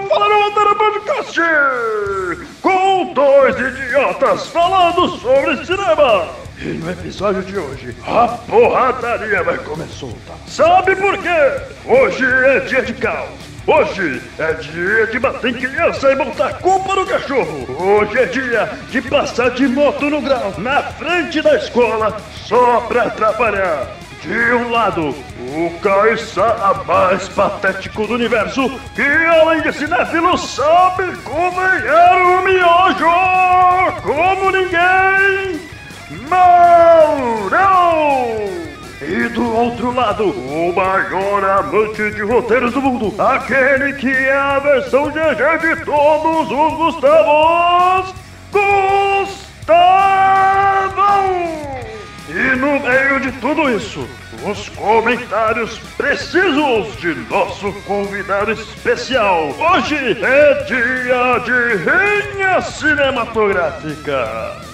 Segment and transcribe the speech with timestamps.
[0.00, 1.40] Falando para podcast
[2.62, 6.28] com dois idiotas falando sobre cinema.
[6.58, 10.06] E no episódio de hoje, a porradaria vai começar.
[10.46, 11.60] Sabe por quê?
[11.84, 13.28] Hoje é dia de caos.
[13.66, 17.66] Hoje é dia de bater em criança e botar culpa no cachorro.
[17.78, 22.16] Hoje é dia de passar de moto no grau na frente da escola
[22.46, 23.88] só pra atrapalhar.
[24.22, 25.14] De um lado,
[25.52, 33.10] o Caissara mais patético do universo, que além de cinéfilo sabe cozinhar o miojo
[34.02, 35.60] como ninguém,
[36.28, 37.52] Maurão!
[39.02, 44.58] E do outro lado, o maior amante de roteiros do mundo, aquele que é a
[44.58, 48.14] versão GG de todos os Gustavos,
[48.50, 49.82] Gustavão!
[52.28, 54.06] E no meio de tudo isso,
[54.44, 59.48] os comentários precisos de nosso convidado especial.
[59.58, 64.71] Hoje é dia de rinha cinematográfica.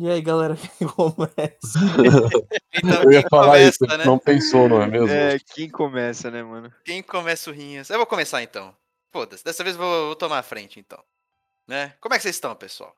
[0.00, 1.78] E aí, galera, quem começa?
[2.78, 4.04] Então, Eu ia falar começa, isso, né?
[4.04, 5.08] não pensou, não é mesmo?
[5.08, 6.70] É, quem começa, né, mano?
[6.84, 7.88] Quem começa o Rinhas?
[7.88, 8.76] Eu vou começar então.
[9.10, 11.02] Foda-se, dessa vez eu vou, vou tomar a frente então.
[11.66, 11.94] Né?
[12.00, 12.94] Como é que vocês estão, pessoal?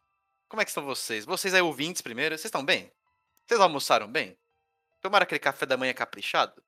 [0.49, 1.25] Como é que estão vocês?
[1.25, 2.91] Vocês aí ouvintes primeiro, vocês estão bem?
[3.47, 4.37] Vocês almoçaram bem?
[5.01, 6.61] Tomaram aquele café da manhã caprichado?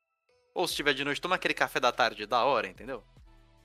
[0.54, 3.02] Ou se tiver de noite, toma aquele café da tarde da hora, entendeu?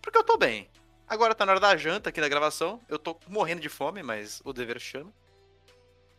[0.01, 0.67] Porque eu tô bem.
[1.07, 2.81] Agora tá na hora da janta aqui na gravação.
[2.89, 5.13] Eu tô morrendo de fome, mas o dever chama.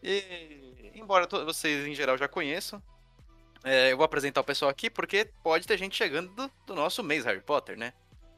[0.02, 2.83] E, embora vocês em geral já conheçam,
[3.65, 7.03] é, eu vou apresentar o pessoal aqui porque pode ter gente chegando do, do nosso
[7.03, 7.93] mês Harry Potter, né?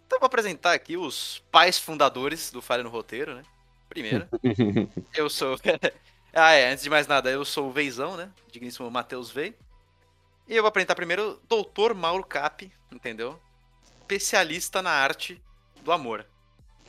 [0.07, 3.43] Então eu vou apresentar aqui os pais fundadores do Falha no Roteiro, né?
[3.89, 4.27] Primeiro,
[5.15, 5.59] eu sou.
[6.33, 8.31] ah, é, antes de mais nada, eu sou o Veizão, né?
[8.51, 9.55] Digníssimo Matheus Vei.
[10.49, 11.95] E eu vou apresentar primeiro o Dr.
[11.95, 13.39] Mauro Cap, entendeu?
[14.01, 15.41] Especialista na arte
[15.83, 16.25] do amor.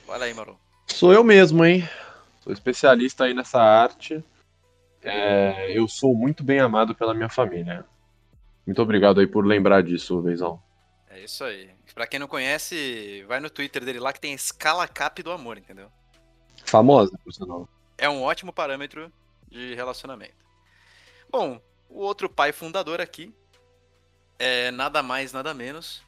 [0.08, 0.58] Olha aí, Mauro.
[0.88, 1.88] Sou eu mesmo, hein?
[2.42, 4.24] Sou especialista aí nessa arte.
[5.02, 7.86] É, eu sou muito bem amado pela minha família.
[8.66, 10.62] Muito obrigado aí por lembrar disso, Veizão.
[11.10, 11.72] É isso aí.
[11.94, 15.32] Pra quem não conhece, vai no Twitter dele lá que tem a escala cap do
[15.32, 15.92] amor, entendeu?
[16.66, 17.68] Famosa, por sinal.
[17.98, 19.12] É um ótimo parâmetro
[19.50, 20.46] de relacionamento.
[21.32, 23.34] Bom, o outro pai fundador aqui
[24.38, 26.04] é nada mais, nada menos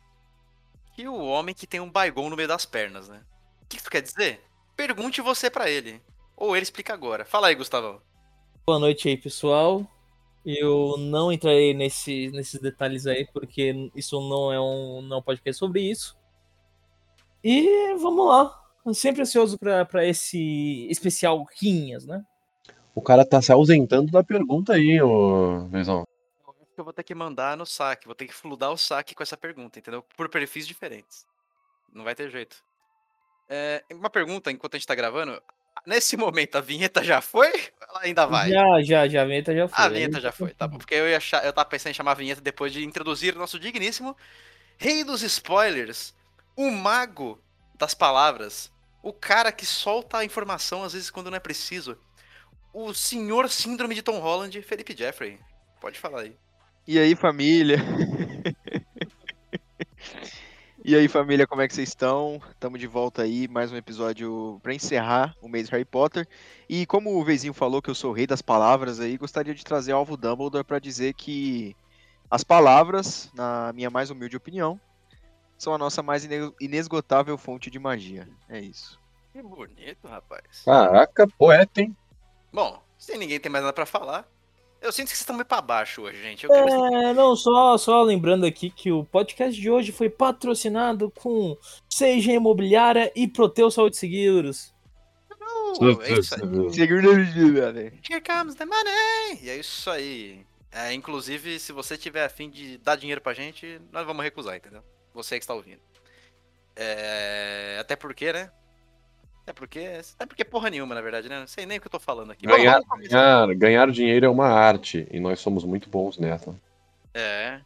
[0.94, 3.22] que o homem que tem um baigon no meio das pernas, né?
[3.62, 4.44] O que isso quer dizer?
[4.76, 6.02] Pergunte você pra ele.
[6.36, 7.26] Ou ele explica agora.
[7.26, 8.02] Fala aí, Gustavão.
[8.66, 9.86] Boa noite aí, pessoal.
[10.46, 15.24] Eu não entrarei nesse, nesses detalhes aí, porque isso não é um não é um
[15.24, 16.18] podcast sobre isso.
[17.44, 18.60] E vamos lá.
[18.86, 22.24] Eu sempre ansioso pra pra esse especial Rinhas, né?
[22.94, 25.68] O cara tá se ausentando da pergunta aí, ô
[26.74, 28.06] que eu vou ter que mandar no saque.
[28.06, 30.04] Vou ter que fludar o saque com essa pergunta, entendeu?
[30.16, 31.28] Por perfis diferentes.
[31.94, 32.64] Não vai ter jeito.
[33.48, 35.42] É, uma pergunta enquanto a gente tá gravando.
[35.86, 37.52] Nesse momento, a vinheta já foi?
[37.82, 38.50] Ela ainda vai?
[38.50, 39.86] Já, já, já, a vinheta já foi.
[39.86, 40.78] A vinheta já foi, tá bom.
[40.78, 43.40] Porque eu, ia achar, eu tava pensando em chamar a vinheta depois de introduzir o
[43.40, 44.16] nosso digníssimo
[44.78, 46.14] Rei dos Spoilers,
[46.56, 47.40] o mago
[47.76, 48.72] das palavras,
[49.04, 51.98] o cara que solta a informação às vezes quando não é preciso,
[52.74, 55.40] o senhor síndrome de Tom Holland, Felipe Jeffrey.
[55.80, 56.36] Pode falar aí.
[56.88, 57.78] E aí, família?
[60.84, 62.42] e aí, família, como é que vocês estão?
[62.52, 66.28] Estamos de volta aí, mais um episódio para encerrar o mês Harry Potter.
[66.68, 69.64] E como o Vezinho falou que eu sou o rei das palavras aí, gostaria de
[69.64, 71.76] trazer o Alvo Dumbledore para dizer que
[72.30, 74.80] as palavras, na minha mais humilde opinião,
[75.58, 78.28] são a nossa mais ine- inesgotável fonte de magia.
[78.50, 79.00] É isso.
[79.32, 80.64] Que bonito, rapaz.
[80.66, 81.96] Caraca, poeta, hein?
[82.52, 84.28] Bom, se ninguém tem mais nada pra falar,
[84.82, 86.44] eu sinto que vocês estão meio pra baixo hoje, gente.
[86.44, 91.12] Eu quero É, não, só, só lembrando aqui que o podcast de hoje foi patrocinado
[91.12, 91.56] com
[91.88, 94.74] Seja Imobiliária e Proteus Saúde Seguros.
[95.80, 96.42] Uh, é isso aí.
[98.10, 99.40] Here comes the money!
[99.42, 100.46] E é isso aí.
[100.72, 104.84] É, inclusive, se você tiver afim de dar dinheiro pra gente, nós vamos recusar, entendeu?
[105.14, 105.82] Você que está ouvindo.
[106.76, 108.52] É, Até porque, né?
[109.44, 110.02] Até porque.
[110.16, 111.40] Até porque porra nenhuma, na verdade, né?
[111.40, 112.46] Não sei nem o que eu tô falando aqui.
[112.46, 116.56] Ganhar, vamos ganhar, ganhar dinheiro é uma arte e nós somos muito bons nessa.
[117.14, 117.62] É.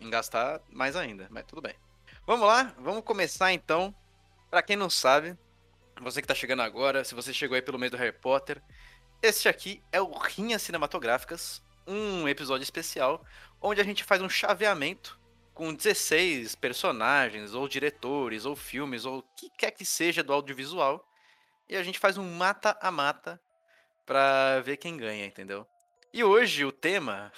[0.00, 1.74] Em gastar mais ainda, mas tudo bem.
[2.26, 3.94] Vamos lá, vamos começar então.
[4.50, 5.36] Pra quem não sabe,
[6.00, 8.60] você que tá chegando agora, se você chegou aí pelo mês do Harry Potter,
[9.22, 13.22] este aqui é o Rinhas Cinematográficas, um episódio especial
[13.60, 15.18] onde a gente faz um chaveamento
[15.52, 21.06] com 16 personagens, ou diretores, ou filmes, ou o que quer que seja do audiovisual.
[21.70, 23.40] E a gente faz um mata a mata
[24.04, 25.64] pra ver quem ganha, entendeu?
[26.12, 27.32] E hoje o tema,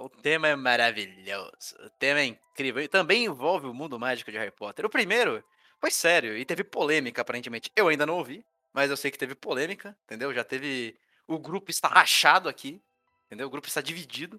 [0.00, 4.36] o tema é maravilhoso, o tema é incrível e também envolve o mundo mágico de
[4.36, 4.84] Harry Potter.
[4.84, 5.42] O primeiro
[5.80, 7.70] foi sério e teve polêmica aparentemente.
[7.74, 10.34] Eu ainda não ouvi, mas eu sei que teve polêmica, entendeu?
[10.34, 10.94] Já teve
[11.26, 12.82] o grupo está rachado aqui,
[13.24, 13.46] entendeu?
[13.46, 14.38] O grupo está dividido.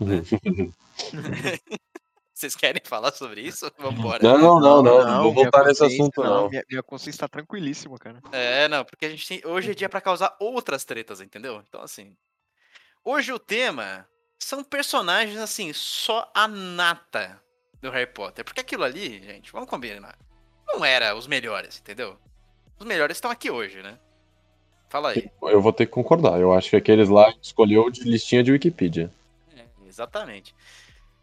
[0.00, 0.22] Né?
[2.38, 3.68] Vocês querem falar sobre isso?
[3.76, 4.22] Vambora.
[4.22, 6.48] Não, não, não, não, não vou voltar nesse assunto, não.
[6.48, 8.22] Minha, minha consciência está tranquilíssima, cara.
[8.30, 9.42] É, não, porque a gente tem.
[9.44, 11.60] Hoje é dia pra causar outras tretas, entendeu?
[11.68, 12.16] Então, assim.
[13.04, 14.06] Hoje o tema
[14.38, 17.42] são personagens, assim, só a nata
[17.82, 18.44] do Harry Potter.
[18.44, 20.16] Porque aquilo ali, gente, vamos combinar.
[20.64, 22.16] Não era os melhores, entendeu?
[22.78, 23.98] Os melhores estão aqui hoje, né?
[24.88, 25.28] Fala aí.
[25.42, 26.38] Eu vou ter que concordar.
[26.38, 29.10] Eu acho que aqueles lá escolheu de listinha de Wikipedia.
[29.56, 30.54] É, exatamente.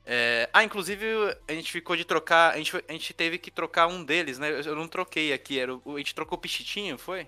[0.06, 1.06] É, ah, inclusive
[1.48, 2.54] a gente ficou de trocar.
[2.54, 4.50] A gente, a gente teve que trocar um deles, né?
[4.64, 5.60] Eu- não troquei aqui.
[5.60, 7.28] Era o, a gente trocou o Pichitinho, foi?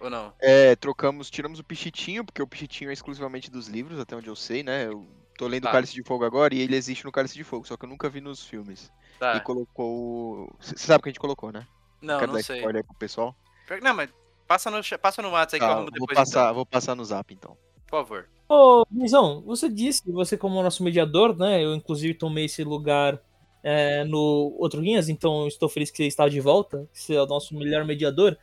[0.00, 0.34] Ou não?
[0.40, 4.34] É, trocamos, tiramos o Pichitinho, porque o Pichitinho é exclusivamente dos livros, até onde eu
[4.34, 4.86] sei, né?
[4.86, 5.06] Eu
[5.38, 5.68] tô lendo Tá.
[5.68, 7.88] o Cálice de Fogo agora e ele existe no Cálice de Fogo, só que eu
[7.88, 8.90] nunca vi nos filmes.
[9.20, 9.36] Tá.
[9.36, 10.52] E colocou.
[10.60, 11.66] Você sabe o que a gente colocou, né?
[12.02, 12.56] Não, Quero não dar sei.
[12.56, 13.34] spoiler pro pessoal.
[13.80, 14.10] Não, mas
[14.48, 16.18] passa no, passa no WhatsApp aí que eu Tá, arrumo vou, depois.
[16.18, 17.56] passar, então, vou passar no zap então.
[17.86, 18.28] por favor.
[18.48, 21.64] Ô, Guizão, você disse, você como nosso mediador, né?
[21.64, 23.20] Eu inclusive tomei esse lugar
[23.68, 27.22] é, no outro Guinhas, então estou feliz que você está de volta, que você é
[27.22, 28.38] o nosso melhor mediador.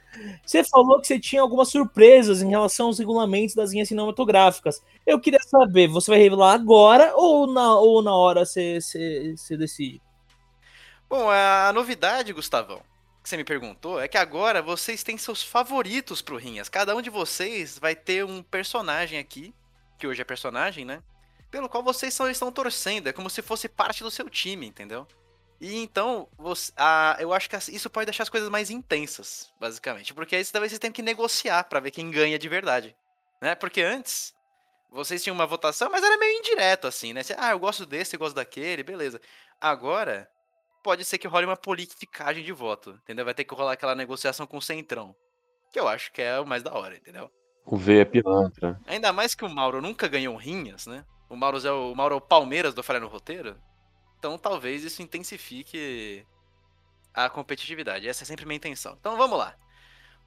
[0.46, 4.84] Você falou que você tinha algumas surpresas em relação aos regulamentos das linhas cinematográficas.
[5.08, 9.56] Eu queria saber, você vai revelar agora ou na, ou na hora você, você, você
[9.56, 10.02] decide?
[11.10, 12.82] Bom, a novidade, Gustavão,
[13.24, 16.68] que você me perguntou, é que agora vocês têm seus favoritos pro Rinhas.
[16.68, 19.54] Cada um de vocês vai ter um personagem aqui,
[19.98, 21.02] que hoje é personagem, né?
[21.52, 23.08] Pelo qual vocês só estão torcendo.
[23.08, 25.08] É como se fosse parte do seu time, entendeu?
[25.62, 26.74] E então, você-
[27.20, 30.14] eu acho que isso pode deixar as coisas mais intensas, basicamente.
[30.14, 32.96] Porque aí talvez vocês tenham que negociar pra ver quem ganha de verdade.
[33.42, 33.56] Né?
[33.56, 34.34] Porque antes,
[34.92, 37.24] vocês tinham uma votação, mas era meio indireto, assim, né?
[37.24, 39.22] Você, ah, eu gosto desse, eu gosto daquele, beleza.
[39.62, 40.30] Agora,
[40.84, 43.24] pode ser que role uma politicagem de voto, entendeu?
[43.24, 45.16] Vai ter que rolar aquela negociação com o Centrão.
[45.72, 47.32] Que eu acho que é o mais da hora, entendeu?
[47.66, 48.80] O V é pilantra.
[48.86, 51.06] Ainda mais que o Mauro nunca ganhou rinhas, né?
[51.30, 53.58] O Mauro é o, o, Mauro é o Palmeiras do Falha no Roteiro.
[54.20, 56.26] Então talvez isso intensifique
[57.14, 58.08] a competitividade.
[58.08, 58.98] Essa é sempre minha intenção.
[59.00, 59.56] Então vamos lá.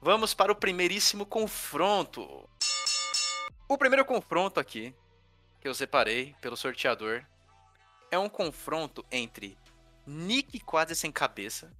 [0.01, 2.47] Vamos para o primeiríssimo confronto.
[3.67, 4.93] O primeiro confronto aqui,
[5.59, 7.23] que eu separei pelo sorteador,
[8.11, 9.57] é um confronto entre
[10.05, 11.71] Nick quase sem cabeça.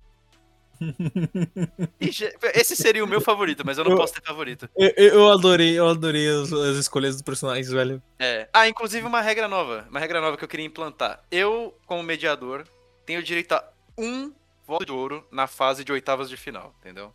[2.00, 2.10] E
[2.54, 4.70] Esse seria o meu favorito, mas eu não Eu- posso ter favorito.
[4.78, 8.02] Eu, eu adorei, eu adorei as, as escolhas dos personagens, velho.
[8.20, 8.48] É.
[8.54, 9.86] Ah, inclusive uma regra nova.
[9.90, 11.24] Uma regra nova que eu queria implantar.
[11.32, 12.66] Eu, como mediador,
[13.06, 13.64] tenho direito a
[13.98, 14.32] um
[14.66, 17.14] voto de ouro na fase de oitavas de final, entendeu?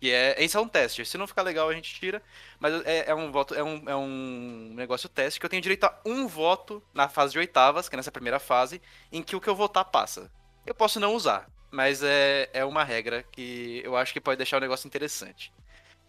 [0.00, 0.34] Que é.
[0.42, 1.04] Esse é um teste.
[1.04, 2.20] Se não ficar legal, a gente tira.
[2.58, 3.54] Mas é, é um voto.
[3.54, 7.32] É um, é um negócio teste que eu tenho direito a um voto na fase
[7.32, 8.82] de oitavas, que é nessa primeira fase,
[9.12, 10.30] em que o que eu votar passa.
[10.66, 11.46] Eu posso não usar.
[11.74, 15.52] Mas é, é uma regra que eu acho que pode deixar o negócio interessante.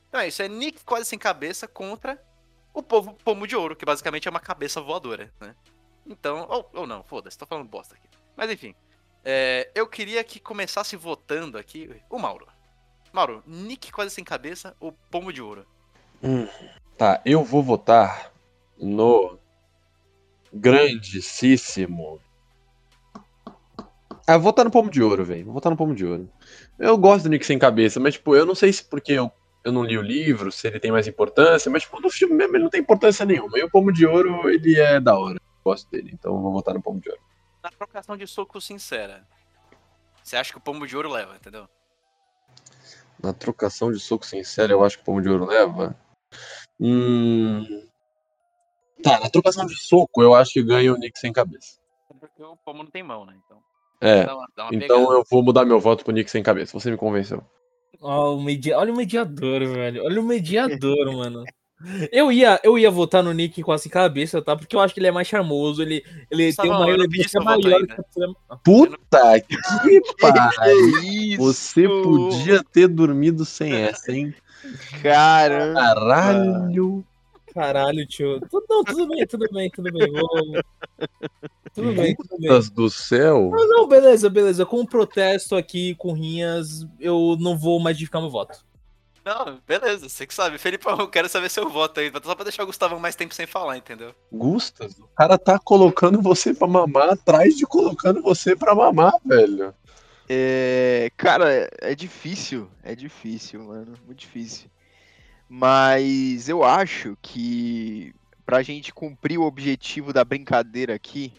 [0.08, 2.22] Então é isso, é Nick quase sem cabeça contra
[2.72, 5.56] o povo pomo de ouro, que basicamente é uma cabeça voadora, né?
[6.06, 8.07] Então, ou, ou não, foda-se, tô falando bosta aqui.
[8.38, 8.76] Mas enfim,
[9.24, 12.48] é, eu queria que começasse votando aqui o Mauro.
[13.12, 15.66] Mauro, Nick quase sem cabeça ou pomo de ouro?
[16.95, 18.31] Tá, eu vou votar
[18.78, 19.40] no
[20.54, 22.22] grandíssimo.
[24.28, 25.46] Ah, vou votar no Pomo de Ouro, velho.
[25.46, 26.30] Vou votar no Pomo de Ouro.
[26.80, 29.32] Eu gosto do Nick sem cabeça, mas, tipo, eu não sei se porque eu,
[29.64, 32.56] eu não li o livro, se ele tem mais importância, mas, tipo, no filme mesmo
[32.56, 33.58] ele não tem importância nenhuma.
[33.58, 35.36] E o Pomo de Ouro, ele é da hora.
[35.36, 37.22] Eu gosto dele, então eu vou votar no Pomo de Ouro.
[37.64, 39.28] Na trocação de soco sincera,
[40.26, 41.70] você acha que o pomo de ouro leva, entendeu?
[43.22, 45.96] Na trocação de soco sincero, eu acho que o Pomo de Ouro leva.
[46.80, 47.88] Hum.
[49.04, 51.80] Tá, na trocação de soco, eu acho que ganha o Nick sem cabeça.
[52.20, 53.38] Porque o pomo não tem mão, né?
[53.46, 53.62] Então,
[54.02, 54.25] É.
[54.25, 55.18] dá uma, dá uma Então pegada.
[55.19, 56.78] eu vou mudar meu voto pro Nick sem cabeça.
[56.78, 57.44] Você me convenceu.
[58.02, 58.71] Ó, o medi...
[58.71, 60.04] Olha o mediador, velho.
[60.04, 61.44] Olha o mediador, mano.
[62.11, 64.56] Eu ia, eu ia votar no Nick com essa cabeça, tá?
[64.56, 67.81] Porque eu acho que ele é mais charmoso, ele, ele tem uma relevância maior.
[68.64, 69.57] Puta que
[70.19, 71.02] pariu!
[71.04, 71.37] isso?
[71.37, 74.33] Você podia ter dormido sem essa, hein?
[75.04, 75.80] Caramba.
[75.81, 77.06] Caralho!
[77.56, 78.42] Caralho, tio.
[78.52, 80.12] Tudo, não, tudo bem, tudo bem, tudo bem.
[80.12, 80.30] Vou...
[81.74, 82.62] Tudo bem, tudo bem.
[82.74, 83.50] Do céu!
[83.50, 84.66] Não, não, beleza, beleza.
[84.66, 88.66] Com um protesto aqui, com rinhas, eu não vou modificar meu voto.
[89.24, 90.57] Não, beleza, você que sabe.
[90.57, 93.47] Felipão, eu quero saber seu voto aí, só pra deixar o Gustavão mais tempo sem
[93.47, 94.14] falar, entendeu?
[94.31, 99.74] Gustas, o cara tá colocando você pra mamar atrás de colocando você pra mamar, velho.
[100.30, 104.69] É, cara, é difícil, é difícil, mano, muito difícil.
[105.47, 108.14] Mas eu acho que
[108.45, 111.33] pra gente cumprir o objetivo da brincadeira aqui,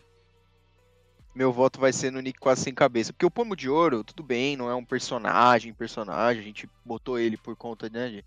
[1.35, 3.13] meu voto vai ser no Nick quase sem cabeça.
[3.13, 7.19] Porque o Pomo de Ouro, tudo bem, não é um personagem, personagem, a gente botou
[7.19, 8.25] ele por conta, né, de,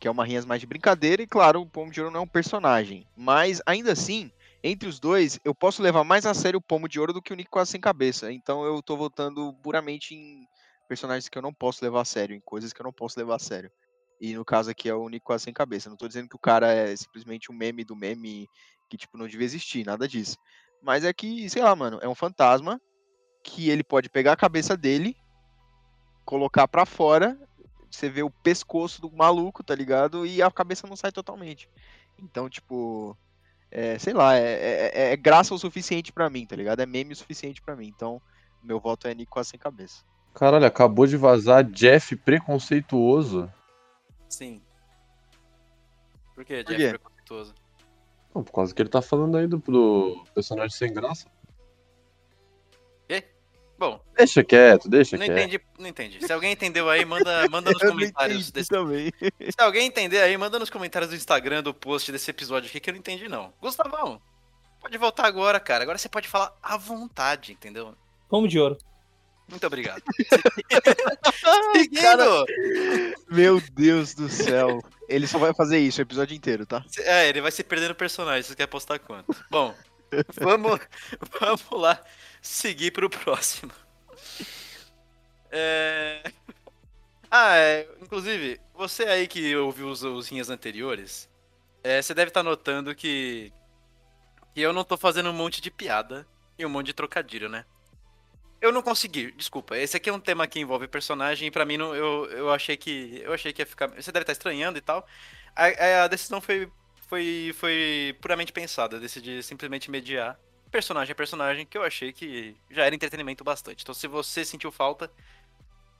[0.00, 2.22] que é uma rinhas mais de brincadeira, e claro, o Pomo de Ouro não é
[2.22, 3.06] um personagem.
[3.16, 4.32] Mas ainda assim,
[4.62, 7.32] entre os dois, eu posso levar mais a sério o Pomo de Ouro do que
[7.32, 8.32] o Nick quase sem cabeça.
[8.32, 10.48] Então eu tô votando puramente em
[10.88, 13.36] personagens que eu não posso levar a sério, em coisas que eu não posso levar
[13.36, 13.70] a sério.
[14.20, 15.88] E no caso aqui é o Nick quase sem cabeça.
[15.88, 18.48] Não tô dizendo que o cara é simplesmente um meme do meme
[18.88, 20.36] que, tipo, não devia existir, nada disso.
[20.82, 22.80] Mas é que, sei lá, mano, é um fantasma
[23.44, 25.16] que ele pode pegar a cabeça dele,
[26.24, 27.38] colocar pra fora,
[27.90, 30.26] você vê o pescoço do maluco, tá ligado?
[30.26, 31.68] E a cabeça não sai totalmente.
[32.18, 33.16] Então, tipo,
[33.70, 36.80] é, sei lá, é, é- é graça o suficiente pra mim, tá ligado?
[36.80, 37.86] É meme o suficiente pra mim.
[37.86, 38.20] Então,
[38.62, 40.02] meu voto é quase sem cabeça.
[40.34, 43.52] Caralho, acabou de vazar Jeff preconceituoso.
[44.28, 44.60] Sim.
[46.34, 46.88] Por que, Por quê?
[46.90, 47.54] preconceituoso?
[48.34, 51.26] Não, por causa que ele tá falando aí do, do personagem sem graça.
[53.80, 55.38] Bom, Deixa quieto, deixa não quieto.
[55.38, 56.26] entendi, não entendi.
[56.26, 58.50] Se alguém entendeu aí, manda, manda nos comentários.
[58.50, 59.12] desse- também.
[59.20, 62.90] Se alguém entender aí, manda nos comentários do Instagram do post desse episódio aqui que
[62.90, 63.52] eu não entendi, não.
[63.60, 64.20] Gustavão,
[64.80, 65.84] pode voltar agora, cara.
[65.84, 67.94] Agora você pode falar à vontade, entendeu?
[68.28, 68.76] Pomo de ouro.
[69.48, 70.02] Muito obrigado.
[70.02, 72.46] Cara, Seguindo!
[73.30, 74.82] meu Deus do céu.
[75.08, 76.84] Ele só vai fazer isso o episódio inteiro, tá?
[76.98, 79.34] É, ele vai se perdendo personagem, você quer apostar quanto?
[79.50, 79.74] Bom,
[80.38, 80.78] vamos,
[81.40, 81.98] vamos lá
[82.42, 83.72] seguir pro próximo.
[85.50, 86.22] É...
[87.30, 91.28] Ah, é, inclusive, você aí que ouviu os, os rinhas anteriores,
[91.82, 93.52] é, você deve estar notando que,
[94.54, 96.26] que eu não tô fazendo um monte de piada
[96.58, 97.64] e um monte de trocadilho, né?
[98.60, 99.76] Eu não consegui, desculpa.
[99.76, 102.76] Esse aqui é um tema que envolve personagem e pra mim não, eu, eu achei
[102.76, 103.88] que eu achei que ia ficar.
[103.88, 105.06] Você deve estar estranhando e tal.
[105.54, 106.70] A, a decisão foi
[107.08, 108.96] foi, foi puramente pensada.
[108.96, 110.38] Eu decidi simplesmente mediar
[110.70, 113.82] personagem a personagem, que eu achei que já era entretenimento bastante.
[113.82, 115.10] Então, se você sentiu falta,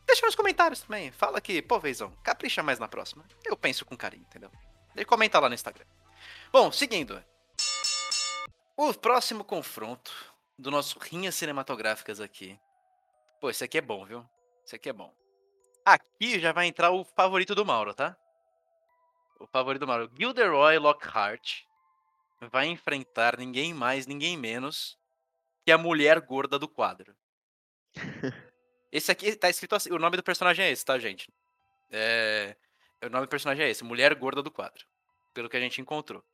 [0.06, 1.10] deixa nos comentários também.
[1.10, 3.24] Fala que, pô, Veizão, capricha mais na próxima.
[3.44, 4.50] Eu penso com carinho, entendeu?
[4.94, 5.86] E comenta lá no Instagram.
[6.52, 7.22] Bom, seguindo.
[8.76, 10.12] O próximo confronto
[10.58, 12.58] do nosso Rinhas Cinematográficas aqui.
[13.40, 14.28] Pô, esse aqui é bom, viu?
[14.64, 15.14] Esse aqui é bom.
[15.84, 18.16] Aqui já vai entrar o favorito do Mauro, tá?
[19.38, 21.62] o favorito do Mario, Gilderoy Lockhart,
[22.50, 24.98] vai enfrentar ninguém mais, ninguém menos
[25.64, 27.14] que a mulher gorda do quadro.
[28.90, 31.30] Esse aqui tá escrito assim, o nome do personagem é esse, tá, gente?
[31.90, 32.56] É,
[33.04, 34.86] o nome do personagem é esse, Mulher Gorda do Quadro,
[35.34, 36.24] pelo que a gente encontrou.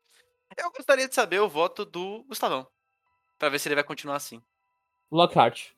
[0.57, 2.65] Eu gostaria de saber o voto do Gustavão,
[3.45, 4.41] pra ver se ele vai continuar assim.
[5.13, 5.73] Lockhart.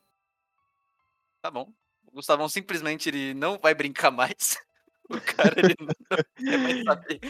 [1.41, 1.69] Tá bom.
[2.05, 4.57] O Gustavão simplesmente ele não vai brincar mais.
[5.09, 7.21] O cara ele não quer mais saber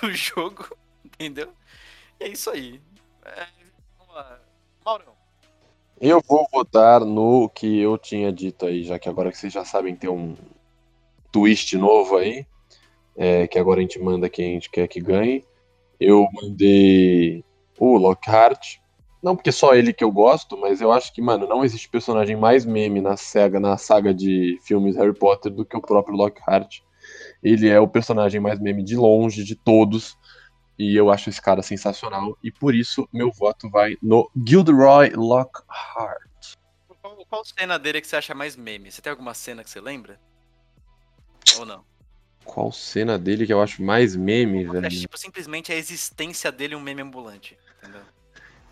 [0.00, 0.68] do jogo,
[1.04, 1.52] entendeu?
[2.20, 2.80] E é isso aí.
[3.24, 3.48] É,
[3.98, 4.40] vamos lá.
[4.84, 5.16] Maurão.
[6.00, 9.64] Eu vou votar no que eu tinha dito aí, já que agora que vocês já
[9.64, 10.36] sabem ter um
[11.32, 12.46] twist novo aí,
[13.16, 15.44] é, que agora a gente manda quem a gente quer que ganhe.
[15.98, 17.44] Eu mandei
[17.80, 18.78] o Lockhart,
[19.22, 22.36] não porque só ele que eu gosto, mas eu acho que, mano, não existe personagem
[22.36, 26.80] mais meme na saga, na saga de filmes Harry Potter do que o próprio Lockhart.
[27.42, 30.16] Ele é o personagem mais meme de longe de todos.
[30.78, 32.38] E eu acho esse cara sensacional.
[32.42, 36.54] E por isso meu voto vai no Gilderoy Lockhart.
[37.00, 38.90] Qual, qual cena dele que você acha mais meme?
[38.90, 40.20] Você tem alguma cena que você lembra?
[41.58, 41.84] Ou não?
[42.44, 44.86] Qual cena dele que eu acho mais meme, Você velho?
[44.86, 48.02] acha, tipo, simplesmente a existência dele um meme ambulante, entendeu?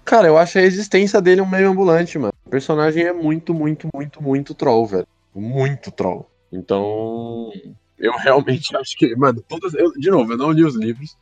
[0.06, 2.32] Cara, eu acho a existência dele um meio ambulante, mano.
[2.46, 5.06] O personagem é muito, muito, muito, muito troll, velho.
[5.34, 6.30] Muito troll.
[6.52, 7.50] Então,
[7.98, 9.74] eu realmente acho que, mano, todas.
[9.74, 11.18] eu- de novo, eu não li os livros,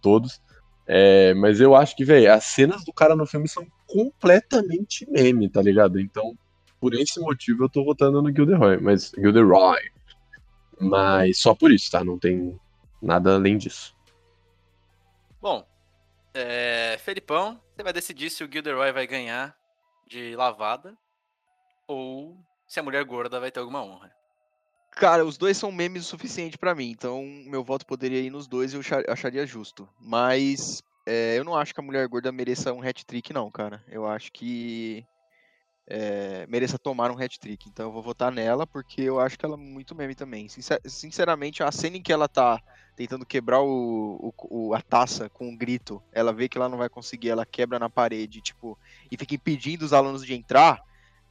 [0.00, 0.40] todos.
[0.86, 5.50] é, mas eu acho que, velho, as cenas do cara no filme são completamente meme,
[5.50, 5.98] tá ligado?
[6.00, 6.32] Então,
[6.80, 8.78] por esse motivo, eu tô votando no Gilderoy.
[8.80, 9.78] Mas, Gilderoy.
[10.80, 12.04] Mas só por isso, tá?
[12.04, 12.56] Não tem
[13.02, 13.94] nada além disso.
[15.42, 15.64] Bom,
[16.38, 19.54] é, Felipão, você vai decidir se o Gilderoy vai ganhar
[20.06, 20.96] de lavada
[21.86, 24.12] ou se a mulher gorda vai ter alguma honra.
[24.92, 28.46] Cara, os dois são memes o suficiente pra mim, então meu voto poderia ir nos
[28.48, 29.88] dois e eu acha- acharia justo.
[30.00, 33.82] Mas é, eu não acho que a mulher gorda mereça um hat-trick, não, cara.
[33.88, 35.06] Eu acho que
[35.90, 37.68] é, mereça tomar um hat-trick.
[37.68, 40.48] Então eu vou votar nela, porque eu acho que ela é muito meme também.
[40.48, 42.60] Sincer- sinceramente, a cena em que ela tá
[42.94, 46.88] tentando quebrar o, o- a taça com um grito, ela vê que ela não vai
[46.88, 48.78] conseguir, ela quebra na parede, tipo,
[49.10, 50.78] e fica impedindo os alunos de entrar.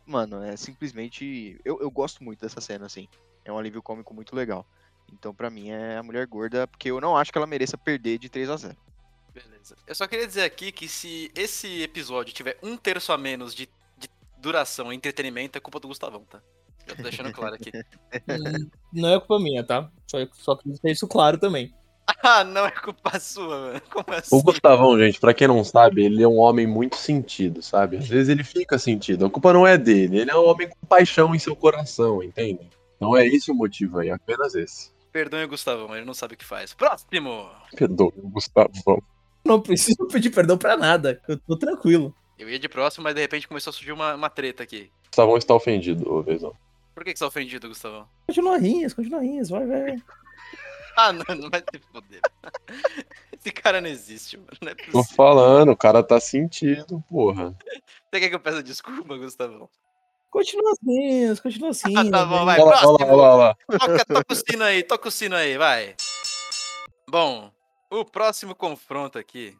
[0.05, 1.59] Mano, é simplesmente.
[1.63, 3.07] Eu, eu gosto muito dessa cena, assim.
[3.45, 4.65] É um alívio cômico muito legal.
[5.11, 8.17] Então, pra mim, é a mulher gorda, porque eu não acho que ela mereça perder
[8.17, 8.75] de 3 a 0
[9.33, 9.77] Beleza.
[9.85, 13.69] Eu só queria dizer aqui que se esse episódio tiver um terço a menos de
[14.39, 16.41] duração e entretenimento, é culpa do Gustavão, tá?
[16.87, 17.71] Já tô deixando claro aqui.
[18.29, 19.89] Hum, Não é culpa minha, tá?
[20.07, 21.73] Só, só deixar isso claro também.
[22.23, 23.81] ah, não é culpa sua, mano.
[23.91, 24.35] Como assim?
[24.35, 27.97] O Gustavão, gente, pra quem não sabe, ele é um homem muito sentido, sabe?
[27.97, 29.25] Às vezes ele fica sentido.
[29.25, 32.69] A culpa não é dele, ele é um homem com paixão em seu coração, entende?
[32.95, 34.91] Então é esse o motivo aí, apenas esse.
[35.11, 36.73] Perdoe o Gustavão, ele não sabe o que faz.
[36.73, 37.49] Próximo!
[37.75, 39.01] Perdoe o Gustavão.
[39.43, 41.21] Não preciso pedir perdão pra nada.
[41.27, 42.13] Eu tô tranquilo.
[42.37, 44.91] Eu ia de próximo, mas de repente começou a surgir uma, uma treta aqui.
[45.07, 46.53] Gustavão está ofendido, ô Vezão.
[46.93, 48.07] Por que, que você tá ofendido, Gustavão?
[48.27, 49.97] Continua rinhas, continua rinhas, vai, vai.
[50.99, 52.19] Ah, não, não vai se foder.
[53.31, 54.49] Esse cara não existe, mano.
[54.59, 57.55] Não é Tô falando, o cara tá sentido, porra.
[58.09, 59.69] Você quer que eu peça desculpa, Gustavão?
[60.31, 61.93] Continua assim, continua assim.
[61.97, 62.59] Ah, tá bom, vai.
[62.59, 63.57] Olha lá, olha olha.
[63.69, 65.95] Toca, toca o sino aí, toca o sino aí, vai.
[67.07, 67.51] Bom,
[67.91, 69.55] o próximo confronto aqui.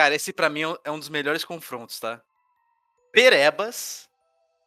[0.00, 2.22] Cara, esse pra mim é um- é um dos melhores confrontos, tá?
[3.12, 4.08] Perebas,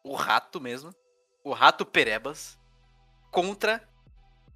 [0.04, 0.94] o rato mesmo.
[1.42, 2.56] O rato Perebas
[3.32, 3.82] contra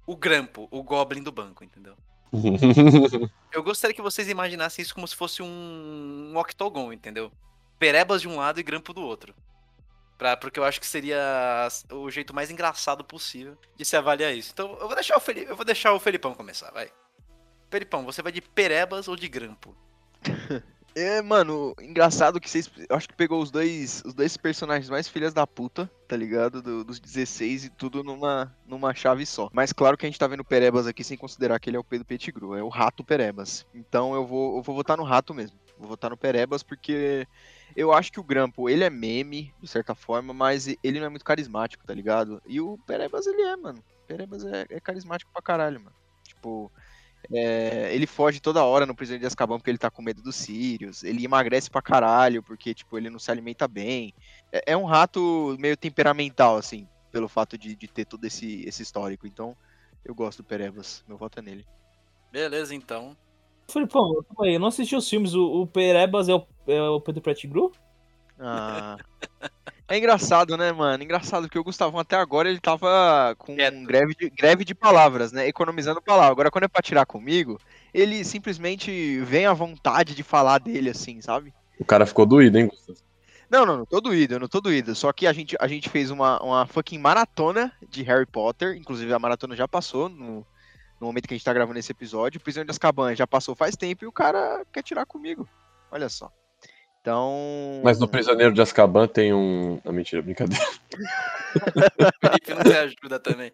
[0.07, 1.97] o Grampo, o Goblin do banco, entendeu?
[3.51, 7.29] Eu gostaria que vocês imaginassem isso como se fosse um, um octogon, entendeu?
[7.77, 9.35] Perebas de um lado e Grampo do outro.
[10.17, 14.51] Pra, porque eu acho que seria o jeito mais engraçado possível de se avaliar isso.
[14.53, 16.89] Então eu vou deixar o, Felipe, eu vou deixar o Felipão começar, vai.
[17.69, 19.75] Felipão, você vai de Perebas ou de Grampo?
[20.95, 22.69] É, mano, engraçado que vocês.
[22.89, 26.61] Acho que pegou os dois, os dois personagens mais filhas da puta, tá ligado?
[26.61, 29.49] Do- dos 16 e tudo numa, numa chave só.
[29.53, 31.83] Mas claro que a gente tá vendo Perebas aqui sem considerar que ele é o
[31.83, 33.65] Pedro Pettigrew, é o rato Perebas.
[33.73, 35.57] Então eu vou, eu vou votar no rato mesmo.
[35.77, 37.25] Vou votar no Perebas porque
[37.75, 41.09] eu acho que o Grampo, ele é meme, de certa forma, mas ele não é
[41.09, 42.41] muito carismático, tá ligado?
[42.45, 43.81] E o Perebas, ele é, mano.
[44.07, 45.95] Perebas é, é carismático pra caralho, mano.
[46.23, 46.71] Tipo,
[47.31, 50.35] é, ele foge toda hora no Prisioneiro de Azkaban porque ele tá com medo dos
[50.35, 51.03] Sirius.
[51.03, 54.13] Ele emagrece pra caralho porque, tipo, ele não se alimenta bem.
[54.51, 58.81] É, é um rato meio temperamental, assim, pelo fato de, de ter todo esse, esse
[58.81, 59.27] histórico.
[59.27, 59.55] Então,
[60.03, 61.03] eu gosto do Perebas.
[61.07, 61.65] Meu voto é nele.
[62.31, 63.15] Beleza, então.
[63.67, 65.33] Felipão, eu não assisti os filmes.
[65.33, 67.71] O, o Perebas é o, é o Pedro Pettigrew?
[68.39, 68.97] Ah.
[69.89, 71.03] É engraçado, né, mano?
[71.03, 73.83] Engraçado porque o Gustavão até agora ele tava com Quieto.
[73.85, 75.47] greve de, greve de palavras, né?
[75.47, 76.31] Economizando palavras.
[76.31, 77.59] Agora, quando é pra tirar comigo,
[77.91, 81.51] ele simplesmente vem à vontade de falar dele, assim, sabe?
[81.79, 82.99] O cara ficou doído, hein, Gustavo?
[83.49, 84.93] Não, não, não tô doído, eu não tô doído.
[84.93, 88.77] Só que a gente, a gente fez uma, uma fucking maratona de Harry Potter.
[88.77, 90.45] Inclusive, a maratona já passou no,
[91.01, 92.37] no momento que a gente tá gravando esse episódio.
[92.37, 95.49] O Prisioneiro de Azkaban já passou faz tempo e o cara quer tirar comigo.
[95.91, 96.31] Olha só.
[97.09, 97.81] Então.
[97.83, 99.81] Mas no Prisioneiro de Azkaban tem um.
[99.83, 100.63] Não, mentira, brincadeira.
[102.21, 103.51] Felipe não me ajuda também.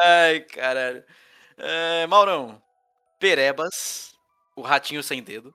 [0.00, 1.04] Ai, caralho.
[1.58, 2.60] É, Maurão,
[3.20, 4.12] Perebas,
[4.56, 5.54] o ratinho sem dedo,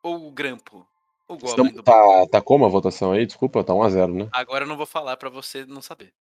[0.00, 0.86] ou o Grampo,
[1.28, 3.26] o Goblin Estamos- tá, tá como a votação aí?
[3.26, 4.28] Desculpa, tá 1x0, né?
[4.32, 6.12] Agora eu não vou falar pra você não saber.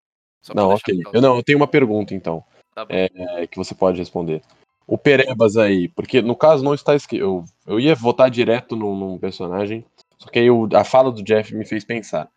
[0.41, 0.99] Só Não, ok.
[1.13, 2.93] Eu, não, eu tenho uma pergunta então, Tá bom.
[2.93, 4.41] é, que você pode responder.
[4.87, 7.21] O Perebas aí, porque no caso não está escrito.
[7.23, 9.83] Eu, eu ia votar direto num, num personagem,
[10.17, 12.29] só que aí a fala do Jeff me fez pensar.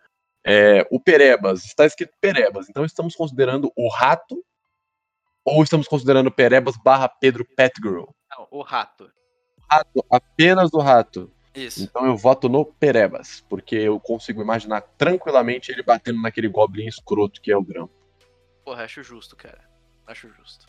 [0.45, 4.43] É, o Perebas, está escrito Perebas, então estamos considerando o rato
[5.45, 8.15] ou estamos considerando Perebas barra Pedro Pettigrew?
[8.31, 9.11] Não, o rato.
[9.71, 11.33] Rato, apenas o rato.
[11.55, 11.83] Isso.
[11.83, 17.41] Então eu voto no Perebas, porque eu consigo imaginar tranquilamente ele batendo naquele goblin escroto
[17.41, 17.91] que é o grão.
[18.65, 19.69] Porra, acho justo, cara.
[20.07, 20.67] Acho justo.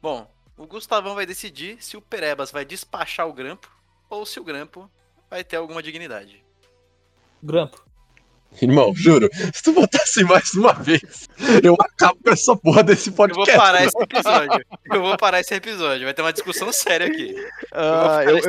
[0.00, 3.70] Bom, o Gustavão vai decidir se o Perebas vai despachar o Grampo
[4.08, 4.90] ou se o Grampo
[5.34, 6.44] vai ter alguma dignidade.
[7.42, 7.82] Grampo.
[8.62, 11.28] Irmão, juro, se tu botasse mais uma vez,
[11.60, 13.58] eu acabo com essa porra desse Eu vou podcast.
[13.58, 14.66] parar esse episódio.
[14.92, 16.04] Eu vou parar esse episódio.
[16.04, 17.34] Vai ter uma discussão séria aqui.
[17.72, 18.40] Ah, eu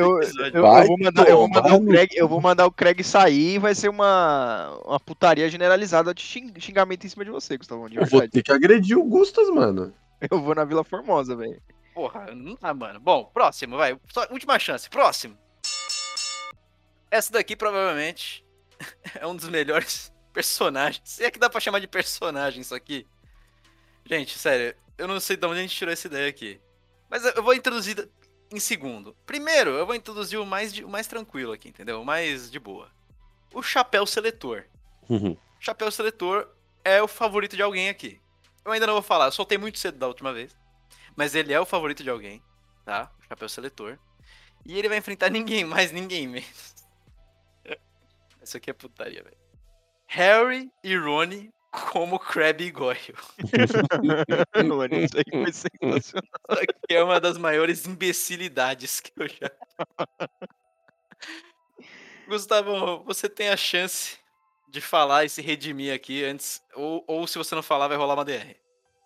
[0.62, 5.00] vou mandar, o Craig, eu vou mandar o Craig sair e vai ser uma, uma
[5.00, 7.90] putaria generalizada de xing- xingamento em cima de você, Gustavo.
[7.90, 9.92] De Eu vou ter que agredir o Gustas, mano.
[10.30, 11.60] Eu vou na Vila Formosa, velho.
[11.92, 13.00] Porra, não dá, mano.
[13.00, 13.98] Bom, próximo, vai.
[14.12, 14.88] Só última chance.
[14.88, 15.36] Próximo.
[17.16, 18.44] Essa daqui provavelmente
[19.14, 21.02] é um dos melhores personagens.
[21.08, 23.06] Se é que dá pra chamar de personagem isso aqui.
[24.04, 26.60] Gente, sério, eu não sei de onde a gente tirou essa ideia aqui.
[27.10, 28.08] Mas eu vou introduzir
[28.50, 29.16] em segundo.
[29.26, 32.00] Primeiro, eu vou introduzir o mais, de- o mais tranquilo aqui, entendeu?
[32.00, 32.90] O mais de boa.
[33.52, 34.64] O chapéu seletor.
[35.58, 36.48] Chapéu Seletor
[36.84, 38.20] é o favorito de alguém aqui.
[38.64, 40.54] Eu ainda não vou falar, eu soltei muito cedo da última vez.
[41.16, 42.42] Mas ele é o favorito de alguém,
[42.84, 43.10] tá?
[43.20, 43.98] O Chapéu Seletor.
[44.64, 46.75] E ele vai enfrentar ninguém mais, ninguém menos.
[48.46, 49.36] Isso aqui é putaria, velho.
[50.06, 51.52] Harry e Rony
[51.90, 53.12] como Crabbe e Goyle.
[54.64, 56.30] Mano, isso aí foi sensacional.
[56.50, 59.50] Isso aqui é uma das maiores imbecilidades que eu já.
[62.28, 64.16] Gustavo, você tem a chance
[64.68, 66.62] de falar e se redimir aqui antes.
[66.76, 68.54] Ou, ou se você não falar, vai rolar uma DR.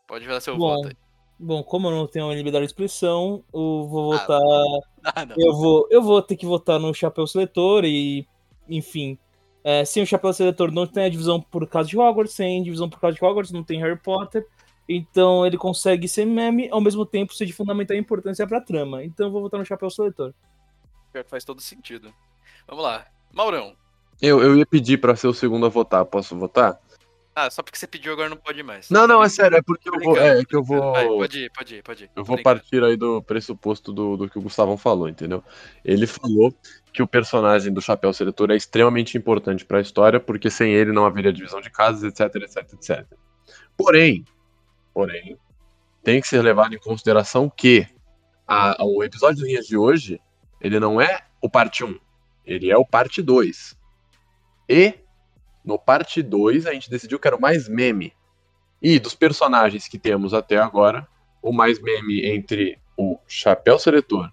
[0.06, 0.96] Pode dar seu Bom, voto aí.
[1.38, 4.38] Bom, como eu não tenho liberdade de expressão, eu vou votar.
[5.02, 5.34] Ah, não.
[5.38, 8.28] Eu vou, eu vou ter que votar no Chapéu Seletor e,
[8.68, 9.18] enfim.
[9.62, 12.88] É, sim, o Chapéu Seletor não tem a divisão por causa de Hogwarts, sem divisão
[12.88, 14.46] por causa de Hogwarts, não tem Harry Potter.
[14.88, 19.04] Então ele consegue ser meme, ao mesmo tempo ser de fundamental importância pra trama.
[19.04, 20.34] Então eu vou votar no Chapéu Seletor.
[21.12, 22.12] Pior que faz todo sentido.
[22.66, 23.06] Vamos lá.
[23.32, 23.74] Maurão.
[24.20, 26.04] Eu, eu ia pedir pra ser o segundo a votar.
[26.04, 26.80] Posso votar?
[27.42, 28.90] Ah, só porque você pediu agora não pode mais.
[28.90, 30.18] Não, não, é sério, é porque eu vou.
[30.18, 30.92] É que eu vou.
[30.92, 32.10] Vai, pode ir, pode ir, pode ir.
[32.14, 35.42] Eu vou partir aí do pressuposto do, do que o Gustavão falou, entendeu?
[35.84, 36.54] Ele falou
[36.92, 41.06] que o personagem do Chapéu Seletor é extremamente importante pra história, porque sem ele não
[41.06, 43.06] haveria divisão de casas, etc, etc, etc.
[43.76, 44.24] Porém,
[44.92, 45.38] porém,
[46.02, 47.86] tem que ser levado em consideração que
[48.46, 50.20] a- o episódio do Rinhas de hoje,
[50.60, 51.98] ele não é o parte 1,
[52.44, 53.76] ele é o parte 2.
[54.68, 54.94] E
[55.64, 58.14] no parte 2 a gente decidiu que era o mais meme.
[58.82, 61.06] E dos personagens que temos até agora,
[61.42, 64.32] o mais meme entre o Chapéu Seletor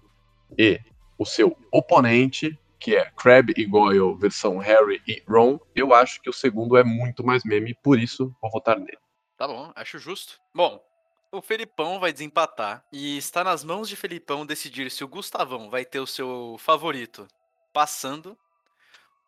[0.56, 0.80] e
[1.18, 6.30] o seu oponente, que é Crab e Goyle versão Harry e Ron, eu acho que
[6.30, 8.98] o segundo é muito mais meme, por isso vou votar nele.
[9.36, 10.40] Tá bom, acho justo.
[10.54, 10.82] Bom,
[11.30, 15.84] o Felipão vai desempatar e está nas mãos de Felipão decidir se o Gustavão vai
[15.84, 17.28] ter o seu favorito
[17.72, 18.36] passando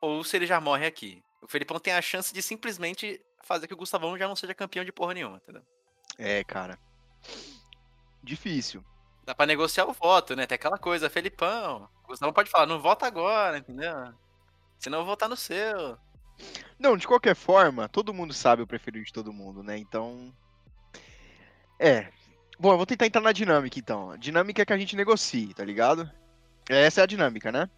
[0.00, 1.22] ou se ele já morre aqui.
[1.42, 4.84] O Felipão tem a chance de simplesmente fazer que o Gustavão já não seja campeão
[4.84, 5.62] de porra nenhuma, entendeu?
[6.18, 6.78] É, cara.
[8.22, 8.84] Difícil.
[9.24, 10.46] Dá pra negociar o voto, né?
[10.46, 11.88] Tem aquela coisa, Felipão.
[12.04, 14.12] O Gustavão pode falar, não vota agora, entendeu?
[14.78, 15.98] Senão eu vou votar no seu.
[16.78, 19.76] Não, de qualquer forma, todo mundo sabe o preferido de todo mundo, né?
[19.76, 20.34] Então.
[21.78, 22.10] É.
[22.58, 24.10] Bom, eu vou tentar entrar na dinâmica então.
[24.10, 26.10] A dinâmica é que a gente negocie, tá ligado?
[26.68, 27.68] Essa é a dinâmica, né?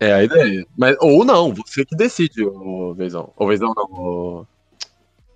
[0.00, 0.66] É a ideia.
[0.76, 3.32] Mas, ou não, você que decide, o Vezão.
[3.36, 4.46] Ou Vezão não, o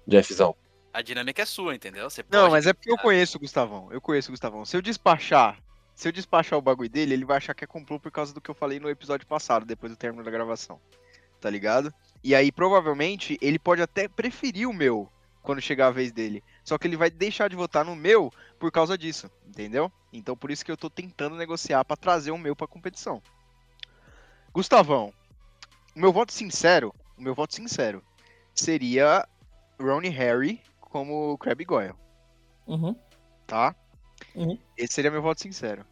[0.07, 0.55] Jeffzão.
[0.93, 2.09] A dinâmica é sua, entendeu?
[2.09, 3.89] Você Não, mas é porque eu conheço o Gustavão.
[3.91, 4.65] Eu conheço o Gustavão.
[4.65, 5.59] Se eu despachar,
[5.95, 8.41] se eu despachar o bagulho dele, ele vai achar que é complô por causa do
[8.41, 10.79] que eu falei no episódio passado, depois do término da gravação.
[11.41, 11.93] Tá ligado?
[12.23, 15.09] E aí, provavelmente, ele pode até preferir o meu
[15.43, 16.43] quando chegar a vez dele.
[16.63, 19.91] Só que ele vai deixar de votar no meu por causa disso, entendeu?
[20.13, 23.21] Então por isso que eu tô tentando negociar pra trazer o meu pra competição.
[24.53, 25.13] Gustavão,
[25.97, 28.03] o meu voto sincero, o meu voto sincero
[28.55, 29.27] seria
[29.81, 31.95] Ron e Harry como Crab e Goyle
[32.67, 32.95] Uhum.
[33.47, 33.75] tá?
[34.35, 34.59] Uhum.
[34.77, 35.85] Esse seria meu voto sincero.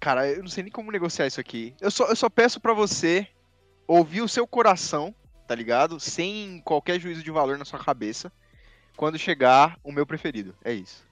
[0.00, 1.74] Cara, eu não sei nem como negociar isso aqui.
[1.80, 3.26] Eu só, eu só peço pra você
[3.86, 5.14] ouvir o seu coração,
[5.46, 6.00] tá ligado?
[6.00, 8.32] Sem qualquer juízo de valor na sua cabeça,
[8.96, 10.54] quando chegar o meu preferido.
[10.64, 11.06] É isso.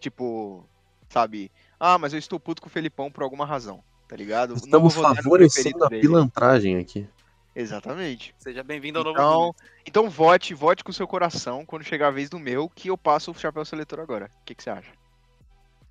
[0.00, 0.64] Tipo,
[1.10, 1.52] sabe?
[1.78, 4.54] Ah, mas eu estou puto com o Felipão por alguma razão, tá ligado?
[4.54, 6.02] Estamos favorecendo a dele.
[6.02, 7.06] pilantragem aqui.
[7.54, 8.34] Exatamente.
[8.38, 9.54] Seja bem-vindo ao novo Então, mundo.
[9.86, 12.98] então vote, vote com o seu coração quando chegar a vez do meu, que eu
[12.98, 14.30] passo o chapéu seletor agora.
[14.42, 14.90] O que, que você acha?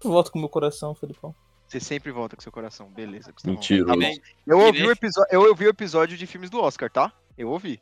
[0.04, 1.34] Eu voto com o meu coração, Felipão.
[1.68, 3.32] Você sempre volta com seu coração, beleza.
[3.32, 3.56] Gustavão.
[3.56, 3.86] Mentira.
[3.86, 7.12] Tá nem- Eu ouvi, o episódio, eu ouvi o episódio de filmes do Oscar, tá?
[7.38, 7.82] Eu ouvi.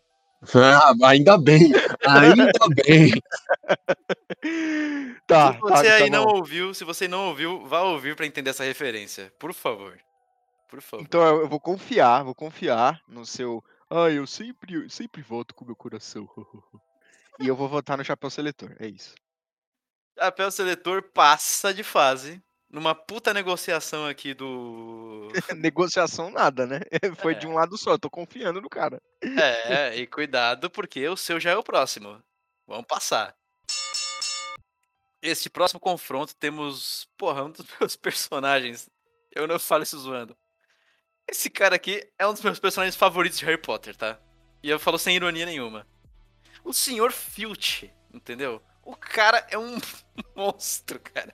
[0.53, 1.71] Ah, ainda bem,
[2.05, 2.51] ainda
[2.85, 3.11] bem.
[5.25, 8.25] Tá, se você tá, aí tá não ouviu, se você não ouviu, vá ouvir pra
[8.25, 9.31] entender essa referência.
[9.39, 9.97] Por favor.
[10.67, 11.03] Por favor.
[11.03, 13.63] Então eu vou confiar, vou confiar no seu.
[13.89, 16.27] Ah, eu sempre, eu sempre voto com o meu coração.
[17.39, 19.15] e eu vou votar no chapéu seletor, é isso.
[20.19, 25.27] Chapéu Seletor passa de fase numa puta negociação aqui do.
[25.55, 26.79] Negociação nada, né?
[27.21, 27.49] Foi de É.
[27.49, 28.99] um lado só, eu tô confiando no cara.
[29.21, 32.21] É, e cuidado, porque o seu já é o próximo.
[32.65, 33.35] Vamos passar.
[35.21, 38.89] Este próximo confronto temos, porra, um dos meus personagens.
[39.31, 40.35] Eu não falo isso zoando.
[41.27, 44.19] Esse cara aqui é um dos meus personagens favoritos de Harry Potter, tá?
[44.63, 45.85] E eu falo sem ironia nenhuma.
[46.63, 47.11] O Sr.
[47.11, 48.61] Filch, entendeu?
[48.83, 49.77] O cara é um
[50.35, 51.33] monstro, cara.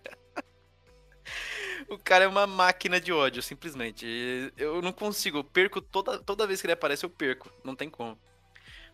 [1.88, 4.06] O cara é uma máquina de ódio, simplesmente.
[4.58, 7.52] Eu não consigo, eu perco toda, toda vez que ele aparece, eu perco.
[7.64, 8.18] Não tem como.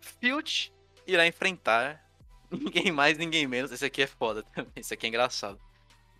[0.01, 0.73] Filch
[1.07, 2.03] irá enfrentar
[2.51, 3.71] ninguém mais, ninguém menos.
[3.71, 5.59] Esse aqui é foda também, esse aqui é engraçado.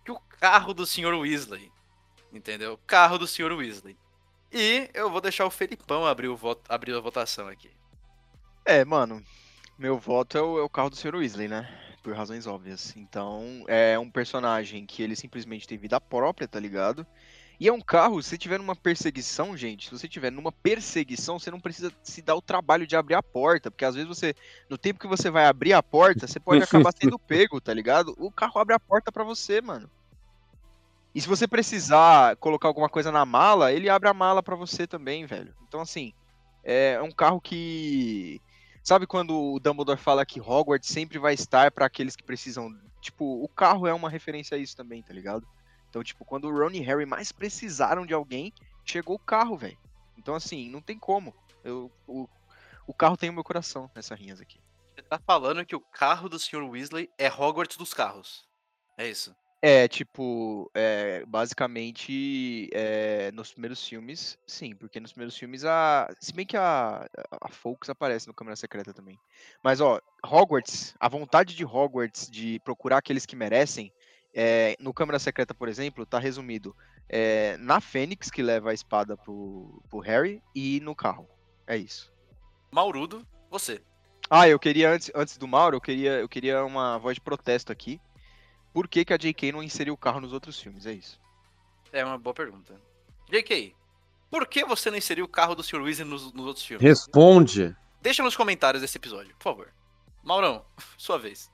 [0.04, 1.14] Que o carro do Sr.
[1.18, 1.70] Weasley.
[2.32, 2.74] Entendeu?
[2.74, 3.52] O carro do Sr.
[3.52, 3.96] Weasley.
[4.52, 7.70] E eu vou deixar o Felipão abrir, o voto, abrir a votação aqui.
[8.64, 9.22] É, mano.
[9.78, 11.16] Meu voto é o, é o carro do Sr.
[11.16, 11.68] Weasley, né?
[12.02, 12.94] Por razões óbvias.
[12.96, 17.06] Então, é um personagem que ele simplesmente tem vida própria, tá ligado?
[17.58, 21.50] E é um carro, se tiver numa perseguição, gente, se você tiver numa perseguição, você
[21.50, 24.34] não precisa se dar o trabalho de abrir a porta, porque às vezes você,
[24.68, 28.14] no tempo que você vai abrir a porta, você pode acabar sendo pego, tá ligado?
[28.18, 29.90] O carro abre a porta para você, mano.
[31.14, 34.86] E se você precisar colocar alguma coisa na mala, ele abre a mala para você
[34.86, 35.54] também, velho.
[35.66, 36.12] Então, assim,
[36.62, 38.40] é um carro que.
[38.82, 42.70] Sabe quando o Dumbledore fala que Hogwarts sempre vai estar para aqueles que precisam.
[43.00, 45.46] Tipo, o carro é uma referência a isso também, tá ligado?
[45.88, 48.52] Então, tipo, quando o Ron e Harry mais precisaram de alguém,
[48.84, 49.78] chegou o carro, velho.
[50.16, 51.34] Então, assim, não tem como.
[51.64, 52.28] Eu, o,
[52.86, 54.60] o carro tem o meu coração nessas rinhas aqui.
[54.94, 56.62] Você tá falando que o carro do Sr.
[56.62, 58.46] Weasley é Hogwarts dos carros.
[58.96, 59.34] É isso.
[59.62, 66.32] É, tipo, é, basicamente, é, nos primeiros filmes, sim, porque nos primeiros filmes, a, se
[66.32, 67.06] bem que a,
[67.42, 69.18] a Fawkes aparece no Câmara Secreta também.
[69.62, 73.92] Mas, ó, Hogwarts, a vontade de Hogwarts de procurar aqueles que merecem,
[74.34, 76.74] é, no Câmara Secreta, por exemplo, tá resumido
[77.06, 81.28] é, na Fênix, que leva a espada pro, pro Harry, e no carro.
[81.66, 82.10] É isso.
[82.70, 83.82] Maurudo, você.
[84.30, 87.72] Ah, eu queria, antes, antes do Mauro, eu queria, eu queria uma voz de protesto
[87.72, 88.00] aqui.
[88.72, 89.52] Por que, que a J.K.
[89.52, 90.86] não inseriu o carro nos outros filmes?
[90.86, 91.20] É isso.
[91.92, 92.74] É uma boa pergunta.
[93.28, 93.74] J.K.,
[94.30, 95.82] por que você não inseriu o carro do Sr.
[95.82, 96.82] Weasley nos, nos outros filmes?
[96.82, 97.74] Responde.
[98.00, 99.68] Deixa nos comentários desse episódio, por favor.
[100.22, 100.64] Maurão,
[100.96, 101.50] sua vez.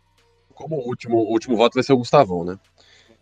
[0.55, 2.59] Como o último, o último voto vai ser o Gustavão, né?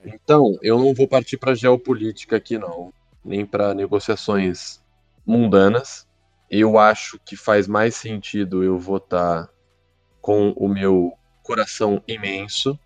[0.05, 2.93] Então, eu não vou partir para geopolítica aqui, não.
[3.25, 4.83] Nem para negociações
[5.25, 6.07] mundanas.
[6.51, 9.49] Eu acho que faz mais sentido eu votar
[10.21, 12.79] com o meu coração imenso.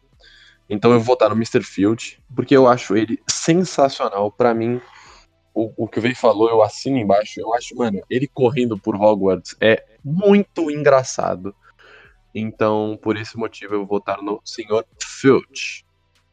[0.69, 1.63] Então eu vou votar no Mr.
[1.63, 4.31] Field, porque eu acho ele sensacional.
[4.31, 4.81] Para mim,
[5.55, 7.41] o, o que o Vei falou, eu assino embaixo.
[7.41, 11.55] Eu acho, mano, ele correndo por Hogwarts é muito engraçado.
[12.35, 14.85] Então, por esse motivo, eu vou votar no Sr.
[15.03, 15.85] Filch.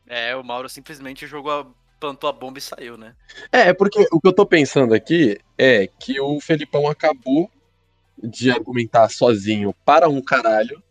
[0.05, 1.65] É, o Mauro simplesmente jogou a,
[1.99, 3.15] plantou a bomba e saiu, né?
[3.51, 7.49] É, é porque o que eu tô pensando aqui é que o Felipão acabou
[8.21, 10.81] de argumentar sozinho para um caralho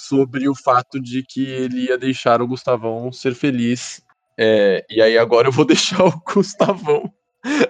[0.00, 4.02] sobre o fato de que ele ia deixar o Gustavão ser feliz.
[4.38, 7.12] É, e aí agora eu vou deixar o Gustavão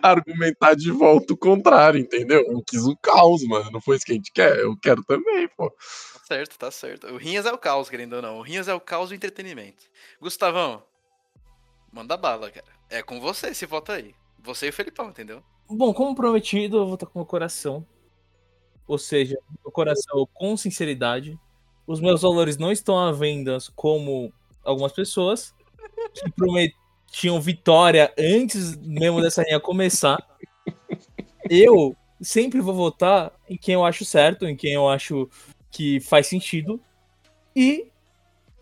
[0.03, 2.45] argumentar de volta o contrário, entendeu?
[2.47, 3.71] Eu quis o caos, mano.
[3.71, 4.59] Não foi isso que a gente quer?
[4.59, 5.71] Eu quero também, pô.
[5.71, 7.07] Tá certo, tá certo.
[7.09, 8.39] O Rinhas é o caos, querendo ou não.
[8.39, 9.85] O Rinhas é o caos do entretenimento.
[10.21, 10.83] Gustavão,
[11.93, 12.67] manda bala, cara.
[12.89, 14.15] É com você esse voto aí.
[14.39, 15.43] Você e o Felipão, entendeu?
[15.69, 17.87] Bom, como prometido, eu vou estar com o coração.
[18.87, 21.39] Ou seja, o coração com sinceridade.
[21.87, 24.33] Os meus valores não estão à venda como
[24.65, 25.55] algumas pessoas
[26.15, 30.19] que prometiam vitória antes mesmo dessa linha começar.
[31.49, 35.29] Eu sempre vou votar em quem eu acho certo, em quem eu acho
[35.71, 36.81] que faz sentido.
[37.55, 37.87] E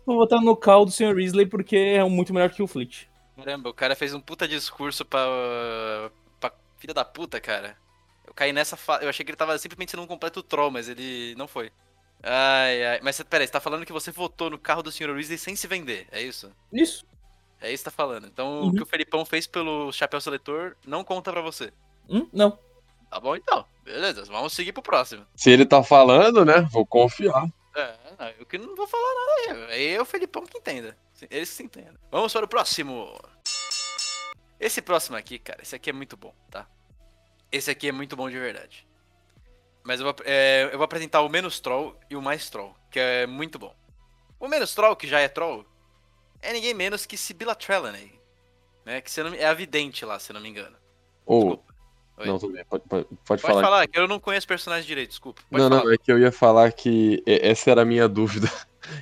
[0.05, 1.15] vou votar no Cal do Sr.
[1.15, 3.07] Weasley porque é muito melhor que o Fleet.
[3.35, 7.75] Caramba, o cara fez um puta discurso pra, pra filha da puta, cara.
[8.25, 8.99] Eu caí nessa fa...
[9.01, 11.71] Eu achei que ele tava simplesmente sendo um completo troll, mas ele não foi.
[12.23, 12.99] Ai, ai.
[13.03, 15.11] Mas peraí, você tá falando que você votou no carro do Sr.
[15.11, 16.51] Weasley sem se vender, é isso?
[16.73, 17.05] Isso.
[17.61, 18.27] É isso que tá falando.
[18.27, 18.67] Então Uhum.
[18.69, 21.71] o que o Felipão fez pelo chapéu seletor não conta pra você.
[22.09, 22.27] Hum?
[22.33, 22.57] Não.
[23.09, 23.65] Tá bom então.
[23.83, 25.25] Beleza, vamos seguir pro próximo.
[25.35, 26.61] Se ele tá falando, né?
[26.71, 27.47] Vou confiar.
[27.75, 29.73] É, não, eu que não vou falar nada aí.
[29.73, 30.97] Aí é o Felipão que entenda.
[31.29, 31.93] Eles se entendem.
[32.11, 33.17] Vamos para o próximo.
[34.59, 36.67] Esse próximo aqui, cara, esse aqui é muito bom, tá?
[37.51, 38.87] Esse aqui é muito bom de verdade.
[39.85, 42.99] Mas eu vou, é, eu vou apresentar o menos troll e o mais troll, que
[42.99, 43.73] é muito bom.
[44.39, 45.63] O menos troll, que já é troll,
[46.41, 48.19] é ninguém menos que Sibylla Trelawney.
[48.83, 48.99] Né?
[48.99, 50.75] Que não é a vidente lá, se não me engano.
[51.23, 51.63] Ou.
[52.17, 52.25] Oi.
[52.25, 52.65] Não, tudo bem.
[52.65, 53.61] Pode, pode, pode Pode falar.
[53.61, 55.41] falar, que eu não conheço personagem direito, desculpa.
[55.49, 55.83] Pode não, falar.
[55.83, 58.49] não, é que eu ia falar que essa era a minha dúvida.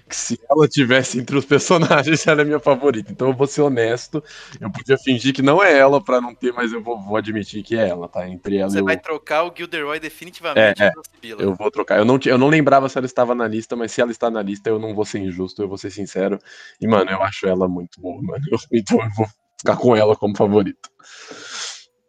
[0.08, 3.12] Que se ela tivesse entre os personagens, ela é minha favorita.
[3.12, 4.24] Então eu vou ser honesto.
[4.60, 7.64] Eu podia fingir que não é ela pra não ter, mas eu vou, vou admitir
[7.64, 8.28] que é ela, tá?
[8.28, 8.86] Entre ela Você e o.
[8.86, 10.92] vai trocar o Gilderoy definitivamente É, é.
[11.40, 11.98] Eu vou trocar.
[11.98, 14.42] Eu não, eu não lembrava se ela estava na lista, mas se ela está na
[14.42, 16.40] lista, eu não vou ser injusto, eu vou ser sincero.
[16.80, 18.44] E, mano, eu acho ela muito boa, mano.
[18.72, 20.90] Então eu vou ficar com ela como favorita.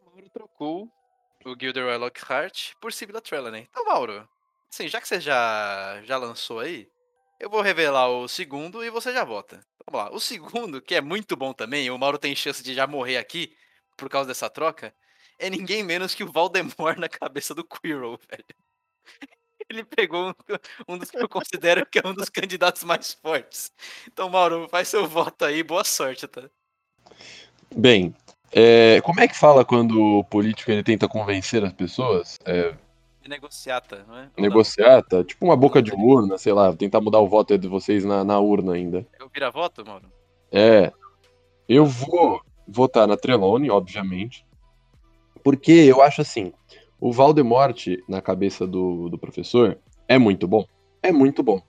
[0.04, 0.88] Mauro trocou
[1.44, 3.66] o Gilderoy Lockhart por Sibylla Trelawney.
[3.70, 4.26] Então, Mauro,
[4.72, 6.88] assim, já que você já, já lançou aí,
[7.40, 9.60] eu vou revelar o segundo e você já vota.
[9.86, 10.14] Vamos lá.
[10.14, 13.54] O segundo, que é muito bom também, o Mauro tem chance de já morrer aqui
[13.96, 14.94] por causa dessa troca,
[15.38, 18.44] é ninguém menos que o Voldemort na cabeça do Quirrell, velho.
[19.68, 20.34] Ele pegou um,
[20.94, 23.72] um dos que eu considero que é um dos candidatos mais fortes.
[24.06, 26.50] Então, Mauro, faz seu voto aí, boa sorte, tá?
[27.74, 28.14] Bem,
[28.52, 32.38] é, como é que fala quando o político ele tenta convencer as pessoas?
[32.44, 32.74] É,
[33.28, 34.30] negociata, não é?
[34.36, 38.24] Negociata, tipo uma boca de urna, sei lá, tentar mudar o voto de vocês na,
[38.24, 39.06] na urna ainda.
[39.18, 40.10] Eu vira voto, Mauro?
[40.52, 40.92] É.
[41.68, 44.46] Eu vou votar na Trelawney, obviamente.
[45.42, 46.52] Porque eu acho assim:
[47.00, 50.66] o Valdemort na cabeça do, do professor é muito bom.
[51.02, 51.62] É muito bom.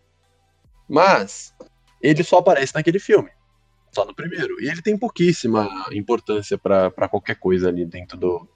[0.88, 1.54] Mas
[2.02, 3.30] ele só aparece naquele filme.
[3.92, 4.62] Só no primeiro.
[4.62, 8.48] E ele tem pouquíssima importância pra pra qualquer coisa ali dentro do,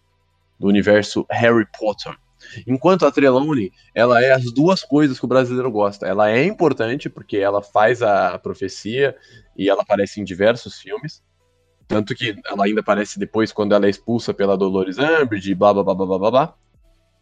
[0.59, 2.17] do universo Harry Potter.
[2.65, 6.07] Enquanto a Trelawney, ela é as duas coisas que o brasileiro gosta.
[6.07, 9.15] Ela é importante porque ela faz a profecia
[9.57, 11.23] e ela aparece em diversos filmes.
[11.87, 15.83] Tanto que ela ainda aparece depois quando ela é expulsa pela Dolores Umbridge, blá blá
[15.83, 16.55] blá blá blá blá.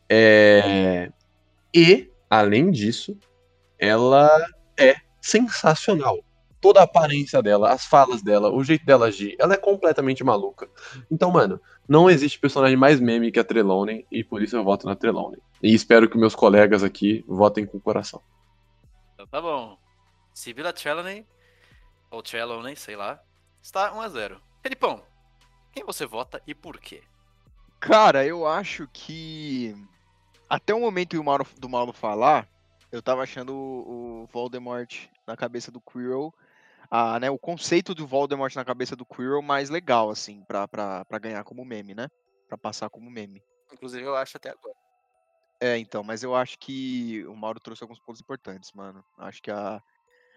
[0.10, 1.12] É...
[1.74, 3.18] E, além disso,
[3.80, 4.30] ela
[4.78, 6.20] é sensacional.
[6.60, 10.70] Toda a aparência dela, as falas dela, o jeito dela agir, ela é completamente maluca.
[11.10, 14.86] Então, mano, não existe personagem mais meme que a Trelawney e por isso eu voto
[14.86, 15.40] na Trelawney.
[15.62, 18.22] E espero que meus colegas aqui votem com o coração.
[19.14, 19.78] Então tá bom.
[20.34, 21.26] Sibylla Trelawney,
[22.12, 23.20] ou Trelawney, sei lá,
[23.62, 24.38] está 1x0.
[24.62, 25.02] Felipão,
[25.72, 27.02] quem você vota e por quê?
[27.80, 29.76] Cara, eu acho que
[30.50, 32.48] até o momento do Mauro, do Mauro falar,
[32.92, 36.34] eu tava achando o, o Voldemort na cabeça do Quirrell,
[36.90, 41.06] a, né, o conceito do Voldemort na cabeça do Quirrell mais legal, assim, pra, pra,
[41.06, 42.08] pra ganhar como meme, né?
[42.48, 43.44] Pra passar como meme.
[43.74, 44.76] Inclusive, eu acho até agora.
[45.60, 49.04] É, então, mas eu acho que o Mauro trouxe alguns pontos importantes, mano.
[49.18, 49.82] Acho que a,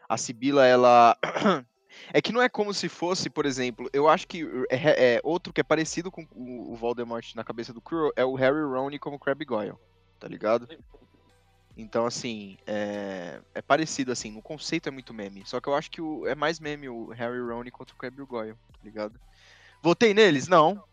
[0.08, 1.16] a Sibila, ela.
[2.12, 5.52] É que não é como se fosse, por exemplo, eu acho que é, é outro
[5.52, 8.96] que é parecido com o, o Voldemort na cabeça do Quirrell é o Harry Rowney
[8.96, 9.74] como Crabbe Goyle,
[10.20, 10.68] tá ligado?
[11.80, 15.42] Então, assim, é, é parecido, assim, no conceito é muito meme.
[15.46, 18.22] Só que eu acho que o, é mais meme o Harry Rowney contra o Crabbe
[18.24, 19.20] Goyle, tá ligado?
[19.82, 20.46] Votei neles?
[20.46, 20.84] Não,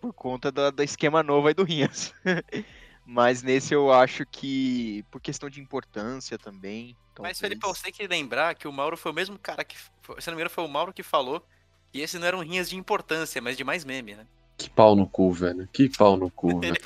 [0.00, 2.14] por conta da, da esquema novo aí do Rinhas.
[3.04, 6.96] Mas nesse eu acho que, por questão de importância também.
[6.98, 7.40] Mas, talvez.
[7.40, 9.76] Felipe, você tem que lembrar que o Mauro foi o mesmo cara que.
[9.76, 11.44] Se não me engano, foi o Mauro que falou
[11.92, 14.26] que esse não eram rinhas de importância, mas de mais meme, né?
[14.58, 15.68] Que pau no cu, velho.
[15.70, 16.48] Que pau no cu.
[16.64, 16.78] Ele,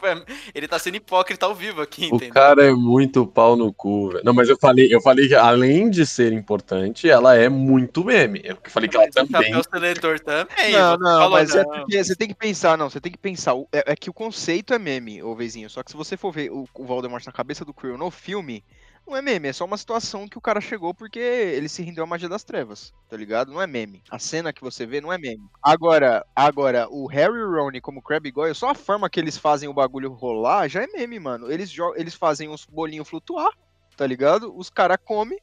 [0.52, 2.34] ele tá sendo hipócrita ao vivo aqui, O entendeu?
[2.34, 4.24] cara é muito pau no cu, velho.
[4.24, 8.40] Não, mas eu falei, eu falei que além de ser importante, ela é muito meme.
[8.42, 9.52] Eu falei que ela Mas o também.
[9.52, 10.72] Chapéu Seletor também.
[10.72, 11.70] Não, não, falou mas é não.
[11.70, 13.54] porque você tem que pensar, não, você tem que pensar.
[13.54, 15.70] o- É, é que o conceito é meme, ô Vezinho.
[15.70, 18.64] Só que se você for ver o, o Voldemort na cabeça do Quirrell no filme,
[19.10, 22.04] não é meme, é só uma situação que o cara chegou porque ele se rendeu
[22.04, 23.52] à magia das trevas, tá ligado?
[23.52, 24.02] Não é meme.
[24.08, 25.42] A cena que você vê não é meme.
[25.60, 29.68] Agora, agora o Harry e o como Crabbe Goyle, só a forma que eles fazem
[29.68, 31.50] o bagulho rolar já é meme, mano.
[31.50, 33.50] Eles, eles fazem uns bolinhos flutuar,
[33.96, 34.56] tá ligado?
[34.56, 35.38] Os caras comem,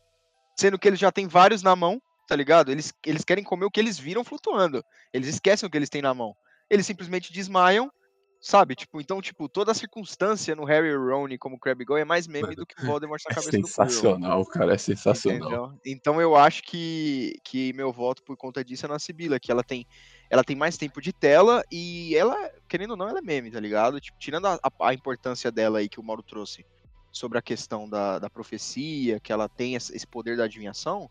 [0.56, 2.71] sendo que eles já têm vários na mão, tá ligado?
[2.71, 4.84] Eles, eles querem comer o que eles viram flutuando.
[5.13, 6.34] Eles esquecem o que eles têm na mão.
[6.69, 7.91] Eles simplesmente desmaiam,
[8.39, 8.76] sabe?
[8.76, 12.56] Tipo, então, tipo, toda a circunstância no Harry e Ron como Crabbe é mais meme
[12.56, 13.89] do que o Voldemort na É cabeça do Quirrell.
[13.89, 14.73] sensacional, cara.
[14.73, 15.39] É sensacional.
[15.39, 15.80] Entendeu?
[15.86, 19.63] Então eu acho que, que meu voto por conta disso é na Sibila, que ela
[19.63, 19.86] tem,
[20.30, 22.36] ela tem mais tempo de tela e ela,
[22.67, 24.00] querendo ou não, ela é meme, tá ligado?
[24.00, 26.65] Tipo, tirando a, a- importância dela aí que o Mauro trouxe
[27.12, 31.10] sobre a questão da, da profecia, que ela tem esse esse poder da adivinhação,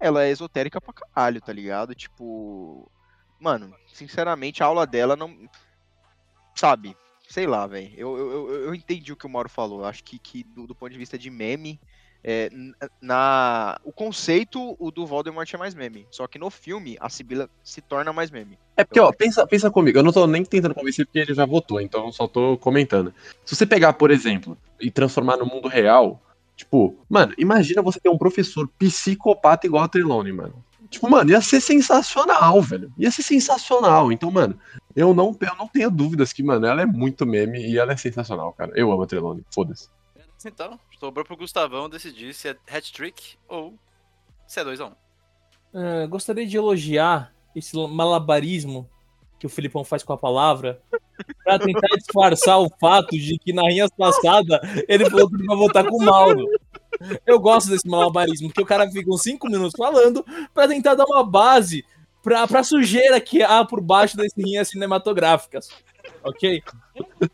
[0.00, 1.94] ela é esotérica pra caralho, tá ligado?
[1.94, 2.90] Tipo,
[3.38, 5.36] mano, sinceramente, a aula dela não.
[6.54, 6.96] Sabe?
[7.28, 7.90] Sei lá, velho.
[7.96, 9.84] Eu, eu, eu- entendi o que o Mauro falou.
[9.84, 11.80] Acho que, que do, do ponto de vista de meme,
[12.24, 12.50] é,
[13.00, 17.48] na o conceito o do Voldemort é mais meme, só que no filme a Sibila
[17.62, 18.58] se torna mais meme.
[18.76, 19.98] É porque, ó, pensa, pensa comigo.
[19.98, 23.14] Eu não tô nem tentando convencer porque ele já votou, então eu só tô comentando.
[23.44, 26.20] Se você pegar, por exemplo, e transformar no mundo real,
[26.56, 30.64] tipo, mano, imagina você ter um professor psicopata igual a Trelawney, mano.
[30.90, 32.92] Tipo, mano, ia ser sensacional, velho.
[32.98, 34.10] Ia ser sensacional.
[34.10, 34.58] Então, mano,
[34.94, 37.96] eu não, eu não tenho dúvidas que, mano, ela é muito meme e ela é
[37.96, 38.72] sensacional, cara.
[38.74, 39.88] Eu amo a Trelawney, foda-se.
[40.44, 43.74] Então, sobrou pro Gustavão decidir se é hat-trick ou
[44.46, 44.92] se é 2x1.
[45.72, 48.88] É, gostaria de elogiar esse malabarismo
[49.38, 50.80] que o Filipão faz com a palavra
[51.44, 55.56] pra tentar disfarçar o fato de que na Rinhas passada ele falou que ele vai
[55.56, 56.46] votar com o Mauro.
[57.26, 61.04] Eu gosto desse malabarismo, porque o cara fica uns 5 minutos falando pra tentar dar
[61.06, 61.84] uma base
[62.22, 65.68] pra, pra sujeira que há por baixo das rinhas cinematográficas.
[66.22, 66.62] Ok?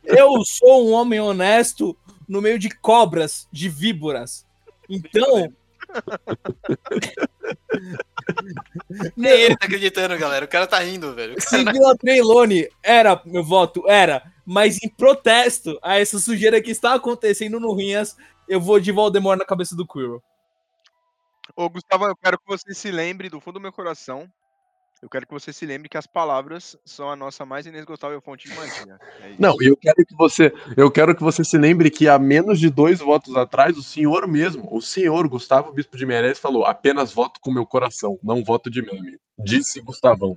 [0.05, 1.97] Eu sou um homem honesto
[2.29, 4.47] no meio de cobras, de víboras.
[4.89, 5.53] Então.
[9.17, 10.45] Nem ele tá acreditando, galera.
[10.45, 11.37] O cara tá rindo, velho.
[11.37, 14.23] Cara não- Sibila Treilone era meu voto, era.
[14.45, 18.17] Mas em protesto a essa sujeira que está acontecendo no Rinhas,
[18.49, 20.23] eu vou de Voldemort na cabeça do Quirrell.
[21.57, 24.31] Ô, Gustavo, eu quero que você se lembre do fundo do meu coração
[25.03, 28.49] Eu quero que você se lembre que as palavras são a nossa mais inesgotável fonte
[28.49, 28.99] de magia.
[29.21, 29.35] É.
[29.39, 32.71] Não, eu quero que você, eu quero que você se lembre que há menos de
[32.71, 37.41] dois votos atrás, o senhor mesmo, o senhor Gustavo Bispo de Meirelles falou: apenas voto
[37.41, 39.19] com meu coração, não voto de meme.
[39.39, 40.37] Disse Gustavão.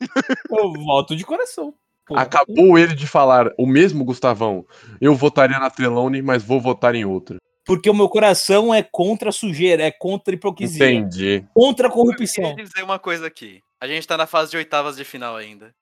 [0.50, 1.74] Eu voto de coração.
[2.06, 4.64] Pô, Acabou ele de falar, o mesmo Gustavão.
[5.00, 7.36] Eu votaria na Trelawney, mas vou votar em outra.
[7.66, 11.44] Porque o meu coração é contra a sujeira, é contra a hipocrisia, Entendi.
[11.52, 12.44] contra a Eu corrupção.
[12.50, 13.60] queria dizer uma coisa aqui.
[13.80, 15.74] A gente tá na fase de oitavas de final ainda.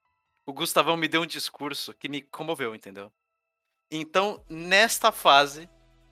[0.44, 3.11] O Gustavão me deu um discurso que me comoveu, entendeu?
[3.90, 5.68] Então, nesta fase,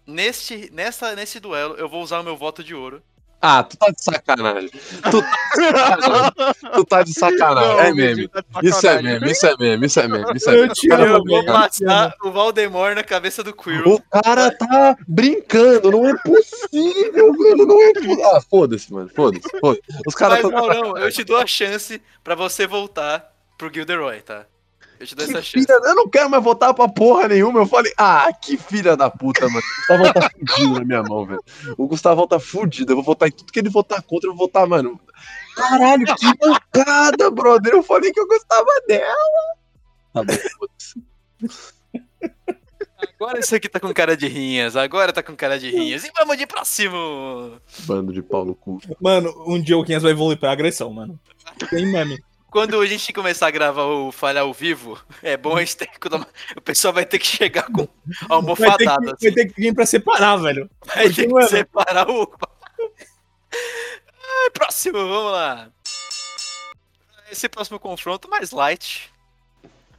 [0.06, 3.02] neste, nessa, nesse duelo, eu vou usar o meu voto de ouro.
[3.46, 4.70] Ah, tu tá de sacanagem.
[4.70, 6.32] Tu tá de sacanagem.
[6.72, 7.68] tu tá de sacanagem.
[7.74, 8.28] Não, é meme.
[8.28, 9.20] Tá de Isso é sacanagem.
[9.20, 10.72] meme, isso é meme, isso é meme, isso é Eu meme.
[10.74, 13.82] te caras amo, tão Eu vou passar o Valdemar na cabeça do Quill.
[13.86, 18.26] O cara tá brincando, não é possível, velho, não é possível.
[18.34, 19.82] Ah, foda-se, mano, foda-se, foda-se.
[20.06, 24.22] Os caras Mas, tão Maurão, eu te dou a chance pra você voltar pro Gilderoy,
[24.22, 24.46] tá?
[25.04, 25.66] Eu te dou Que essa chance.
[25.66, 27.60] filha, eu não quero mais votar pra porra nenhuma.
[27.60, 29.60] Eu falei, ah, que filha da puta, mano.
[29.60, 31.44] O Gustavão tá fudido na minha mão, velho.
[31.76, 32.92] O Gustavão tá fudido.
[32.92, 34.98] Eu vou votar em tudo que ele votar contra, eu vou votar, mano.
[35.54, 37.74] Caralho, que bancada, brother.
[37.74, 39.56] Eu falei que eu gostava dela.
[40.14, 40.32] Tá bom.
[43.20, 46.04] Agora esse aqui tá com cara de rinhas, agora tá com cara de rinhas.
[46.04, 47.60] E vamos de próximo!
[47.80, 48.80] Bando de pau no cu.
[49.00, 51.20] Mano, um dia o 500 vai evoluir pra agressão, mano.
[51.68, 52.18] Tem meme.
[52.54, 55.88] Quando a gente começar a gravar o Falhar ao vivo, é bom a gente ter
[55.88, 55.98] que...
[56.56, 59.16] O pessoal vai ter que chegar com Vai ter, que, almofadada.
[59.20, 60.70] vai ter que vir pra separar, velho.
[60.86, 61.48] Vai ter que Mano.
[61.48, 62.32] separar o.
[63.52, 65.68] Ai, próximo, vamos lá.
[67.28, 69.12] Esse próximo confronto mais light,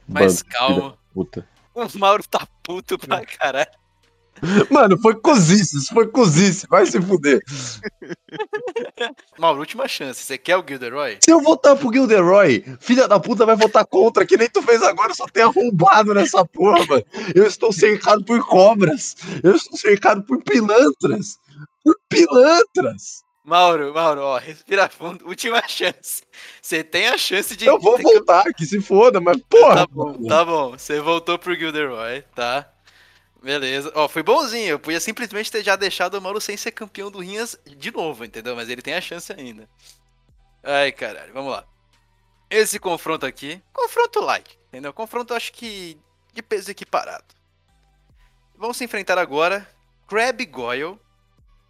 [0.08, 0.98] mais Bando calmo.
[1.74, 3.68] O Mauro tá puto pra caralho.
[4.70, 6.66] Mano, foi cozice, isso foi cozice.
[6.68, 7.40] Vai se fuder.
[9.38, 10.22] Mauro, última chance.
[10.22, 11.18] Você quer o Gilderoy?
[11.20, 14.82] Se eu votar pro Gilderoy, filha da puta vai votar contra, que nem tu fez
[14.82, 17.04] agora, só tem arrombado nessa porra, mano.
[17.34, 19.16] Eu estou cercado por cobras.
[19.42, 21.38] Eu estou cercado por pilantras.
[21.82, 23.24] Por pilantras.
[23.46, 25.24] Mauro, Mauro, ó, respira fundo.
[25.24, 26.24] Última chance.
[26.60, 27.64] Você tem a chance de.
[27.64, 29.76] Eu vou voltar, que se foda, mas porra.
[29.76, 30.70] Tá bom, tá bom.
[30.72, 32.68] Você voltou pro Gilderoy, tá?
[33.46, 33.92] Beleza.
[33.94, 34.70] Ó, foi bonzinho.
[34.70, 38.24] Eu podia simplesmente ter já deixado o Mauro sem ser campeão do Rinhas de novo,
[38.24, 38.56] entendeu?
[38.56, 39.68] Mas ele tem a chance ainda.
[40.64, 41.64] Ai, caralho, vamos lá.
[42.50, 44.92] Esse confronto aqui, confronto light, entendeu?
[44.92, 45.96] Confronto, acho que
[46.32, 47.24] de peso equiparado.
[48.56, 49.64] Vamos se enfrentar agora
[50.08, 50.98] Crab Goyle,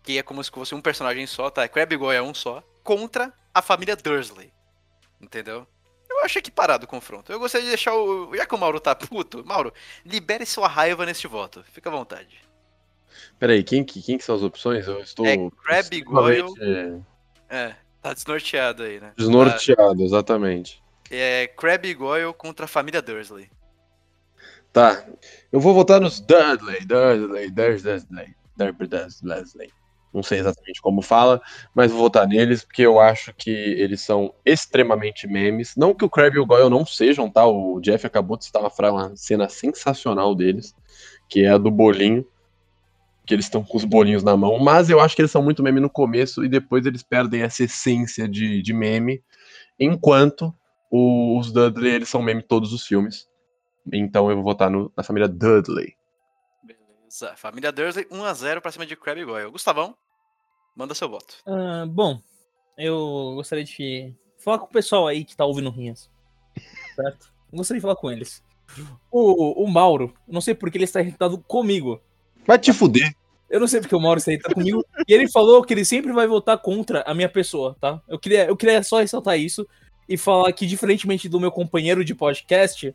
[0.03, 1.68] que é como se fosse um personagem só, tá?
[1.68, 4.51] Crab Goyle é um só, contra a família Dursley.
[5.20, 5.66] Entendeu?
[6.27, 7.31] Eu acho equiparado o confronto.
[7.31, 8.35] Eu gostaria de deixar o.
[8.35, 9.72] Já que o Mauro tá puto, Mauro,
[10.05, 11.64] libere sua raiva neste voto.
[11.70, 12.41] Fica à vontade.
[13.39, 14.89] Peraí, quem, que- quem que são as opções?
[14.89, 15.24] Eu estou.
[15.24, 17.05] É Crab extremamente
[17.49, 19.12] É, tá desnorteado aí, né?
[19.16, 20.83] Desnorteado, exatamente.
[21.12, 23.49] É Crab Goyle contra a família Dursley.
[24.72, 25.07] Tá.
[25.53, 29.72] Eu vou votar nos Dudley, Dudley, Dudley, Dudley, Dudley.
[30.17, 31.41] Não sei exatamente como fala,
[31.75, 35.75] mas vou votar neles porque eu acho que eles são extremamente memes.
[35.77, 37.47] Não que o Crab e o Goyle não sejam, tá?
[37.47, 40.75] O Jeff acabou de citar uma, cena sensacional deles,
[41.29, 42.27] que é a do bolinho,
[43.27, 45.62] que eles estão com os bolinhos na mão, mas eu acho que eles são muito
[45.62, 49.23] meme no começo e depois eles perdem essa essência de, de meme,
[49.79, 50.55] enquanto
[50.91, 53.29] o- os Dudley eles são meme em todos os filmes.
[53.93, 55.95] Então eu vou votar no- na família Dudley.
[56.62, 57.35] Beleza.
[57.37, 59.51] Família Dursley 1x0 pra cima de Crab Goyle.
[59.51, 59.95] Gustavão,
[60.77, 61.39] manda seu voto.
[61.47, 62.20] Ah, bom,
[62.77, 66.11] eu gostaria de falar com o pessoal aí que tá ouvindo Rinhas.
[66.95, 67.33] Certo?
[67.53, 68.45] Gostaria de falar com eles.
[69.11, 72.01] O, o Mauro, não sei porque ele está irritado comigo.
[72.47, 73.14] Vai te fuder.
[73.49, 74.85] Eu não sei porque o Mauro está irritado comigo.
[75.09, 78.01] E ele falou que ele sempre vai votar contra a minha pessoa, tá?
[78.07, 79.66] Eu queria, eu queria só ressaltar isso
[80.09, 82.95] e falar que, diferentemente do meu companheiro de podcast,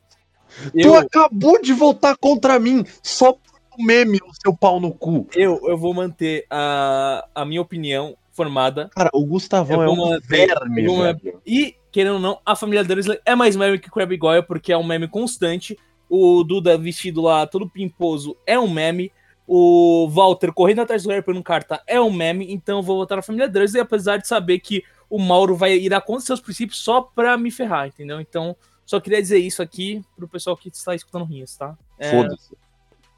[0.71, 4.91] Tu eu, acabou de votar contra mim só por um meme, o seu pau no
[4.93, 5.27] cu.
[5.35, 8.89] eu, eu vou manter a, a minha opinião formada.
[8.95, 11.41] Cara, o Gustavão é um manter- verme, velho.
[11.45, 14.77] E, querendo ou não, a família Dursley é mais meme que Crabbe Goyle, porque é
[14.77, 15.77] um meme constante.
[16.09, 19.11] O Duda vestido lá, todo pimposo, é um meme.
[19.47, 22.51] O Walter correndo atrás do Harry por um carta é um meme.
[22.53, 25.89] Então eu vou votar na família Dursley, apesar de saber que o Mauro vai ir
[26.01, 28.21] contra seus princípios só pra me ferrar, entendeu?
[28.21, 28.55] Então,
[28.85, 31.77] só queria dizer isso aqui pro pessoal que está escutando Rinhas, tá?
[31.99, 32.55] É, Foda-se.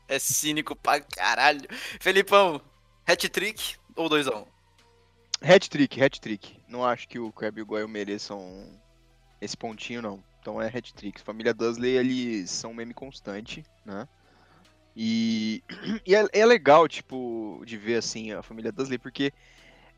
[0.08, 1.68] É cínico pra caralho.
[1.99, 2.62] Felipão,
[3.08, 4.45] hat-trick ou 2x1?
[5.41, 6.58] Hat-trick, hat-trick.
[6.68, 8.80] Não acho que o Crab e o Goyle mereçam
[9.41, 10.24] esse pontinho, não.
[10.39, 11.22] Então é hat-trick.
[11.22, 14.08] Família Dursley, eles são um meme constante, né?
[14.95, 15.64] E,
[16.06, 19.34] e é, é legal, tipo, de ver, assim, a família Dursley, porque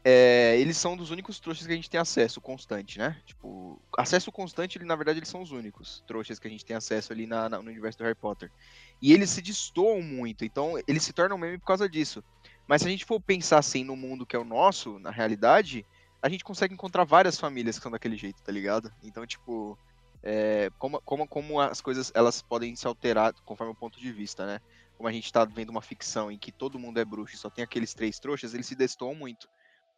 [0.05, 3.19] é, eles são dos únicos trouxas que a gente tem acesso constante, né?
[3.25, 6.75] Tipo, acesso constante, ele, na verdade, eles são os únicos trouxas que a gente tem
[6.75, 8.51] acesso ali na, na- no universo do Harry Potter.
[9.01, 12.23] E eles se destoam muito, então eles se tornam meme por causa disso.
[12.67, 15.85] Mas se a gente for pensar assim no mundo que é o nosso, na realidade,
[16.21, 18.91] a gente consegue encontrar várias famílias que são daquele jeito, tá ligado?
[19.01, 19.79] Então, tipo,
[20.23, 24.45] é, como, como, como as coisas elas podem se alterar conforme o ponto de vista,
[24.45, 24.59] né?
[24.93, 27.49] Como a gente tá vendo uma ficção em que todo mundo é bruxo e só
[27.49, 29.47] tem aqueles três trouxas, eles se destoam muito.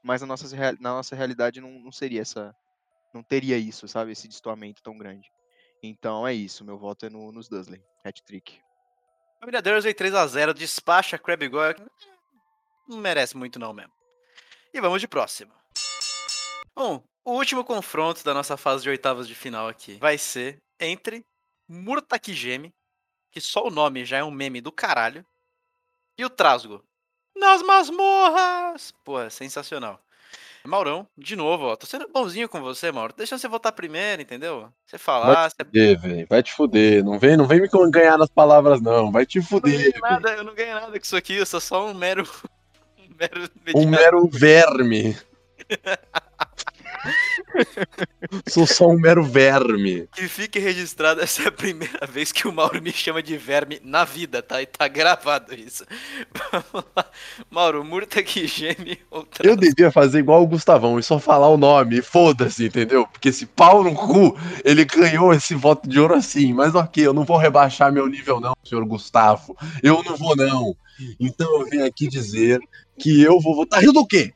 [0.07, 0.47] Mas na nossa,
[0.79, 2.55] na nossa realidade não, não seria essa.
[3.13, 4.13] Não teria isso, sabe?
[4.13, 5.29] Esse destoamento tão grande.
[5.83, 7.83] Então é isso, meu voto é no, nos Dursley.
[8.05, 8.61] Hat-trick.
[9.37, 11.85] Família Dursley 3x0, despacha Crabbe Goyle.
[12.87, 13.91] Não merece muito não mesmo.
[14.73, 15.53] E vamos de próximo.
[16.73, 21.25] Bom, o último confronto da nossa fase de oitavas de final aqui vai ser entre
[21.67, 22.73] Murtakigeme,
[23.29, 25.25] que só o nome já é um meme do caralho,
[26.17, 26.86] e o Trasgo.
[27.39, 28.93] Nas masmorras!
[29.03, 29.99] Pô, sensacional.
[30.65, 31.75] Maurão, de novo, ó.
[31.77, 33.13] Tô sendo bonzinho com você, Mauro.
[33.15, 34.67] Deixa você votar primeiro, entendeu?
[34.85, 36.27] Você falar, você fuder, velho.
[36.29, 37.03] Vai te fuder.
[37.05, 39.09] Não vem, não vem me ganhar nas palavras, não.
[39.11, 39.77] Vai te Eu não fuder.
[39.79, 40.01] velho.
[40.01, 42.23] nada, eu não ganhei nada com isso aqui, eu sou só um mero.
[43.09, 45.17] Um mero Um mero verme.
[48.47, 50.07] Sou só um mero verme.
[50.13, 53.79] Que fique registrado, essa é a primeira vez que o Mauro me chama de verme
[53.83, 54.61] na vida, tá?
[54.61, 55.85] E tá gravado isso.
[56.51, 57.05] Vamos lá.
[57.49, 59.47] Mauro, Murta que geme outra.
[59.47, 63.07] Eu devia fazer igual o Gustavão e só falar o nome, foda-se, entendeu?
[63.07, 66.53] Porque esse pau no cu, ele ganhou esse voto de ouro assim.
[66.53, 69.55] Mas ok, eu não vou rebaixar meu nível, não, senhor Gustavo.
[69.81, 70.75] Eu não vou, não.
[71.19, 72.59] Então eu venho aqui dizer
[72.99, 73.79] que eu vou votar.
[73.79, 74.33] Rindo do quê?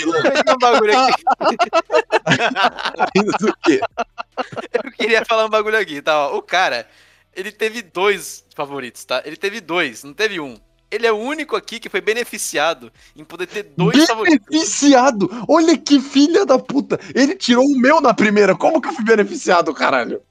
[0.00, 1.24] Pilantra, Tem um bagulho aqui.
[3.38, 3.80] do quê?
[4.84, 6.28] Eu queria falar um bagulho aqui, tá?
[6.28, 6.36] ó.
[6.36, 6.88] O cara,
[7.34, 9.22] ele teve dois favoritos, tá?
[9.24, 10.56] Ele teve dois, não teve um.
[10.90, 14.46] Ele é o único aqui que foi beneficiado em poder ter dois favoritos.
[14.48, 15.28] Beneficiado!
[15.48, 16.98] Olha que filha da puta!
[17.14, 18.54] Ele tirou o meu na primeira.
[18.54, 20.22] Como que eu fui beneficiado, caralho?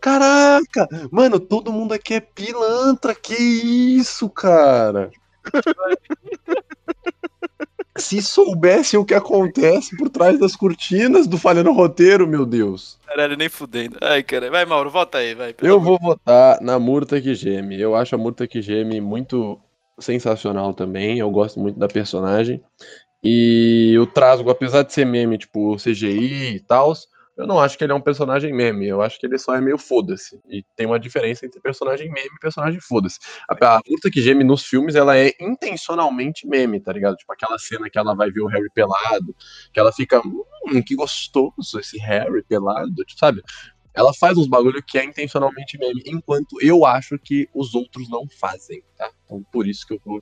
[0.00, 0.86] Caraca!
[1.10, 3.14] Mano, todo mundo aqui é pilantra.
[3.14, 5.10] Que isso, cara?
[7.98, 12.98] Se soubessem o que acontece por trás das cortinas do Falhando Roteiro, meu Deus.
[13.06, 13.98] Caralho, nem fudendo.
[14.00, 14.50] Ai, cara.
[14.50, 15.54] Vai, Mauro, volta aí, vai.
[15.60, 17.80] Eu vou votar na Murta que geme.
[17.80, 19.58] Eu acho a Murta que geme muito
[19.98, 21.18] sensacional também.
[21.18, 22.62] Eu gosto muito da personagem.
[23.22, 26.92] E o Trasgo, apesar de ser meme, tipo CGI e tal,
[27.38, 28.88] eu não acho que ele é um personagem meme.
[28.88, 30.40] Eu acho que ele só é meio foda-se.
[30.48, 33.20] E tem uma diferença entre personagem meme e personagem foda-se.
[33.48, 37.14] A, a Murta que geme nos filmes, ela é intencionalmente meme, tá ligado?
[37.14, 39.36] Tipo aquela cena que ela vai ver o Harry pelado,
[39.72, 43.40] que ela fica, hum, que gostoso esse Harry pelado, tipo, sabe?
[43.94, 48.26] Ela faz uns bagulho que é intencionalmente meme, enquanto eu acho que os outros não
[48.28, 49.08] fazem, tá?
[49.24, 50.20] Então por isso que eu vou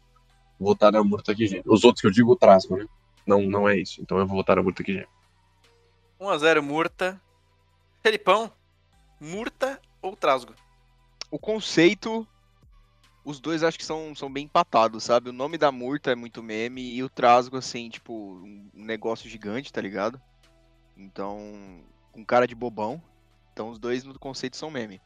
[0.60, 1.62] votar na Murta que geme.
[1.66, 2.86] Os outros que eu digo, o né?
[3.26, 4.02] Não, não é isso.
[4.02, 5.15] Então eu vou votar na Murta que geme.
[6.20, 7.20] 1x0 Murta.
[8.02, 8.52] Felipão,
[9.20, 10.54] Murta ou Trasgo?
[11.30, 12.26] O conceito,
[13.24, 15.30] os dois acho que são, são bem empatados, sabe?
[15.30, 19.72] O nome da Murta é muito meme e o Trasgo, assim, tipo, um negócio gigante,
[19.72, 20.20] tá ligado?
[20.96, 23.02] Então, com cara de bobão.
[23.52, 25.00] Então, os dois no conceito são meme.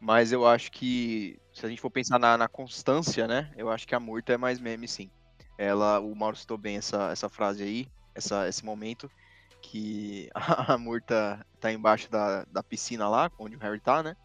[0.00, 3.52] Mas eu acho que, se a gente for pensar na, na constância, né?
[3.56, 5.10] Eu acho que a Murta é mais meme, sim.
[5.56, 9.10] Ela, o Mauro citou bem essa, essa frase aí, essa, esse momento,
[9.70, 14.16] que a Murta tá embaixo da, da piscina lá, onde o Harry tá, né?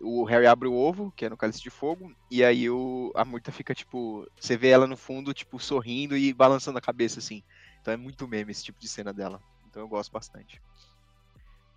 [0.00, 3.24] O Harry abre o ovo, que é no cálice de fogo, e aí o, a
[3.24, 7.42] Murta fica, tipo, você vê ela no fundo, tipo, sorrindo e balançando a cabeça, assim.
[7.80, 9.40] Então é muito meme esse tipo de cena dela.
[9.68, 10.60] Então eu gosto bastante.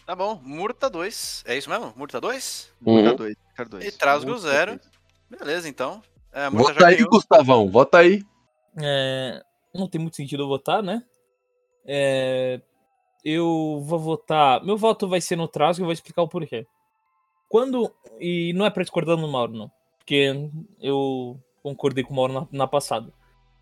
[0.05, 1.43] Tá bom, Murta 2.
[1.45, 1.93] É isso mesmo?
[1.95, 2.73] Murta 2?
[2.81, 3.15] Murta Uhum.
[3.17, 3.85] 2, Murta 2.
[3.85, 4.71] E Trasgo Murta zero.
[4.77, 4.91] dois.
[5.29, 6.01] Beleza, então.
[6.31, 7.09] É, a Murta Vota já aí, ganhou.
[7.09, 8.23] Gustavão, vota aí.
[8.79, 9.41] É,
[9.75, 11.03] não tem muito sentido eu votar, né?
[11.85, 12.61] É,
[13.29, 14.63] eu vou votar.
[14.63, 16.65] Meu voto vai ser no Trasgo e eu vou explicar o porquê.
[17.49, 17.93] Quando.
[18.21, 19.71] E não é pra discordar no Mauro, não.
[19.97, 20.31] Porque
[20.79, 23.11] eu concordei com o Mauro na, na passada.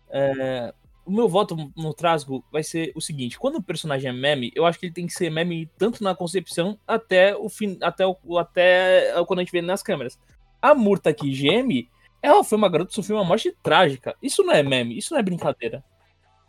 [0.08, 0.72] É,
[1.04, 4.64] o meu voto no Trasgo vai ser o seguinte: quando o personagem é meme, eu
[4.64, 7.76] acho que ele tem que ser meme tanto na concepção até o fim.
[7.82, 10.16] Até, o, até quando a gente vê nas câmeras.
[10.62, 11.90] A Murta que geme,
[12.22, 14.14] ela foi uma garota que sofreu uma morte trágica.
[14.22, 15.84] Isso não é meme, isso não é brincadeira.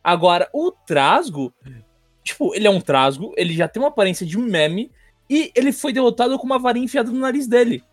[0.03, 1.51] Agora, o Trasgo,
[2.28, 4.92] tipo, ele é um Trasgo, ele já tem uma aparência de um meme
[5.30, 7.84] e ele foi derrotado com uma varinha enfiada no nariz dele.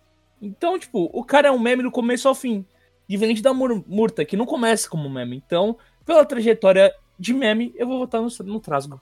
[0.42, 2.66] Então, tipo, o cara é um meme do começo ao fim.
[3.08, 5.36] Diferente da Mur- Murta, que não começa como meme.
[5.44, 9.00] Então, pela trajetória de meme, eu vou votar no, no Trasgo.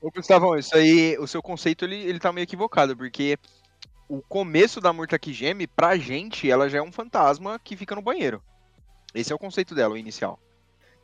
[0.00, 3.36] Ô, Gustavão, isso aí, o seu conceito, ele, ele tá meio equivocado, porque
[4.08, 7.94] o começo da Murta que geme, pra gente, ela já é um fantasma que fica
[7.94, 8.42] no banheiro.
[9.14, 10.38] Esse é o conceito dela, o inicial.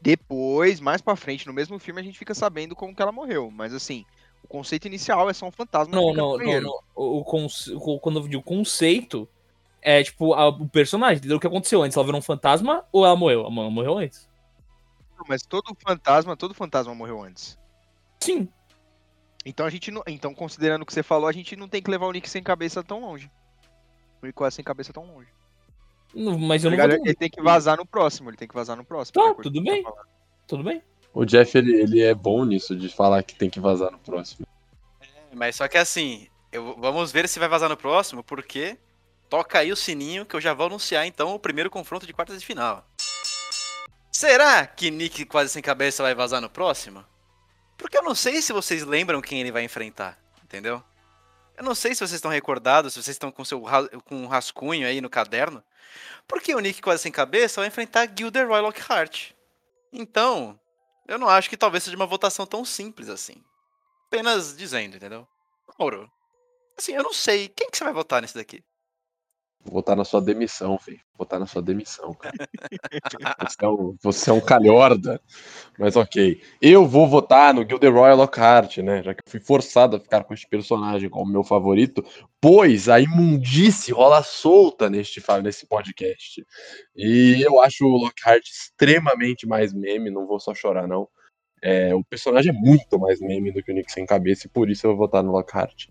[0.05, 3.51] Depois, mais pra frente, no mesmo filme, a gente fica sabendo como que ela morreu.
[3.51, 4.05] Mas assim,
[4.43, 5.97] o conceito inicial é só um fantasma.
[5.97, 6.79] Não, não, não, não.
[6.95, 9.27] O, conce- o- quando eu digo conceito,
[9.81, 11.39] é tipo a- o personagem, entendeu?
[11.39, 11.97] O que aconteceu antes?
[11.97, 13.41] Ela virou um fantasma ou ela morreu?
[13.41, 14.29] Ela morreu antes.
[15.17, 17.59] Não, Mas todo fantasma, todo fantasma morreu antes.
[18.21, 18.47] Sim.
[19.43, 20.03] Então a gente não.
[20.07, 22.43] Então, considerando o que você falou, a gente não tem que levar o Nick sem
[22.43, 23.31] cabeça tão longe.
[24.23, 25.29] O Nick sem cabeça tão longe.
[26.15, 27.07] Não- Mas eu não Ele, vou.
[27.07, 29.15] ele tem que vazar no próximo, ele tem que vazar no próximo.
[29.23, 29.83] Tá, tudo bem.
[29.83, 29.93] tá.
[30.47, 30.83] Tudo bem?
[31.13, 34.47] O Jeff, ele, ele é bom nisso, de falar que tem que vazar no próximo.
[35.33, 38.77] Mas só que assim, eu- vamos ver se vai vazar no próximo, porque
[39.29, 42.39] toca aí o sininho que eu já vou anunciar então o primeiro confronto de quartas
[42.41, 42.85] de final.
[44.13, 47.05] Será que Nick quase sem cabeça vai vazar no próximo?
[47.77, 50.83] Porque eu não sei se vocês lembram quem ele vai enfrentar, entendeu?
[51.57, 53.63] Eu não sei se vocês estão recordados, se vocês estão com seu
[54.05, 55.63] com um rascunho aí no caderno.
[56.27, 59.31] Porque o Nick quase sem cabeça vai enfrentar Gilderoy Lockhart.
[59.93, 60.59] Então,
[61.07, 63.43] eu não acho que talvez seja uma votação tão simples assim
[64.15, 65.27] apenas dizendo, entendeu?
[65.77, 66.09] Mauro,
[66.79, 67.49] assim, eu não sei.
[67.49, 68.63] Quem que você vai votar nesse daqui?
[69.65, 71.01] Votar na sua demissão, filho.
[71.17, 72.35] Votar na sua demissão, cara.
[73.41, 75.21] Você é um, você é um calhorda.
[75.79, 76.41] Mas ok.
[76.61, 79.03] Eu vou votar no Gilderoy Lockhart, né?
[79.03, 82.05] Já que eu fui forçado a ficar com este personagem como meu favorito,
[82.41, 86.45] pois a imundice rola solta neste, nesse podcast.
[86.95, 91.09] E eu acho o Lockhart extremamente mais meme, não vou só chorar, não.
[91.63, 94.69] É, o personagem é muito mais meme do que o Nick sem cabeça, e por
[94.69, 95.87] isso eu vou votar no Lockhart.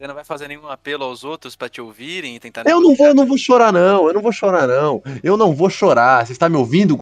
[0.00, 2.66] Você não vai fazer nenhum apelo aos outros pra te ouvirem e tentar.
[2.66, 4.08] Eu não vou, eu não vou chorar, não.
[4.08, 5.02] Eu não vou chorar, não.
[5.22, 6.24] Eu não vou chorar.
[6.24, 6.98] Você está me ouvindo?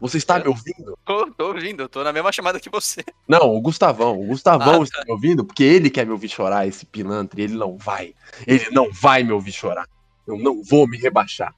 [0.00, 0.98] Você está me ouvindo?
[1.04, 3.04] Tô, tô ouvindo, eu tô na mesma chamada que você.
[3.28, 4.18] Não, o Gustavão.
[4.18, 7.42] O Gustavão Ah, está me ouvindo porque ele quer me ouvir chorar, esse pilantre.
[7.42, 8.14] Ele não vai.
[8.46, 9.86] Ele não vai me ouvir chorar.
[10.26, 11.54] Eu não vou me rebaixar.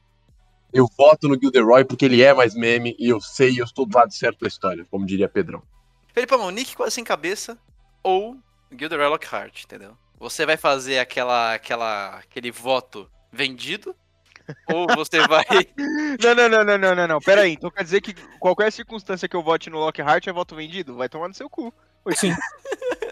[0.73, 3.97] Eu voto no Gilderoy porque ele é mais meme e eu sei, eu estou do
[3.97, 5.63] lado certo da história, como diria Pedrão.
[6.13, 7.57] Felipão, Nick quase sem cabeça
[8.03, 8.37] ou
[8.77, 9.97] Gilderoy Lockhart, entendeu?
[10.19, 13.95] Você vai fazer aquela, aquela, aquele voto vendido?
[14.73, 15.45] ou você vai.
[16.25, 17.21] Não, não, não, não, não, não, não.
[17.21, 17.53] Pera aí.
[17.53, 20.97] Então quer dizer que qualquer circunstância que eu vote no Lockhart é voto vendido?
[20.97, 21.73] Vai tomar no seu cu.
[22.17, 22.35] Sim.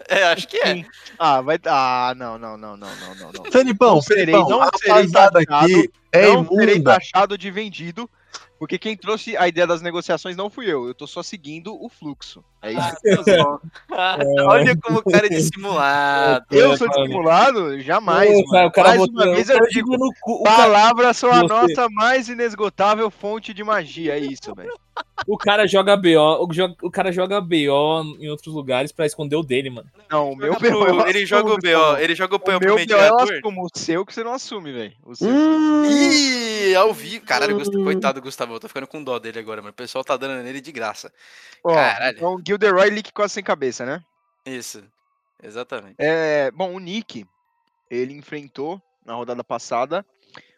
[0.09, 0.73] É, acho que é.
[0.75, 0.85] Sim.
[1.19, 1.59] Ah, vai.
[1.65, 3.51] Ah, não, não, não, não, não, não, não.
[3.51, 6.93] Felipão, Não serei- Felipão, não a serei taxado, aqui é não serei imunda.
[6.93, 8.09] taxado de vendido,
[8.59, 10.87] porque quem trouxe a ideia das negociações não fui eu.
[10.87, 12.43] Eu tô só seguindo o fluxo.
[12.61, 12.95] É isso.
[14.47, 16.45] Olha como o cara é dissimulado.
[16.51, 17.79] eu é, sou dissimulado?
[17.81, 18.29] Jamais.
[18.51, 19.95] Cara, o cara Mais botou- uma vez eu digo.
[20.21, 24.13] cu- Palavras são a nossa mais inesgotável fonte de magia.
[24.15, 24.73] É isso, velho.
[25.27, 26.47] O cara joga BO,
[26.81, 29.87] o, cara joga BO em outros lugares pra esconder o dele, mano.
[30.09, 30.85] Não, o meu pro- BO.
[30.87, 33.33] eu ele joga o BO, ele joga o O PO pro meu BO eu mediador.
[33.33, 33.63] assumo.
[33.65, 34.93] O seu que você não assume, velho.
[35.21, 37.23] Hum, Ih, ao vivo.
[37.25, 39.71] Caralho, Gustavo, coitado do Gustavo, eu tô ficando com dó dele agora, mano.
[39.71, 41.11] O pessoal tá dando nele de graça.
[41.63, 42.17] Ó, Caralho.
[42.17, 44.03] então, Gilderoy Leak quase sem cabeça, né?
[44.45, 44.83] Isso.
[45.41, 45.95] Exatamente.
[45.99, 47.25] É, bom, o Nick,
[47.89, 50.05] ele enfrentou na rodada passada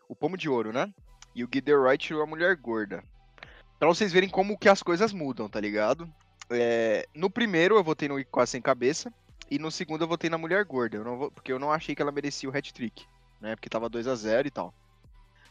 [0.07, 0.91] o Pomo de Ouro, né?
[1.35, 3.03] E o Gilderoy tirou a Mulher Gorda.
[3.77, 6.09] Pra vocês verem como que as coisas mudam, tá ligado?
[6.49, 9.13] É, no primeiro eu votei no Nick quase sem cabeça.
[9.51, 10.97] E no segundo eu votei na Mulher Gorda.
[10.97, 13.05] Eu vou- porque eu não achei que ela merecia o hat-trick.
[13.41, 13.55] Né?
[13.55, 14.73] Porque tava 2 a 0 e tal.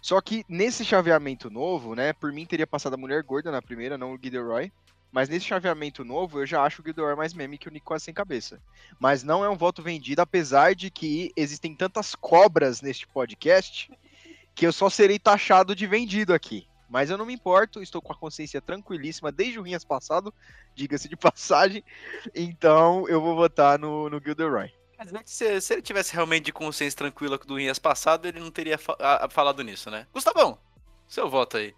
[0.01, 2.13] Só que nesse chaveamento novo, né?
[2.13, 4.73] Por mim teria passado a Mulher Gorda na primeira, não o Gilderoy.
[5.11, 8.05] Mas nesse chaveamento novo, eu já acho o Gilderoy mais meme que o Nick quase
[8.05, 8.61] sem cabeça.
[9.01, 13.91] Mas não é um voto vendido, apesar de que existem tantas cobras neste podcast
[14.55, 16.67] que eu só serei taxado de vendido aqui.
[16.89, 20.33] Mas eu não me importo, estou com a consciência tranquilíssima desde o Rinhas passado,
[20.75, 21.83] diga-se de passagem.
[22.35, 24.71] Então eu vou votar no, no Gilderoy.
[25.05, 28.51] Dizer que se, se ele tivesse realmente de consciência tranquila do Rinhas passado, ele não
[28.51, 30.07] teria fa- a- a- falado nisso, né?
[30.13, 30.59] Gustavão,
[31.07, 31.75] seu voto aí.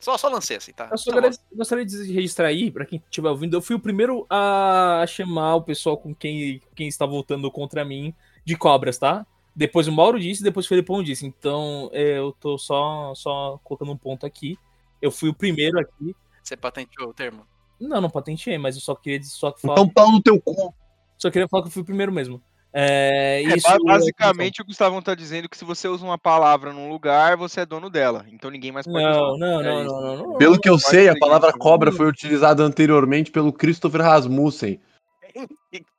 [0.00, 0.88] Só, só lancei assim, tá?
[0.90, 1.22] Eu só Seu
[1.54, 5.62] gostaria, de registrar aí, pra quem estiver ouvindo, eu fui o primeiro a chamar o
[5.62, 8.12] pessoal com quem, quem está votando contra mim
[8.44, 9.24] de cobras, tá?
[9.54, 11.24] Depois o Mauro disse, depois o Felipão disse.
[11.24, 14.58] Então é, eu tô só, só colocando um ponto aqui.
[15.00, 16.16] Eu fui o primeiro aqui.
[16.42, 17.46] Você patenteou o termo?
[17.78, 20.74] Não, não patenteei, mas eu só queria só falar, então pau no teu cu.
[21.18, 22.42] só queria falar que eu fui o primeiro mesmo.
[22.74, 26.72] É, É, isso, ba- basicamente, o Gustavão tá dizendo que se você usa uma palavra
[26.72, 28.24] num lugar, você é dono dela.
[28.30, 29.38] Então ninguém mais pode Não, usar.
[29.38, 30.38] não, É não, não, não, não.
[30.38, 34.80] Pelo que eu sei, a palavra cobra foi utilizada anteriormente pelo Christopher Rasmussen,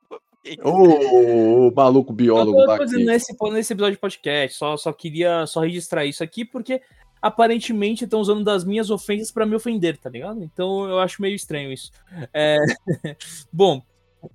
[0.62, 6.04] o, maluco biólogo Eu tô nesse, nesse episódio de podcast, só, só queria só registrar
[6.04, 6.82] isso aqui, porque
[7.22, 10.42] aparentemente estão usando das minhas ofensas pra me ofender, tá ligado?
[10.42, 11.90] Então eu acho meio estranho isso.
[12.32, 12.58] É,
[13.50, 13.80] Bom,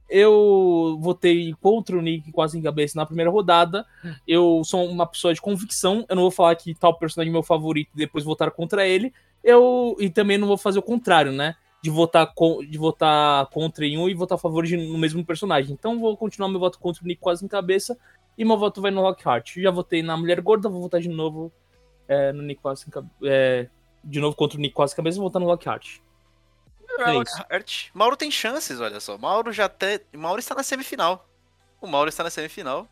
[0.10, 3.86] eu votei contra o Nick quase em cabeça na primeira rodada.
[4.28, 6.06] Eu sou uma pessoa de convicção.
[6.10, 9.14] Eu não vou falar que tal personagem é meu favorito e depois votar contra ele.
[9.44, 11.56] Eu e também não vou fazer o contrário, né?
[11.82, 12.32] De votar,
[12.70, 15.74] de votar contra em um e votar a favor de, no mesmo personagem.
[15.74, 17.98] Então vou continuar meu voto contra o Nick quase em cabeça.
[18.38, 19.58] E meu voto vai no Lockhart.
[19.58, 21.52] Já votei na Mulher Gorda, vou votar de novo
[22.08, 23.14] é, no Nick quase em cabeça.
[23.24, 23.68] É,
[24.04, 26.00] de novo contra o Nick quase em cabeça, vou votar no Lockhart.
[26.98, 27.90] É Lockhart.
[27.94, 29.18] Mauro tem chances, olha só.
[29.18, 30.02] Mauro já até.
[30.14, 31.28] Mauro está na semifinal.
[31.80, 32.88] O Mauro está na semifinal.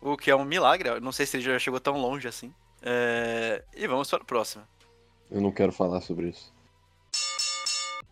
[0.00, 0.88] O que é um milagre.
[0.88, 2.52] Eu não sei se ele já chegou tão longe assim.
[2.82, 3.62] É...
[3.74, 4.66] E vamos para o próximo.
[5.30, 6.52] Eu não quero falar sobre isso.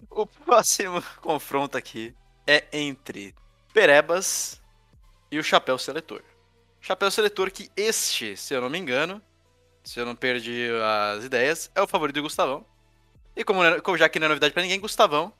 [0.08, 2.14] O próximo confronto aqui
[2.46, 3.34] é entre
[3.72, 4.60] Perebas
[5.30, 6.22] e o Chapéu Seletor.
[6.80, 9.20] Chapéu Seletor que este, se eu não me engano,
[9.84, 10.68] se eu não perdi
[11.16, 12.64] as ideias, é o favorito do Gustavão.
[13.36, 15.32] E como, como já que não é novidade pra ninguém, Gustavão,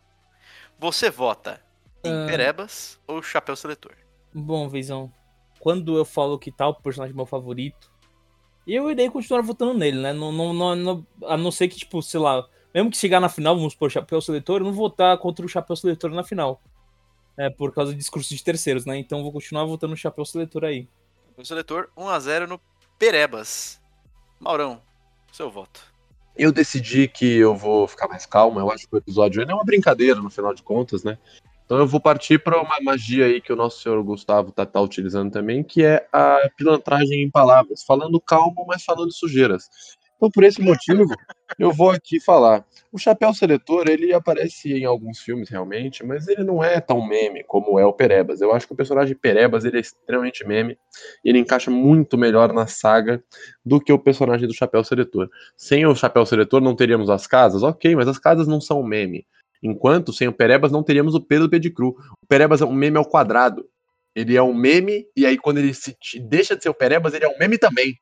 [0.79, 1.61] você vota
[2.05, 2.27] em Ah.
[2.27, 3.93] Perebas ou Chapéu Seletor?
[4.33, 5.13] Bom, Visão,
[5.59, 7.91] quando eu falo que tal personagem é meu favorito,
[8.67, 10.13] eu irei continuar votando nele, né?
[10.13, 13.29] Não, não, não, não- a não ser que, tipo, sei lá, mesmo que chegar na
[13.29, 16.63] final, vamos por Chapéu Seletor, eu não vou votar contra o Chapéu Seletor na final.
[17.37, 18.99] É, por causa de discursos de terceiros, né?
[18.99, 20.89] Então eu vou continuar votando no Chapéu Seletor aí.
[21.31, 22.61] Chapéu Seletor 1x0 no
[22.99, 23.81] Perebas.
[24.39, 24.81] Maurão,
[25.33, 25.90] seu voto.
[26.37, 28.59] Eu decidi que eu vou ficar mais calmo.
[28.59, 31.19] Eu acho que o episódio é uma brincadeira, no final de contas, né?
[31.71, 34.81] Então eu vou partir para uma magia aí que o nosso senhor Gustavo tá, tá
[34.81, 39.71] utilizando também, que é a pilantragem em palavras, falando calmo, mas falando sujeiras.
[40.21, 41.07] Então por esse motivo,
[41.59, 42.63] eu vou aqui falar.
[42.93, 47.43] O Chapéu Seletor, ele aparece em alguns filmes realmente, mas ele não é tão meme
[47.45, 48.43] como é o Perebas.
[48.43, 50.77] Eu acho que o personagem Perebas, ele é extremamente meme,
[51.25, 53.25] e ele encaixa muito melhor na saga
[53.65, 55.31] do que o personagem do Chapéu Seletor.
[55.57, 57.63] Sem o Chapéu Seletor não teríamos as casas?
[57.63, 59.27] Ok, mas as casas não são meme.
[59.63, 61.97] Enquanto sem o Perebas não teríamos o Pedro Pedicru.
[62.23, 63.67] O Perebas é um meme ao quadrado.
[64.15, 67.25] Ele é um meme, e aí quando ele se deixa de ser o Perebas, ele
[67.25, 67.95] é um meme também.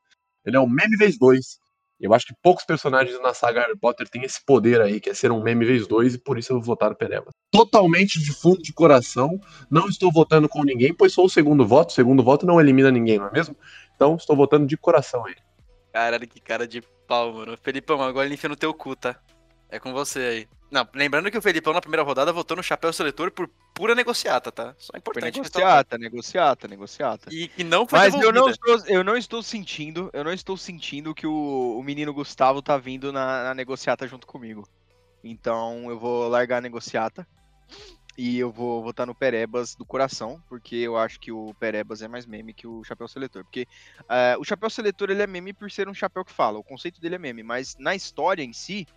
[0.44, 1.60] Ele é um meme vezes dois.
[2.00, 5.14] Eu acho que poucos personagens na saga Harry Potter têm esse poder aí, que é
[5.14, 7.34] ser um meme vezes dois, e por isso eu vou votar no Perebas.
[7.50, 11.90] Totalmente de fundo de coração, não estou votando com ninguém, pois sou o segundo voto.
[11.90, 13.56] O segundo voto não elimina ninguém, não é mesmo?
[13.96, 15.34] Então estou votando de coração aí.
[15.92, 17.58] Caralho, que cara de pau, mano.
[17.60, 19.18] Felipão, agora ele enfia no teu cu, tá?
[19.70, 20.48] É com você aí.
[20.70, 24.52] Não, lembrando que o Felipão na primeira rodada votou no Chapéu Seletor por pura negociata,
[24.52, 24.74] tá?
[24.78, 27.28] Só é importante negociata, negociata, negociata.
[27.32, 30.56] E que não foi Mas eu não, estou, eu não estou sentindo, eu não estou
[30.56, 34.68] sentindo que o, o menino Gustavo tá vindo na, na negociata junto comigo.
[35.24, 37.26] Então eu vou largar a negociata
[38.16, 42.08] e eu vou votar no Perebas do coração, porque eu acho que o Perebas é
[42.08, 43.44] mais meme que o Chapéu Seletor.
[43.44, 43.66] Porque
[44.08, 47.00] eh, o Chapéu Seletor ele é meme por ser um chapéu que fala, o conceito
[47.00, 48.88] dele é meme, mas na história em si,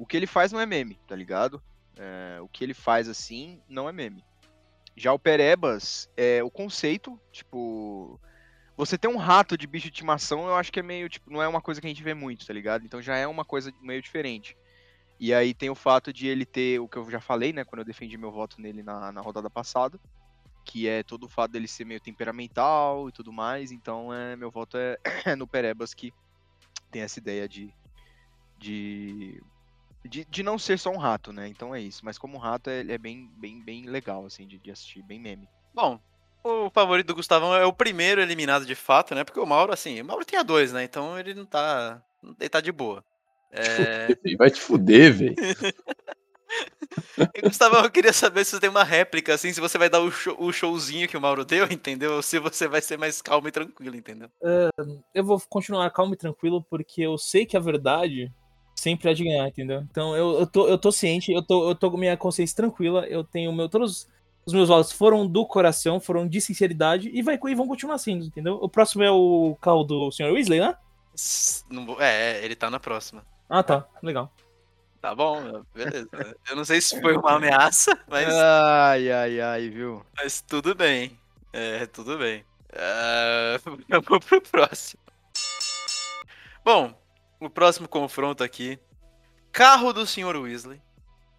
[0.00, 1.62] o que ele faz não é meme, tá ligado?
[1.94, 4.24] Eh, o que ele faz assim não é meme.
[4.96, 8.18] Já o Perebas, é o conceito, tipo,
[8.78, 11.42] você ter um rato de bicho de estimação, eu acho que é meio, tipo, não
[11.42, 12.82] é uma coisa que a gente vê muito, tá ligado?
[12.82, 14.56] Então já é uma coisa meio diferente.
[15.18, 17.80] E aí tem o fato de ele ter, o que eu já falei, né, quando
[17.80, 20.00] eu defendi meu voto nele na, na rodada passada,
[20.64, 24.50] que é todo o fato dele ser meio temperamental e tudo mais, então é, meu
[24.50, 24.96] voto é,
[25.26, 26.10] é no Perebas, que
[26.90, 27.70] tem essa ideia de,
[28.58, 29.42] de,
[30.04, 32.04] de, de não ser só um rato, né, então é isso.
[32.04, 35.20] Mas como um rato, é, é bem, bem, bem legal, assim, de, de assistir, bem
[35.20, 35.48] meme.
[35.74, 36.00] Bom,
[36.42, 39.24] o favorito do Gustavão é o primeiro eliminado de fato, né?
[39.24, 40.82] Porque o Mauro, assim, o Mauro tinha dois, né?
[40.82, 42.02] Então ele não tá.
[42.38, 43.04] Ele tá de boa.
[43.52, 44.08] É...
[44.38, 45.36] Vai te fuder, velho.
[47.42, 50.10] Gustavão, eu queria saber se você tem uma réplica, assim, se você vai dar o,
[50.10, 52.14] show- o showzinho que o Mauro deu, entendeu?
[52.14, 54.28] Ou se você vai ser mais calmo e tranquilo, entendeu?
[55.14, 58.32] Eu vou continuar calmo e tranquilo, porque eu sei que a verdade
[58.80, 59.84] sempre há de ganhar, entendeu?
[59.90, 63.06] Então eu, eu, tô, eu tô ciente, eu tô, eu tô com minha consciência tranquila,
[63.06, 63.68] eu tenho meu.
[63.68, 64.08] Todos
[64.46, 68.24] os meus votos foram do coração, foram de sinceridade e, vai, e vão continuar sendo,
[68.24, 68.58] entendeu?
[68.60, 70.32] O próximo é o carro do Sr.
[70.32, 70.74] Weasley, né?
[71.68, 73.24] Não vou- É, ele tá na próxima.
[73.48, 73.86] Ah, tá.
[74.02, 74.32] Legal.
[75.00, 76.08] Tá bom, beleza.
[76.48, 80.02] Eu não sei se foi uma ameaça, mas, Ai, ai, ai, viu?
[80.16, 81.18] mas tudo bem.
[81.52, 82.44] É, tudo bem.
[82.72, 85.00] Ah, vamos pro próximo.
[86.64, 86.94] Bom,
[87.40, 88.78] o próximo confronto aqui.
[89.50, 90.36] Carro do Sr.
[90.36, 90.80] Weasley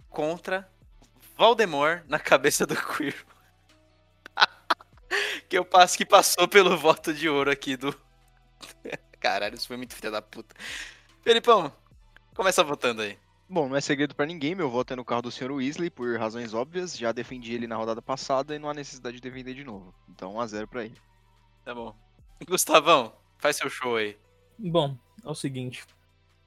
[0.10, 0.70] contra
[1.38, 3.26] Voldemort na cabeça do Quirrell.
[5.48, 7.96] que eu passo que passou pelo voto de ouro aqui do.
[9.20, 10.56] Caralho, isso foi muito filha da puta.
[11.22, 11.72] Felipão,
[12.36, 13.18] começa votando aí.
[13.48, 15.52] Bom, não é segredo pra ninguém, meu voto é no carro do Sr.
[15.52, 16.98] Weasley, por razões óbvias.
[16.98, 19.94] Já defendi ele na rodada passada e não há necessidade de defender de novo.
[20.10, 20.98] Então, 1x0 pra ele.
[21.64, 21.94] Tá bom.
[22.48, 24.18] Gustavão, faz seu show aí.
[24.58, 25.86] Bom, é o seguinte.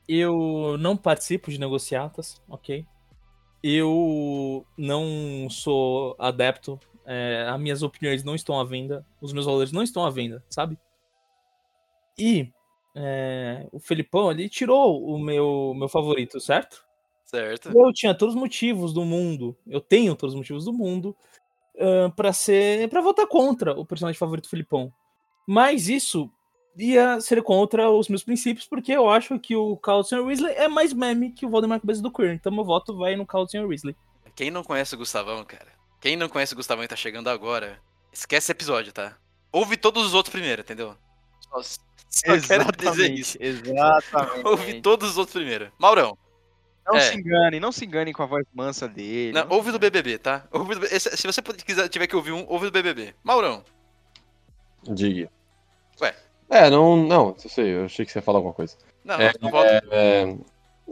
[0.09, 2.87] Eu não participo de negociatas, ok?
[3.63, 9.73] Eu não sou adepto É, as minhas opiniões não estão à venda, os meus valores
[9.73, 10.79] não estão à venda, sabe?
[12.19, 12.51] E
[12.95, 16.85] é, o Felipão, ele tirou o meu, meu favorito, certo?
[17.25, 17.71] Certo.
[17.77, 21.17] Eu tinha todos os motivos do mundo, eu tenho todos os motivos do mundo
[21.75, 24.93] uh, para ser, para votar contra o personagem favorito do Felipão.
[25.47, 26.31] Mas isso
[26.77, 30.93] ia ser contra os meus princípios, porque eu acho que o Carlton Weasley é mais
[30.93, 32.35] meme que o Voldemort cabeça do Queer.
[32.35, 33.97] Então meu voto vai no Carlton Weasley.
[34.35, 35.69] Quem não conhece o Gustavão, cara?
[36.01, 37.79] Quem não conhece o Gustavão e tá chegando agora,
[38.13, 39.17] esquece esse episódio, tá?
[39.53, 40.97] Ouve todos os outros primeiro, entendeu?
[41.41, 43.39] Só, só quero dizer isso.
[43.41, 44.47] Exatamente.
[44.47, 45.71] Ouve todos os outros primeiro.
[45.79, 46.19] Maurão.
[46.87, 47.01] Não É.
[47.01, 49.33] se enganem, não se enganem com a voz mansa dele.
[49.33, 50.45] Não, não ouve do BBB, tá?
[50.51, 53.15] Ouve do- se você quiser, tiver que ouvir um, ouve do BBB.
[53.23, 53.65] Maurão.
[54.83, 55.31] Diga.
[56.01, 56.15] Ué.
[56.49, 58.77] É, não, não, eu sei, eu achei que você ia falar alguma coisa.
[59.05, 59.83] Não, É, não volta.
[59.91, 60.37] É,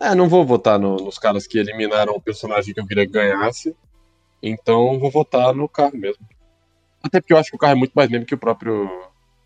[0.00, 3.12] é, não vou votar no- nos caras que eliminaram o personagem que eu queria que
[3.12, 3.76] ganhasse.
[4.42, 6.26] Então vou votar no carro mesmo.
[7.02, 8.88] Até porque eu acho que o carro é muito mais meme que o próprio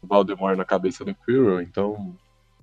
[0.03, 2.15] Voldemort na cabeça do Quirrell, então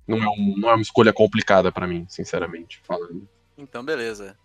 [0.08, 3.28] não é, um- não é uma escolha complicada pra mim, sinceramente falando.
[3.58, 4.38] Então, beleza.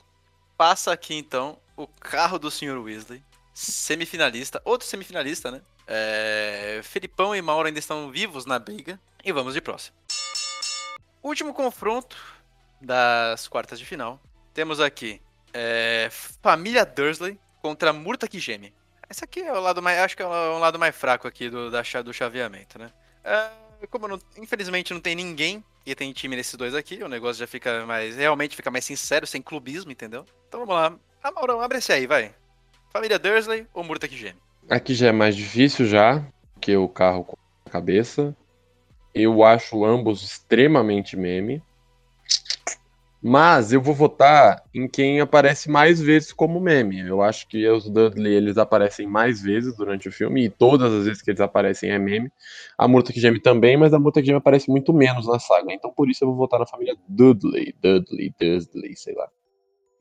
[0.57, 2.79] Passa aqui, então, o carro do Sr.
[2.83, 3.23] Weasley.
[3.55, 4.61] Semifinalista.
[4.65, 5.61] Outro semifinalista, né?
[5.89, 6.81] É...
[6.85, 9.01] Felipão e Mauro ainda estão vivos na briga.
[9.25, 9.97] E vamos de próximo.
[11.23, 12.17] Último confronto
[12.81, 14.21] das quartas de final.
[14.55, 15.21] Temos aqui
[15.53, 16.09] é,
[16.43, 18.73] Família Dursley contra Murta que geme.
[19.11, 19.99] Esse aqui é o lado mais.
[19.99, 22.93] Acho que é o lado mais fraco aqui do, da, do chaveamento, né?
[23.25, 23.51] É,
[23.91, 27.47] como não- infelizmente não tem ninguém que tem time nesses dois aqui, o negócio já
[27.47, 28.17] fica mais.
[28.17, 30.27] Realmente fica mais sincero, sem clubismo, entendeu?
[30.49, 30.95] Então vamos lá.
[31.23, 32.35] Ah, Maurão, abre esse aí, vai.
[32.93, 34.41] Família Dursley ou Murta que geme?
[34.71, 36.23] Aqui já é mais difícil já,
[36.61, 38.37] que o carro com a cabeça.
[39.15, 41.63] Eu acho ambos extremamente meme.
[43.21, 47.01] Mas eu vou votar em quem aparece mais vezes como meme.
[47.01, 51.07] Eu acho que os Dudley eles aparecem mais vezes durante o filme e todas as
[51.07, 52.31] vezes que eles aparecem é meme.
[52.77, 55.73] A Murta que Geme também, mas a Murta que Geme aparece muito menos na saga.
[55.73, 59.29] Então por isso eu vou votar na família Dudley, Dudley, Dudley, sei lá.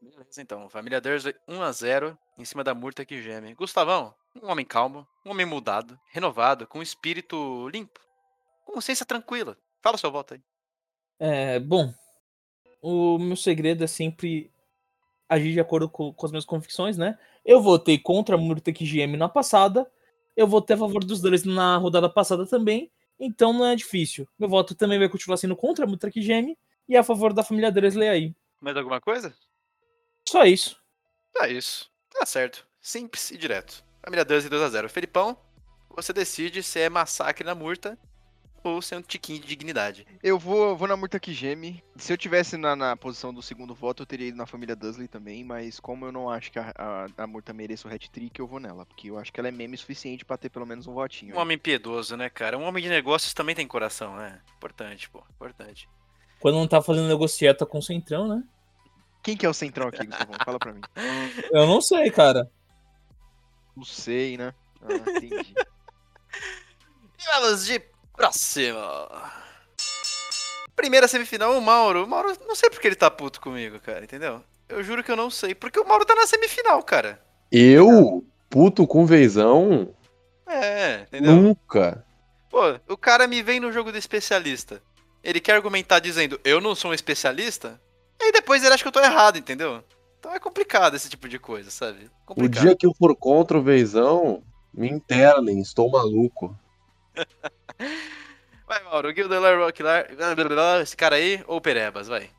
[0.01, 0.69] Beleza, então.
[0.69, 3.53] Família Dursley 1x0 em cima da Murta que geme.
[3.53, 7.99] Gustavão, um homem calmo, um homem mudado, renovado, com espírito limpo,
[8.65, 9.57] com consciência tranquila.
[9.81, 10.41] Fala seu voto aí.
[11.19, 11.93] É, bom,
[12.81, 14.51] o meu segredo é sempre
[15.27, 17.17] agir de acordo com, com as minhas convicções, né?
[17.43, 19.89] Eu votei contra a Murtek GM na passada,
[20.35, 24.27] eu votei a favor dos dois na rodada passada também, então não é difícil.
[24.37, 26.55] Meu voto também vai continuar sendo contra a Murtek GM
[26.87, 28.35] e a favor da família Dresley aí.
[28.61, 29.35] Mais alguma coisa?
[30.27, 30.79] Só isso.
[31.41, 31.89] É isso.
[32.17, 32.65] Tá certo.
[32.81, 33.83] Simples e direto.
[34.03, 34.89] Família Dursley 2x0.
[34.89, 35.37] Felipão,
[35.89, 37.97] você decide se é massacre na Murta
[38.63, 40.05] ou se é um tiquinho de dignidade.
[40.21, 41.83] Eu vou, vou na Murta que geme.
[41.95, 45.07] Se eu tivesse na, na posição do segundo voto, eu teria ido na família Dursley
[45.07, 48.47] também, mas como eu não acho que a, a, a Murta mereça o hat-trick, eu
[48.47, 50.93] vou nela, porque eu acho que ela é meme suficiente pra ter pelo menos um
[50.93, 51.35] votinho.
[51.35, 52.57] Um homem piedoso, né, cara?
[52.57, 54.41] Um homem de negócios também tem coração, né?
[54.57, 55.23] Importante, pô.
[55.29, 55.87] Importante.
[56.39, 58.43] Quando não tá fazendo negociata com o Centrão, né?
[59.27, 60.35] Quem que é o centrão aqui, Gustavão?
[60.45, 60.79] Fala pra mim.
[61.51, 62.49] Eu não sei, cara.
[63.75, 64.53] Não sei, né?
[64.81, 65.53] Ah, entendi.
[67.19, 67.81] E vamos de
[68.15, 68.79] próximo.
[70.77, 72.05] Primeira semifinal, o Mauro.
[72.05, 74.41] O Mauro, não sei porque ele tá puto comigo, cara, entendeu?
[74.69, 75.53] Eu juro que eu não sei.
[75.53, 77.21] Porque o Mauro tá na semifinal, cara.
[77.51, 79.93] Eu, puto com vezão,
[80.45, 81.33] É, entendeu?
[81.33, 82.05] nunca.
[82.49, 84.81] Pô, o cara me vem no jogo do especialista.
[85.21, 87.81] Ele quer argumentar dizendo, eu não sou um especialista.
[88.19, 89.83] E aí depois ele acha que eu tô errado, entendeu?
[90.19, 92.05] Então é complicado esse tipo de coisa, sabe?
[92.23, 92.61] O Complicado.
[92.61, 94.43] dia que eu for contra o vezão,
[94.73, 96.57] me internem, estou maluco.
[98.67, 100.07] Vai, Mauro, Gildelar, Rocklar,
[100.81, 102.29] esse cara aí, ou Perebas, vai.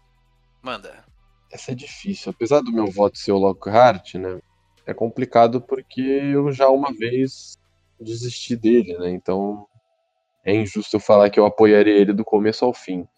[0.61, 1.03] Manda.
[1.51, 2.31] Essa é difícil.
[2.31, 4.39] Apesar do meu voto ser o Lockhart, né?
[4.85, 7.59] É complicado porque eu já uma vez
[7.99, 9.11] desisti dele, né?
[9.11, 9.67] Então
[10.45, 13.09] é injusto eu falar que eu apoiaria ele do começo ao fim.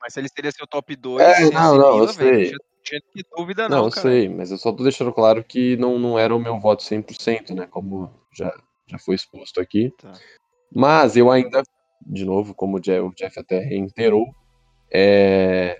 [0.00, 1.22] Mas ele seria seu top 2.
[1.22, 2.52] É, não, não, eu sei.
[2.82, 4.08] Tinha que dúvida, Não, não, eu cara.
[4.08, 7.54] sei, mas eu só tô deixando claro que não, não era o meu voto 100%,
[7.54, 7.66] né?
[7.66, 8.52] Como já,
[8.86, 9.92] já foi exposto aqui.
[9.98, 10.12] Tá.
[10.74, 11.62] Mas eu ainda,
[12.00, 14.24] de novo, como o Jeff, o Jeff até reiterou,
[14.90, 15.78] é...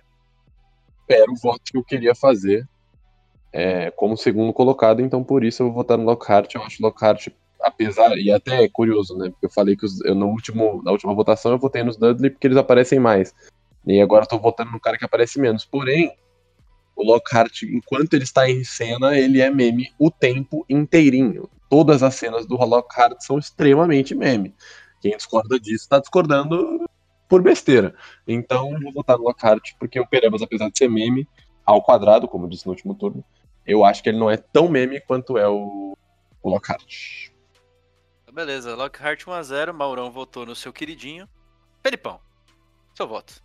[1.08, 2.68] era o voto que eu queria fazer
[3.52, 6.54] é, como segundo colocado, então por isso eu vou votar no Lockhart.
[6.54, 7.28] Eu acho Lockhart,
[7.62, 9.30] apesar, e até é curioso, né?
[9.30, 12.30] Porque eu falei que os- eu, no último, na última votação eu votei nos Dudley
[12.30, 13.34] porque eles aparecem mais.
[13.86, 15.64] E agora eu tô votando no cara que aparece menos.
[15.64, 16.12] Porém,
[16.94, 21.48] o Lockhart, enquanto ele está em cena, ele é meme o tempo inteirinho.
[21.68, 24.54] Todas as cenas do Lockhart são extremamente meme.
[25.00, 26.88] Quem discorda disso tá discordando
[27.28, 27.94] por besteira.
[28.26, 31.26] Então vou votar no Lockhart, porque o Perebas, apesar de ser meme
[31.64, 33.24] ao quadrado, como eu disse no último turno,
[33.66, 35.96] eu acho que ele não é tão meme quanto é o,
[36.42, 37.30] o Lockhart.
[38.32, 41.28] Beleza, Lockhart 1x0, Maurão votou no seu queridinho.
[41.82, 42.20] Felipão,
[42.94, 43.42] seu voto.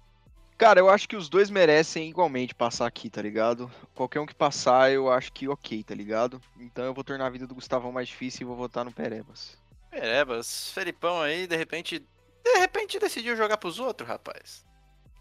[0.57, 3.69] Cara, eu acho que os dois merecem igualmente passar aqui, tá ligado?
[3.93, 6.41] Qualquer um que passar, eu acho que ok, tá ligado?
[6.57, 9.57] Então eu vou tornar a vida do Gustavão mais difícil e vou votar no Perebas.
[9.91, 11.99] Perebas, Felipão aí, de repente.
[11.99, 14.65] De repente decidiu jogar pros outros, rapaz.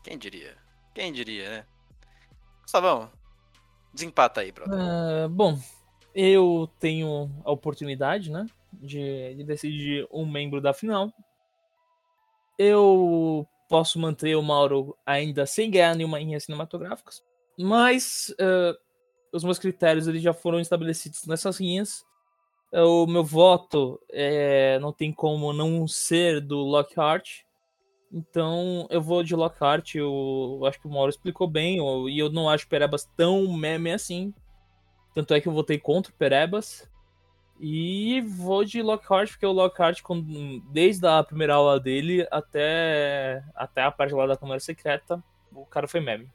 [0.05, 0.57] Quem diria?
[0.95, 1.66] Quem diria, né?
[2.62, 3.11] Gustavão,
[3.93, 4.78] desempata aí, brother.
[4.78, 5.59] Ah, bom,
[6.14, 11.12] eu tenho a oportunidade, né, de, de decidir um membro da final.
[12.57, 17.11] Eu posso manter o Mauro ainda sem ganhar nenhuma linha cinematográfica,
[17.59, 18.75] mas ah,
[19.33, 22.05] os meus critérios eles já foram estabelecidos nessas linhas.
[22.73, 27.43] O meu voto é, não tem como não ser do Lockhart.
[28.12, 29.95] Então eu vou de Lockhart.
[29.95, 31.79] Eu acho que o Mauro explicou bem.
[31.79, 34.35] eu- E eu não acho Perebas tão meme assim.
[35.15, 36.89] Tanto é que eu votei contra o Perebas.
[37.59, 40.01] E vou de Lockhart, porque o Lockhart,
[40.71, 45.87] desde a primeira aula dele até, até a parte lá da Câmara Secreta, o cara
[45.87, 46.29] foi meme.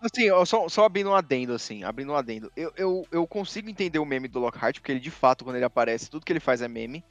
[0.00, 2.52] Assim, só, só abrindo um adendo, assim, abrindo um adendo.
[2.56, 5.64] Eu, eu, eu consigo entender o meme do Lockhart, porque ele, de fato, quando ele
[5.64, 7.04] aparece, tudo que ele faz é meme.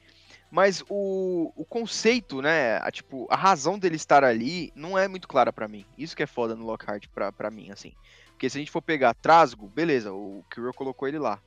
[0.50, 5.28] Mas o, o conceito, né, a, tipo, a razão dele estar ali não é muito
[5.28, 5.84] clara pra mim.
[5.98, 7.92] Isso que é foda no Lockhart pra, pra mim, assim.
[8.30, 11.38] Porque se a gente for pegar Trasgo, beleza, o Kirill colocou ele lá.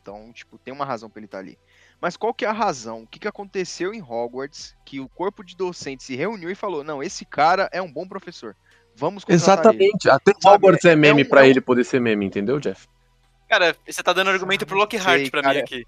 [0.00, 1.58] Então, tipo, tem uma razão pra ele estar ali.
[2.00, 3.02] Mas qual que é a razão?
[3.02, 6.82] O que, que aconteceu em Hogwarts que o corpo de docentes se reuniu e falou,
[6.82, 8.56] não, esse cara é um bom professor.
[8.96, 9.84] Vamos contratar ele.
[9.84, 10.10] Exatamente.
[10.10, 12.58] Até Sabe, Hogwarts é meme é um- pra é um- ele poder ser meme, entendeu,
[12.58, 12.88] Jeff?
[13.48, 15.52] Cara, você tá dando argumento pro Lockhart cara.
[15.54, 15.86] mim aqui.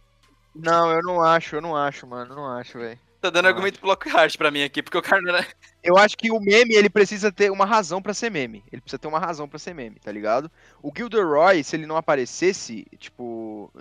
[0.54, 2.98] Não, eu não acho, eu não acho, mano, eu não acho, velho.
[3.20, 5.46] Tá dando Eu argumento pro Lockhart pra mim aqui, porque o cara não era.
[5.82, 8.64] Eu acho que o meme, ele precisa ter uma razão pra ser meme.
[8.70, 10.50] Ele precisa ter uma razão pra ser meme, tá ligado?
[10.82, 13.72] O Gilderoy, se ele não aparecesse, tipo...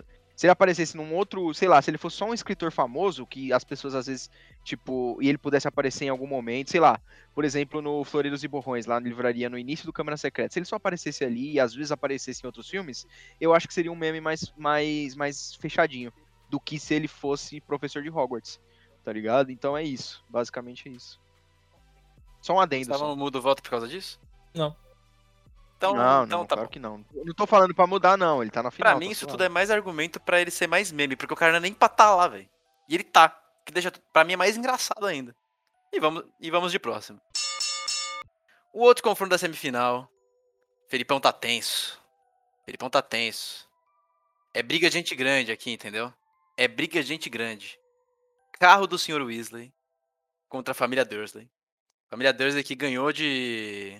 [0.42, 3.54] Se ele aparecesse num outro, sei lá, se ele fosse só um escritor famoso, que
[3.54, 4.28] as pessoas às vezes,
[4.64, 7.00] tipo, e ele pudesse aparecer em algum momento, sei lá,
[7.36, 10.58] por exemplo, no Floridos e Borrões, lá na livraria, no início do Câmara Secreta, se
[10.58, 13.06] ele só aparecesse ali e às vezes aparecesse em outros filmes,
[13.39, 16.12] eu acho que seria um meme mais, mais, mais fechadinho
[16.50, 18.60] do que se ele fosse professor de Hogwarts,
[19.06, 19.52] tá ligado?
[19.52, 21.22] Então é isso, basicamente é isso.
[22.42, 22.86] Só um adendo.
[22.86, 22.94] só.
[22.94, 24.20] Estavam mudo o voto por causa disso?
[24.56, 24.76] Não.
[25.82, 26.71] Então, não, então não, tá claro bom.
[26.71, 27.03] que não.
[27.11, 28.43] Eu não tô falando pra mudar, não.
[28.43, 28.91] Ele tá na final.
[28.91, 31.53] Pra mim, isso tudo é mais argumento pra ele ser mais meme, porque o cara
[31.53, 32.47] não é nem pra tá lá, velho.
[32.88, 33.29] E ele tá.
[33.65, 35.36] Que deixa, pra mim é mais engraçado ainda.
[35.91, 37.19] E vamos, e vamos de próximo.
[38.71, 40.07] O outro confronto da semifinal.
[40.88, 41.99] Felipão tá tenso.
[42.63, 43.67] Felipão tá tenso.
[44.53, 46.13] É briga de gente grande aqui, entendeu?
[46.55, 47.79] É briga de gente grande.
[48.59, 49.23] Carro do Sr.
[49.23, 49.73] Weasley
[50.47, 51.49] contra a família Dursley.
[52.07, 53.99] Família Dursley que ganhou de.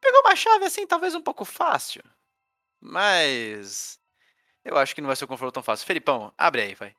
[0.00, 2.02] Pegou uma chave assim, talvez um pouco fácil.
[2.80, 3.98] Mas.
[4.64, 5.86] Eu acho que não vai ser um confronto tão fácil.
[5.86, 6.94] Felipão, abre aí, vai.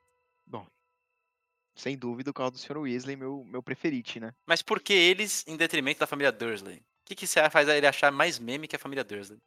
[1.78, 2.76] Sem dúvida, o carro do Sr.
[2.76, 4.34] Weasley, meu, meu preferite, né?
[4.44, 6.78] Mas por que eles em detrimento da família Dursley?
[6.78, 9.38] O que, que você faz ele achar mais meme que a família Dursley?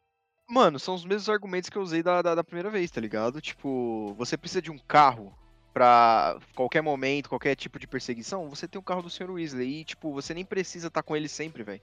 [0.48, 3.38] Mano, são os mesmos argumentos que eu usei da, da, da primeira vez, tá ligado?
[3.38, 5.36] Tipo, você precisa de um carro
[5.74, 9.30] pra qualquer momento, qualquer tipo de perseguição, você tem o carro do Sr.
[9.30, 9.80] Weasley.
[9.80, 11.82] E, tipo, você nem precisa estar com ele sempre, velho.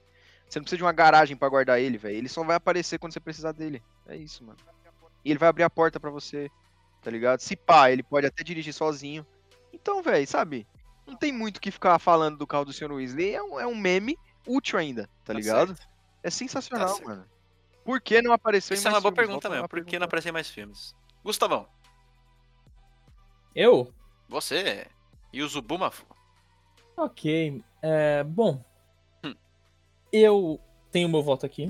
[0.50, 2.16] Você não precisa de uma garagem pra guardar ele, velho.
[2.16, 3.80] Ele só vai aparecer quando você precisar dele.
[4.06, 4.58] É isso, mano.
[5.24, 6.50] E ele vai abrir a porta pra você,
[7.00, 7.38] tá ligado?
[7.40, 9.24] Se pá, ele pode até dirigir sozinho.
[9.72, 10.66] Então, velho, sabe?
[11.06, 12.90] Não tem muito o que ficar falando do carro do Sr.
[12.92, 13.32] Weasley.
[13.34, 15.76] É um, é um meme útil ainda, tá ligado?
[15.76, 15.88] certo.
[16.22, 17.24] É sensacional, Tá mano.
[17.84, 19.28] Por que não apareceu Isso em é mais uma boa filmes?
[19.28, 19.68] pergunta mesmo.
[19.68, 20.94] Por que não aparecer em mais filmes?
[21.24, 21.66] Gustavão,
[23.54, 23.92] Eu?
[24.28, 24.86] você
[25.32, 26.04] e o Zubumafu.
[26.96, 27.62] Ok.
[27.82, 28.62] É, bom.
[30.12, 31.68] Eu tenho meu voto aqui.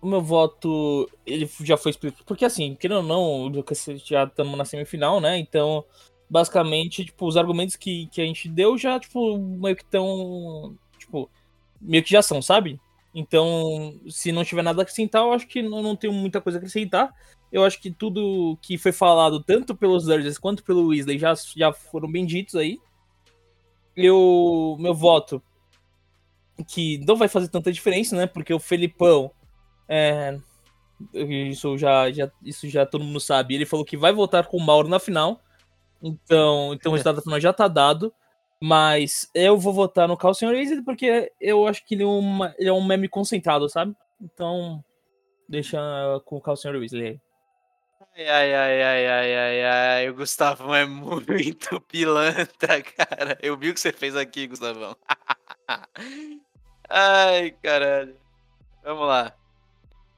[0.00, 2.24] O meu voto, ele já foi explicado.
[2.24, 5.38] Porque assim, querendo ou não, Lucas já estamos na semifinal, né?
[5.38, 5.84] Então,
[6.28, 10.76] basicamente, tipo, os argumentos que, que a gente deu já, tipo, meio que estão.
[10.98, 11.28] Tipo,
[11.80, 12.80] meio que já são, sabe?
[13.14, 16.58] Então, se não tiver nada a acrescentar, eu acho que não, não tenho muita coisa
[16.58, 17.12] a acrescentar.
[17.50, 21.72] Eu acho que tudo que foi falado, tanto pelos Dursleys quanto pelo Weasley, já, já
[21.72, 22.78] foram bem ditos aí.
[23.96, 25.42] Eu, meu voto,
[26.64, 28.26] que não vai fazer tanta diferença, né?
[28.26, 29.30] Porque o Felipão,
[29.88, 30.38] é,
[31.14, 34.64] isso, já, já, isso já todo mundo sabe, ele falou que vai votar com o
[34.64, 35.40] Mauro na final.
[36.02, 38.12] Então, então o resultado da final já tá dado.
[38.62, 40.34] Mas eu vou votar no Carl.
[40.42, 43.96] Weasley porque eu acho que ele é, uma, ele é um meme concentrado, sabe?
[44.20, 44.84] Então,
[45.48, 45.78] deixa
[46.26, 46.58] com o Carl.
[46.64, 47.20] Weasley aí.
[48.16, 53.38] Ai, ai, ai, ai, ai, ai, ai, o Gustavão é muito pilantra, cara.
[53.40, 54.94] Eu vi o que você fez aqui, Gustavão.
[56.90, 58.16] ai, caralho.
[58.82, 59.32] Vamos lá.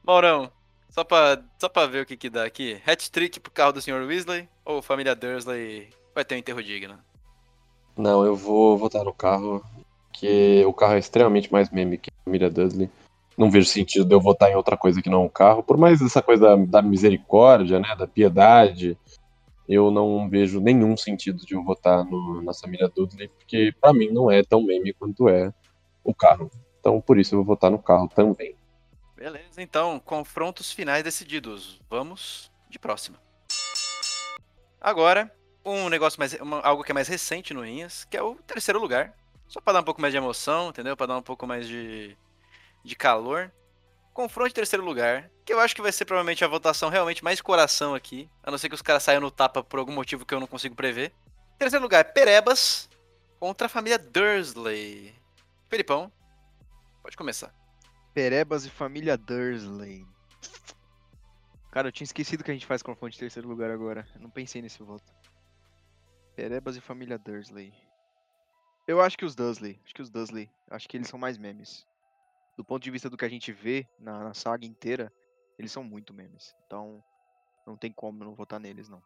[0.04, 0.50] Maurão,
[0.90, 2.80] só pra, só pra ver o que que dá aqui.
[2.86, 4.04] Hat-trick pro carro do Sr.
[4.06, 6.98] Weasley ou família Dursley vai ter um enterro digno?
[7.96, 9.62] Não, eu vou votar no carro,
[10.12, 12.90] que o carro é extremamente mais meme que a família Dudley.
[13.36, 15.62] Não vejo sentido de eu votar em outra coisa que não o carro.
[15.62, 18.96] Por mais essa coisa da, da misericórdia, né, da piedade,
[19.68, 24.10] eu não vejo nenhum sentido de eu votar no, na família Dudley, porque pra mim
[24.10, 25.52] não é tão meme quanto é
[26.05, 26.50] o carro.
[26.80, 28.57] Então por isso eu vou votar no carro também.
[29.16, 31.80] Beleza, então, confrontos finais decididos.
[31.88, 33.18] Vamos de próxima.
[34.80, 35.32] Agora,
[35.64, 36.32] um negócio mais.
[36.40, 39.14] uma- algo que é mais recente no Rinhas, que é o terceiro lugar.
[39.46, 40.96] Só pra dar um pouco mais de emoção, entendeu?
[40.96, 42.16] Pra dar um pouco mais de,
[42.82, 43.53] de calor.
[44.12, 47.40] Confronto de terceiro lugar, que eu acho que vai ser provavelmente a votação realmente mais
[47.40, 48.28] coração aqui.
[48.42, 50.46] A não ser que os caras saiam no tapa por algum motivo que eu não
[50.46, 51.12] consigo prever.
[51.59, 52.88] Terceiro lugar, Perebas
[53.38, 55.14] contra a família Dursley.
[55.72, 56.12] Felipão,
[57.02, 57.50] pode começar.
[58.12, 60.06] Perebas e família Dursley.
[61.70, 64.06] Cara, eu tinha esquecido que a gente faz confronto de terceiro lugar agora.
[64.14, 65.10] Eu não pensei nesse voto.
[66.36, 67.72] Perebas e família Dursley.
[68.86, 69.80] Eu acho que os Dursley.
[69.82, 70.50] Acho que os Dursley.
[70.68, 71.86] Acho que eles são mais memes.
[72.54, 75.10] Do ponto de vista do que a gente vê na, na saga inteira,
[75.58, 76.54] eles são muito memes.
[76.66, 77.02] Então,
[77.66, 79.02] não tem como não votar neles, não.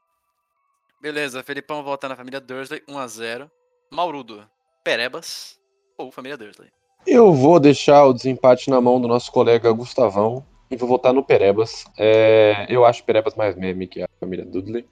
[1.00, 3.48] Beleza, Felipão volta na família Dursley, 1x0.
[3.88, 4.50] Maurudo,
[4.82, 5.64] Perebas
[5.96, 6.68] ou família Dursley.
[7.06, 11.22] Eu vou deixar o desempate na mão do nosso colega Gustavão e vou votar no
[11.22, 11.84] Perebas.
[11.96, 14.86] É, eu acho o Perebas mais meme que a família Dudley.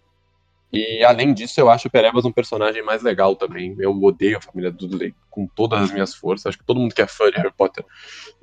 [0.72, 3.76] E além disso, eu acho o Perebas um personagem mais legal também.
[3.78, 6.46] Eu odeio a família Dudley com todas as minhas forças.
[6.46, 7.84] Acho que todo mundo que é fã de Harry Potter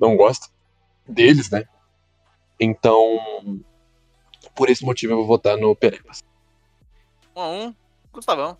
[0.00, 0.48] não gosta
[1.06, 1.64] deles, né?
[2.58, 3.18] Então,
[4.54, 6.22] por esse motivo, eu vou votar no Perebas.
[7.36, 7.74] 1x1,
[8.12, 8.56] Gustavão.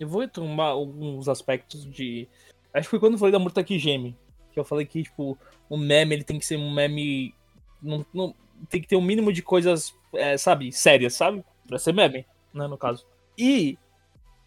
[0.00, 2.28] Eu vou tomar alguns aspectos de.
[2.74, 4.16] Acho que foi quando eu falei da Murtaki Geme.
[4.52, 5.36] Que eu falei que, tipo,
[5.68, 7.34] o meme ele tem que ser um meme.
[7.82, 8.34] Não, não-
[8.68, 11.44] tem que ter um mínimo de coisas, é, sabe, sérias, sabe?
[11.66, 13.04] Pra ser meme, né, no caso.
[13.36, 13.76] E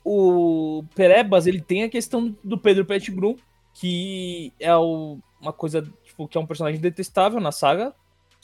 [0.04, 3.38] o Perebas, ele tem a questão do Pedro Pettigrew,
[3.74, 7.94] que é o- uma coisa, tipo, que é um personagem detestável na saga.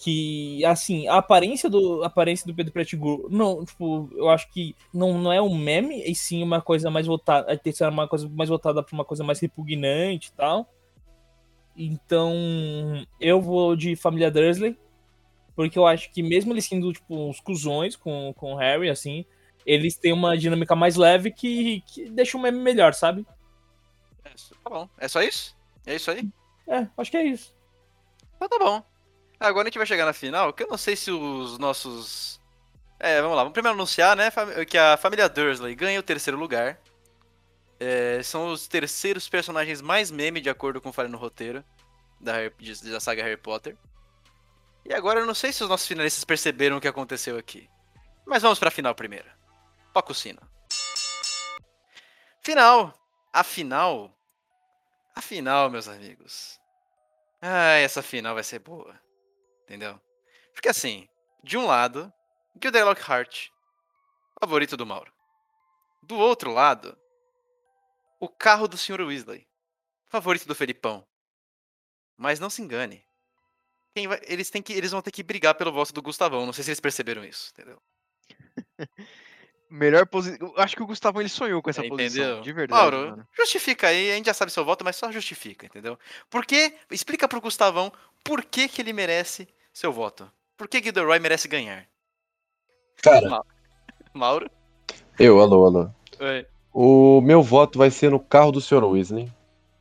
[0.04, 4.76] Que, assim, a aparência do, a aparência do Pedro Pettigrew, não, tipo, eu acho que
[4.92, 8.08] não, não é um meme, e sim uma coisa mais voltada, tem que ser uma
[8.08, 10.68] coisa mais voltada pra uma coisa mais repugnante e tal.
[11.78, 12.34] Então,
[13.20, 14.76] eu vou de Família Dursley,
[15.56, 19.24] porque eu acho que mesmo eles sendo, tipo, uns cuzões com, com o Harry, assim,
[19.68, 23.24] eles têm uma dinâmica mais leve que, que deixa o meme melhor, sabe?
[24.26, 24.32] É,
[24.64, 24.90] Tá bom.
[24.98, 25.56] É só isso?
[25.86, 26.28] É isso aí?
[26.68, 27.56] É, acho que é isso.
[28.36, 28.91] Então tá bom.
[29.42, 32.40] Agora a gente vai chegar na final, que eu não sei se os nossos.
[33.00, 33.42] É, vamos lá.
[33.42, 34.30] Vamos primeiro anunciar, né,
[34.70, 36.80] que a família Dursley ganha o terceiro lugar.
[37.80, 41.66] É, são os terceiros personagens mais meme, de acordo com o falha no roteiro
[42.20, 42.34] da,
[42.84, 43.76] da saga Harry Potter.
[44.86, 47.68] E agora eu não sei se os nossos finalistas perceberam o que aconteceu aqui.
[48.24, 49.30] Mas vamos pra final primeiro.
[49.92, 50.40] Toca o sino.
[52.44, 52.94] Final.
[53.34, 54.16] A final.
[55.16, 56.60] A final, meus amigos.
[57.42, 59.01] Ah, essa final vai ser boa.
[59.72, 59.98] Entendeu?
[60.54, 61.08] Porque assim,
[61.42, 62.12] de um lado,
[62.62, 63.48] Gilderoy Lockhart,
[64.38, 65.14] favorito do Mauro.
[66.04, 66.98] Do outro lado,
[68.20, 69.00] o carro do Sr.
[69.00, 69.48] Weasley,
[70.10, 71.08] favorito do Felipão.
[72.18, 73.02] Mas não se engane.
[73.96, 76.46] Vai- eles, têm que, eles vão ter que brigar pelo voto do Gustavão.
[76.46, 77.82] Não sei se eles perceberam isso, entendeu?
[79.70, 80.54] Melhor posição.
[80.58, 82.24] Acho que o Gustavo ele sonhou com essa posição.
[82.24, 82.42] Entendeu?
[82.42, 82.78] De verdade.
[82.82, 83.28] Mauro, mano.
[83.32, 85.98] justifica aí, a gente já sabe seu voto, mas só justifica, entendeu?
[86.30, 87.90] Por que, explica pro Gustavão
[88.22, 90.30] por que, que ele merece seu voto.
[90.58, 91.86] Por que Gilderoy merece ganhar?
[93.02, 93.42] Cara,
[94.14, 94.50] Mauro?
[95.20, 95.90] eu, alô, alô.
[96.20, 96.46] Oi.
[96.74, 98.84] O meu voto vai ser no carro do Sr.
[98.86, 99.32] Weasley.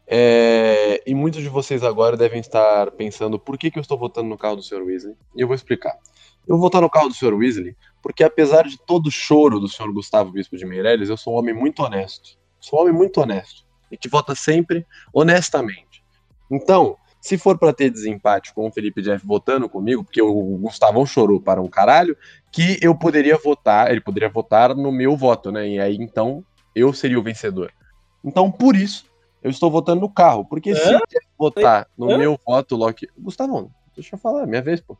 [0.06, 4.28] É, E muitos de vocês agora devem estar pensando por que, que eu estou votando
[4.28, 4.82] no carro do Sr.
[4.82, 5.16] Weasley.
[5.36, 5.96] E eu vou explicar.
[6.48, 7.34] Eu vou votar no carro do Sr.
[7.34, 9.92] Weasley porque, apesar de todo o choro do Sr.
[9.92, 12.38] Gustavo Bispo de Meirelles, eu sou um homem muito honesto.
[12.58, 13.64] Sou um homem muito honesto.
[13.90, 16.02] E que vota sempre honestamente.
[16.50, 21.04] Então, se for para ter desempate com o Felipe Jeff votando comigo, porque o Gustavão
[21.04, 22.16] chorou para um caralho,
[22.50, 25.68] que eu poderia votar, ele poderia votar no meu voto, né?
[25.68, 26.44] E aí então
[26.74, 27.72] eu seria o vencedor.
[28.24, 29.04] Então, por isso,
[29.42, 30.44] eu estou votando no carro.
[30.44, 32.18] Porque se o Jeff votar no Hã?
[32.18, 33.08] meu voto, Loki.
[33.18, 34.96] Gustavão, deixa eu falar, minha vez, pô.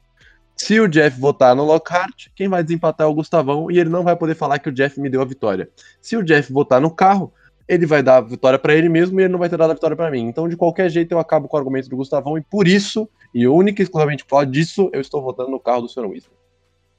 [0.57, 4.03] Se o Jeff votar no Lockhart, quem vai desempatar é o Gustavão e ele não
[4.03, 5.71] vai poder falar que o Jeff me deu a vitória.
[6.03, 7.33] Se o Jeff votar no carro,
[7.71, 9.75] ele vai dar a vitória pra ele mesmo e ele não vai ter dado a
[9.75, 10.23] vitória pra mim.
[10.27, 13.47] Então, de qualquer jeito, eu acabo com o argumento do Gustavão e por isso, e
[13.47, 16.01] única e exclusivamente por causa disso, eu estou votando no carro do Sr.
[16.01, 16.37] Weasley.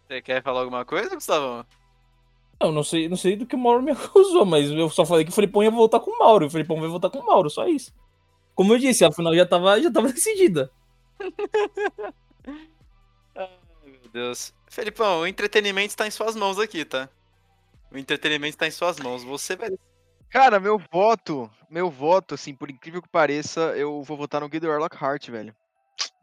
[0.07, 1.65] Você quer falar alguma coisa, Gustavão?
[2.57, 5.26] Eu não sei, não sei do que o Mauro me acusou, mas eu só falei
[5.26, 6.45] que o Felipão ia voltar com o Mauro.
[6.45, 7.93] O Felipão vai voltar com o Mauro, só isso.
[8.56, 10.72] Como eu disse, a final já tava, já tava decidida.
[13.85, 14.53] Meu Deus.
[14.69, 17.10] Felipão, o entretenimento está em suas mãos aqui, tá?
[17.91, 19.22] O entretenimento está em suas mãos.
[19.26, 19.69] Você vai.
[20.32, 24.80] Cara, meu voto, meu voto, assim, por incrível que pareça, eu vou votar no Gilderoy
[24.80, 25.53] Lockhart, velho.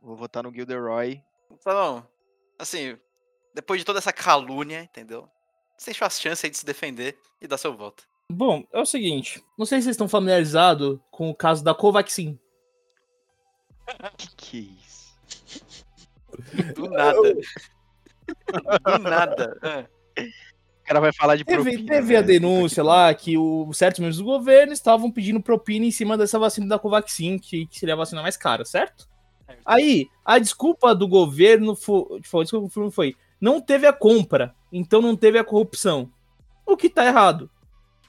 [0.03, 1.23] Vou votar no Gilderoy.
[1.63, 2.03] Tá bom.
[2.59, 2.99] Assim,
[3.55, 5.29] depois de toda essa calúnia, entendeu?
[5.77, 8.09] Você tem as chances aí de se defender e dar seu voto.
[8.33, 9.45] Bom, é o seguinte.
[9.59, 12.39] Não sei se vocês estão familiarizados com o caso da Covaxin.
[14.17, 15.19] Que que é isso?
[16.75, 17.35] Do nada.
[18.85, 19.59] Do nada.
[19.63, 19.99] É.
[20.89, 22.41] O cara vai falar de Teve, propina, teve a velho.
[22.41, 26.67] denúncia lá que o, certos membros do governo estavam pedindo propina em cima dessa vacina
[26.67, 29.07] da Covaxin, que, que seria a vacina mais cara, certo?
[29.67, 35.03] Aí, a desculpa do governo foi, foi, desculpa, do foi não teve a compra, então
[35.03, 36.11] não teve a corrupção.
[36.65, 37.51] O que tá errado.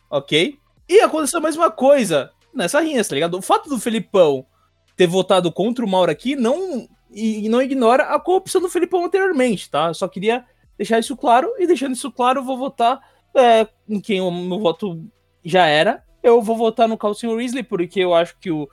[0.09, 0.57] Ok?
[0.87, 3.37] E aconteceu a mesma coisa nessa rinha, tá ligado?
[3.37, 4.45] O fato do Felipão
[4.95, 9.03] ter votado contra o Mauro aqui não, e, e não ignora a corrupção do Felipão
[9.03, 9.87] anteriormente, tá?
[9.87, 10.45] Eu só queria
[10.79, 13.01] deixar isso claro, e deixando isso claro, eu vou votar
[13.35, 15.05] é, em quem o meu voto
[15.43, 16.05] já era.
[16.23, 18.69] Eu vou votar no Calcium Weasley, porque eu acho que o,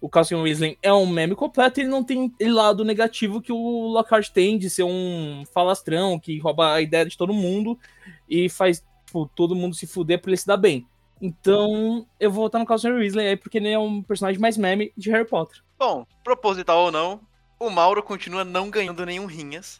[0.00, 0.08] o
[0.42, 4.30] Weasley é um meme completo e ele não tem aquele lado negativo que o Lockhart
[4.30, 7.78] tem de ser um falastrão que rouba a ideia de todo mundo
[8.26, 10.86] e faz tipo, todo mundo se fuder pra ele se dar bem.
[11.20, 14.94] Então, eu vou votar no Calcium Weasley aí, porque ele é um personagem mais meme
[14.96, 15.62] de Harry Potter.
[15.78, 17.20] Bom, proposital ou não,
[17.58, 19.78] o Mauro continua não ganhando nenhum rinhas.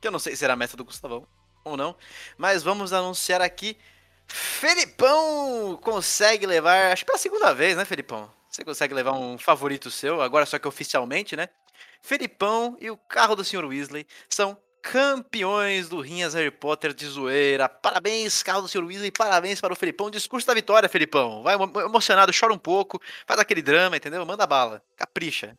[0.00, 1.26] Que eu não sei se era a meta do Gustavão
[1.64, 1.94] ou não.
[2.38, 3.76] Mas vamos anunciar aqui.
[4.26, 8.30] Felipão consegue levar, acho que pela segunda vez, né, Felipão?
[8.48, 11.48] Você consegue levar um favorito seu, agora só que oficialmente, né?
[12.02, 13.64] Felipão e o carro do Sr.
[13.64, 17.68] Weasley são campeões do Rinhas Harry Potter de zoeira.
[17.68, 18.84] Parabéns, carro do Sr.
[18.84, 20.10] Weasley, parabéns para o Felipão.
[20.10, 21.42] Discurso da vitória, Felipão.
[21.42, 24.24] Vai emo- emocionado, chora um pouco, faz aquele drama, entendeu?
[24.24, 25.56] Manda bala, capricha.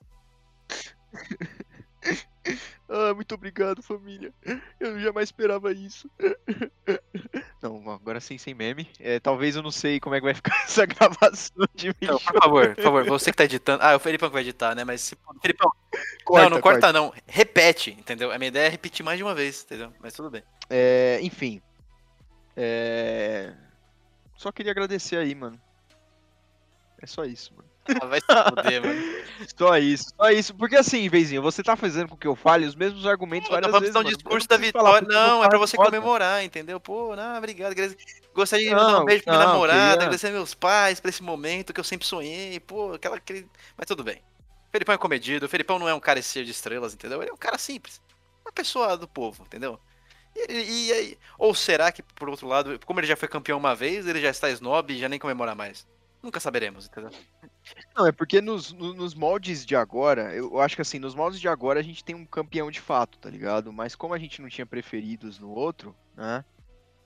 [2.93, 4.33] Ah, muito obrigado, família.
[4.77, 6.11] Eu jamais esperava isso.
[7.63, 8.89] Não, agora sim, sem meme.
[8.99, 12.41] É, talvez eu não sei como é que vai ficar essa gravação de Não, por
[12.41, 13.81] favor, por favor, você que tá editando.
[13.81, 14.83] Ah, é o Felipão que vai editar, né?
[14.83, 15.17] Mas se...
[15.41, 15.71] Felipão,
[16.25, 17.13] Corta, não, não corta, não.
[17.25, 18.29] Repete, entendeu?
[18.29, 19.93] A minha ideia é repetir mais de uma vez, entendeu?
[20.01, 20.43] Mas tudo bem.
[20.69, 21.61] É, enfim.
[22.57, 23.53] É...
[24.35, 25.61] Só queria agradecer aí, mano.
[27.01, 27.70] É só isso, mano.
[28.01, 29.21] Ah, vai se fuder, mano.
[29.57, 30.53] Só isso, só isso.
[30.53, 33.71] Porque assim, Veizinho, você tá fazendo com que eu fale os mesmos argumentos Não, várias
[33.71, 33.93] vamos vezes.
[33.95, 35.07] dar um discurso da vitória.
[35.09, 36.79] Não, é pra você comemorar, entendeu?
[36.79, 37.73] Pô, não, obrigado.
[38.35, 41.09] Gostaria de mandar Não, um beijo pra minha não, namorada, queria- agradecer meus pais por
[41.09, 42.59] esse momento que eu sempre sonhei.
[42.59, 43.15] Pô, aquela.
[43.17, 43.47] Aquele...
[43.75, 44.17] Mas tudo bem.
[44.17, 47.21] O Felipão é comedido, o Felipão não é um cara cheio de estrelas, entendeu?
[47.21, 47.99] Ele é um cara simples.
[48.45, 49.79] Uma pessoa do povo, entendeu?
[50.35, 53.57] E, e- e aí- ou será que, por outro lado, como ele já foi campeão
[53.57, 55.85] uma vez, ele já está snob e já nem comemora mais?
[56.21, 57.09] Nunca saberemos, entendeu?
[57.95, 61.39] Não, é porque nos, no- nos moldes de agora, eu acho que assim, nos moldes
[61.39, 63.73] de agora a gente tem um campeão de fato, tá ligado?
[63.73, 66.45] Mas como a gente não tinha preferidos no outro, né?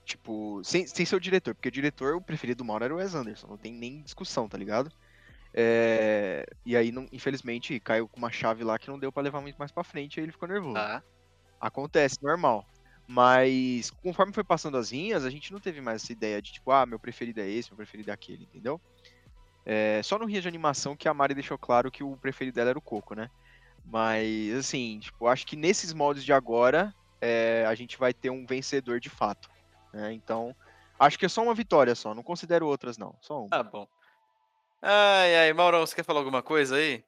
[0.04, 2.98] Tipo, sem, sem ser o diretor, porque o diretor, o preferido do Mauro era o
[2.98, 4.92] Wes Anderson, não tem nem discussão, tá ligado?
[5.52, 9.40] É, e aí, não, infelizmente, caiu com uma chave lá que não deu pra levar
[9.40, 10.74] muito mais pra frente, aí ele ficou nervoso.
[10.74, 11.02] Tá.
[11.60, 12.64] Acontece, normal.
[13.08, 16.70] Mas conforme foi passando as linhas, a gente não teve mais essa ideia de tipo,
[16.72, 18.80] ah, meu preferido é esse, meu preferido é aquele, entendeu?
[19.68, 22.70] É, só no Ria de Animação que a Mari deixou claro que o preferido dela
[22.70, 23.28] era o Coco, né?
[23.84, 28.46] Mas, assim, tipo, acho que nesses moldes de agora, é, a gente vai ter um
[28.46, 29.50] vencedor de fato.
[29.92, 30.12] né?
[30.12, 30.54] Então,
[30.98, 33.48] acho que é só uma vitória só, não considero outras não, só uma.
[33.48, 33.86] Tá bom.
[34.80, 37.02] Ai, ai, Maurão, você quer falar alguma coisa aí?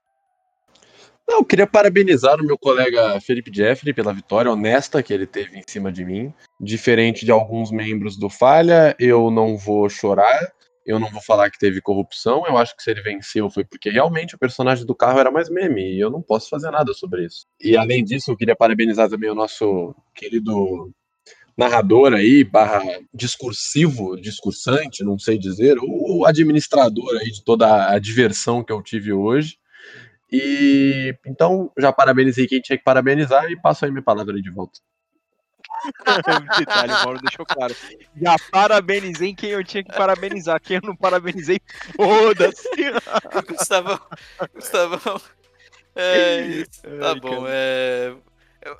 [1.29, 5.59] Não, eu queria parabenizar o meu colega Felipe Jeffrey pela vitória honesta que ele teve
[5.59, 6.33] em cima de mim.
[6.59, 10.53] Diferente de alguns membros do Falha, eu não vou chorar,
[10.89, 12.47] eu não vou falar que teve corrupção.
[12.47, 15.51] Eu acho que se ele venceu foi porque realmente o personagem do carro era mais
[15.51, 17.47] meme e eu não posso fazer nada sobre isso.
[17.61, 20.91] E além disso, eu queria parabenizar também o nosso querido
[21.55, 22.81] narrador aí, barra
[23.13, 29.13] discursivo, discursante, não sei dizer, o administrador aí de toda a diversão que eu tive
[29.13, 29.59] hoje.
[30.33, 34.81] E então já parabenizei quem tinha que parabenizar e passo aí minha palavra de volta.
[36.59, 37.75] Detalhe, o Mauro deixou claro.
[38.21, 40.61] Já parabenizei quem eu tinha que parabenizar.
[40.61, 41.61] Quem eu não parabenizei,
[41.97, 42.69] foda-se.
[43.49, 44.01] Gustavão,
[44.55, 45.21] Gustavão.
[45.95, 46.83] É isso.
[46.83, 48.15] Tá Ai, bom, é...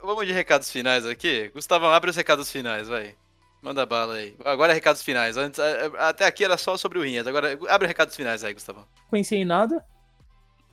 [0.03, 1.51] Vamos de recados finais aqui.
[1.55, 3.15] Gustavão, abre os recados finais, vai.
[3.63, 4.37] Manda bala aí.
[4.45, 5.37] Agora é recados finais.
[5.37, 7.27] Antes, é, é, até aqui era só sobre o Rinhas.
[7.27, 8.87] Agora abre recados finais aí, Gustavão.
[9.11, 9.85] Conheci em nada.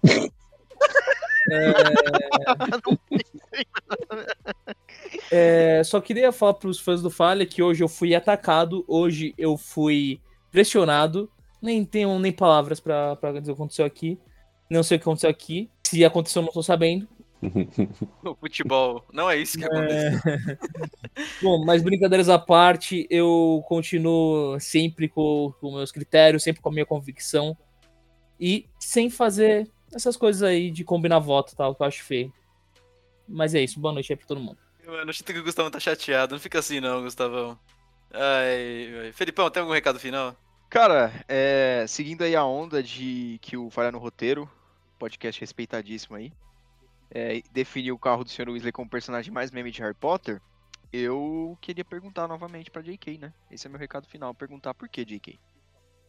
[1.51, 1.73] É,
[5.83, 10.19] só queria falar pros fãs do Falha que hoje eu fui atacado, hoje eu fui
[10.51, 11.29] pressionado.
[11.61, 14.19] Nem tenho nem palavras pra, pra dizer o que aconteceu aqui.
[14.69, 15.69] Não sei o que aconteceu aqui.
[15.83, 17.07] Se aconteceu, eu não tô sabendo.
[18.23, 19.03] O futebol.
[19.13, 20.21] Não é isso que acontece.
[20.27, 20.57] É...
[21.41, 26.71] Bom, mas brincadeiras à parte, eu continuo sempre com, com meus critérios, sempre com a
[26.71, 27.55] minha convicção.
[28.39, 32.33] E sem fazer essas coisas aí de combinar voto tal, que eu acho feio.
[33.27, 34.57] Mas é isso, boa noite aí pra todo mundo.
[34.85, 36.35] Mano, eu sinto que o Gustavo tá chateado.
[36.35, 37.57] Não fica assim não, Gustavão.
[38.13, 39.11] Ai, ai.
[39.13, 40.35] Felipão, tem algum recado final?
[40.69, 44.49] Cara, é, seguindo aí a onda de que o Falha no Roteiro,
[44.99, 46.31] podcast respeitadíssimo aí,
[47.11, 48.49] é, definiu o carro do Sr.
[48.49, 50.41] Weasley como personagem mais meme de Harry Potter,
[50.91, 53.33] eu queria perguntar novamente pra JK, né?
[53.49, 55.39] Esse é meu recado final, perguntar por que JK?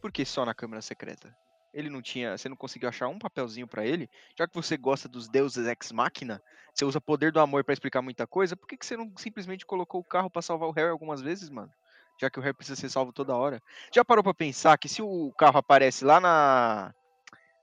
[0.00, 1.34] Por que só na Câmara Secreta?
[1.76, 4.08] Ele não tinha, você não conseguiu achar um papelzinho pra ele?
[4.34, 6.42] Já que você gosta dos deuses ex machina,
[6.72, 9.66] você usa poder do amor pra explicar muita coisa, por que, que você não simplesmente
[9.66, 11.70] colocou o carro pra salvar o Harry algumas vezes, mano?
[12.18, 13.62] Já que o Harry precisa ser salvo toda hora.
[13.94, 16.94] Já parou pra pensar que se o carro aparece lá na,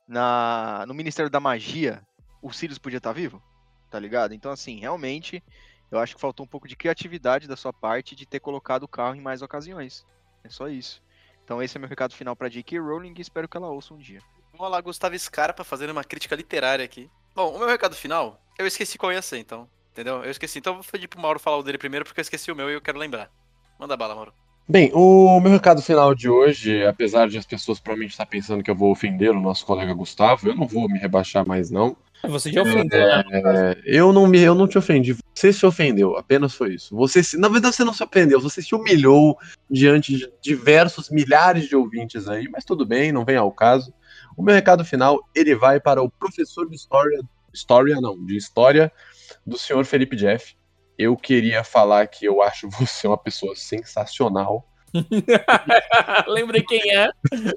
[0.08, 2.00] na no Ministério da Magia,
[2.40, 3.42] o Sirius podia estar vivo?
[3.90, 4.36] Tá ligado?
[4.36, 5.44] Então, assim, realmente,
[5.90, 8.88] eu acho que faltou um pouco de criatividade da sua parte de ter colocado o
[8.88, 10.06] carro em mais ocasiões.
[10.44, 11.02] É só isso.
[11.44, 12.80] Então, esse é meu recado final pra J.K.
[12.80, 14.22] Rowling e espero que ela ouça um dia.
[14.54, 17.10] Vamos lá, Gustavo Scarpa fazendo uma crítica literária aqui.
[17.36, 19.68] Bom, o meu recado final, eu esqueci qual ia ser, então.
[19.92, 20.24] Entendeu?
[20.24, 20.60] Eu esqueci.
[20.60, 22.70] Então eu vou pedir pro Mauro falar o dele primeiro, porque eu esqueci o meu
[22.70, 23.30] e eu quero lembrar.
[23.80, 24.34] Manda bala, Mauro.
[24.68, 28.72] Bem, o meu recado final de hoje, apesar de as pessoas provavelmente estar pensando que
[28.72, 31.98] eu vou ofender o nosso colega Gustavo, eu não vou me rebaixar mais não.
[32.28, 33.24] Você já ofendeu, né?
[33.32, 35.16] É, eu não me, eu não te ofendi.
[35.34, 36.96] Você se ofendeu, apenas foi isso.
[36.96, 38.40] Você, se, na verdade, você não se ofendeu.
[38.40, 39.38] Você se humilhou
[39.70, 43.94] diante de diversos milhares de ouvintes aí, mas tudo bem, não vem ao caso.
[44.38, 47.20] O meu recado final ele vai para o professor de história,
[47.54, 48.92] história não, de história
[49.46, 50.56] do senhor Felipe Jeff.
[50.98, 54.66] Eu queria falar que eu acho você uma pessoa sensacional.
[56.28, 57.10] Lembrei quem é.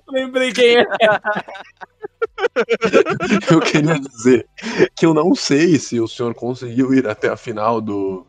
[0.08, 0.86] Lembrei quem é.
[3.52, 4.48] eu queria dizer
[4.94, 8.26] que eu não sei se o senhor conseguiu ir até a final do.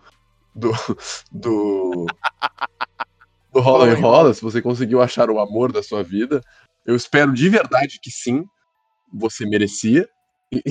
[0.53, 0.71] do.
[1.31, 2.05] do.
[3.53, 6.41] do Rola e Rola, se você conseguiu achar o amor da sua vida.
[6.85, 8.45] Eu espero de verdade que sim,
[9.13, 10.07] você merecia.
[10.51, 10.61] E,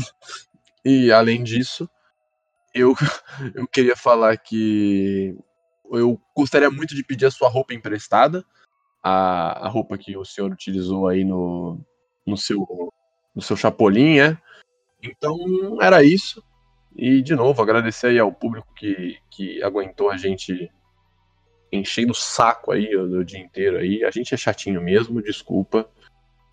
[0.85, 1.89] e além disso,
[2.75, 2.95] eu,
[3.55, 5.35] eu queria falar que
[5.93, 8.45] eu gostaria muito de pedir a sua roupa emprestada,
[9.03, 11.81] a, a roupa que o senhor utilizou aí no,
[12.27, 12.93] no seu
[13.35, 14.39] no seu Chapolin, é?
[15.03, 15.37] Então,
[15.81, 16.43] era isso.
[16.97, 20.73] E, de novo, agradecer aí ao público que, que aguentou a gente
[21.71, 24.03] enchendo o saco aí o, o dia inteiro aí.
[24.03, 25.87] A gente é chatinho mesmo, desculpa.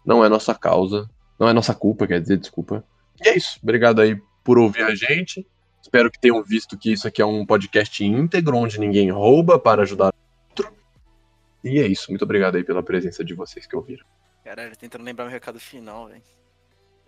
[0.06, 1.10] Não é nossa causa.
[1.40, 2.84] Não é nossa culpa, quer dizer, desculpa.
[3.24, 3.58] E é isso.
[3.64, 5.48] Obrigado aí por ouvir a gente.
[5.84, 9.82] Espero que tenham visto que isso aqui é um podcast íntegro, onde ninguém rouba para
[9.82, 10.14] ajudar
[10.50, 10.74] outro.
[11.62, 12.10] E é isso.
[12.10, 14.06] Muito obrigado aí pela presença de vocês que ouviram.
[14.46, 16.22] Caralho, tentando lembrar meu recado final, velho.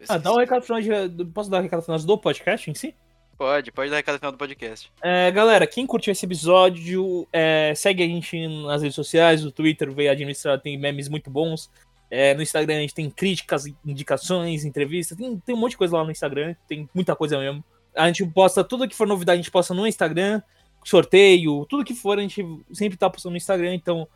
[0.09, 1.25] Ah, dá um recado final de...
[1.27, 2.93] Posso dar um recado final do podcast em si?
[3.37, 4.91] Pode, pode dar recado final do podcast.
[5.01, 9.89] É, galera, quem curtiu esse episódio, é, segue a gente nas redes sociais, no Twitter,
[9.91, 11.71] veio administrar, tem memes muito bons.
[12.11, 15.95] É, no Instagram a gente tem críticas, indicações, entrevistas, tem, tem um monte de coisa
[15.95, 17.63] lá no Instagram, tem muita coisa mesmo.
[17.95, 20.41] A gente posta tudo que for novidade, a gente posta no Instagram,
[20.83, 24.07] sorteio, tudo que for, a gente sempre tá postando no Instagram, então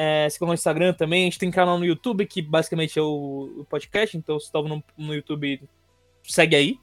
[0.00, 1.22] é, sigam no Instagram também.
[1.22, 4.16] A gente tem canal no YouTube, que basicamente é o, o podcast.
[4.16, 5.68] Então, se está no, no YouTube,
[6.22, 6.78] segue aí.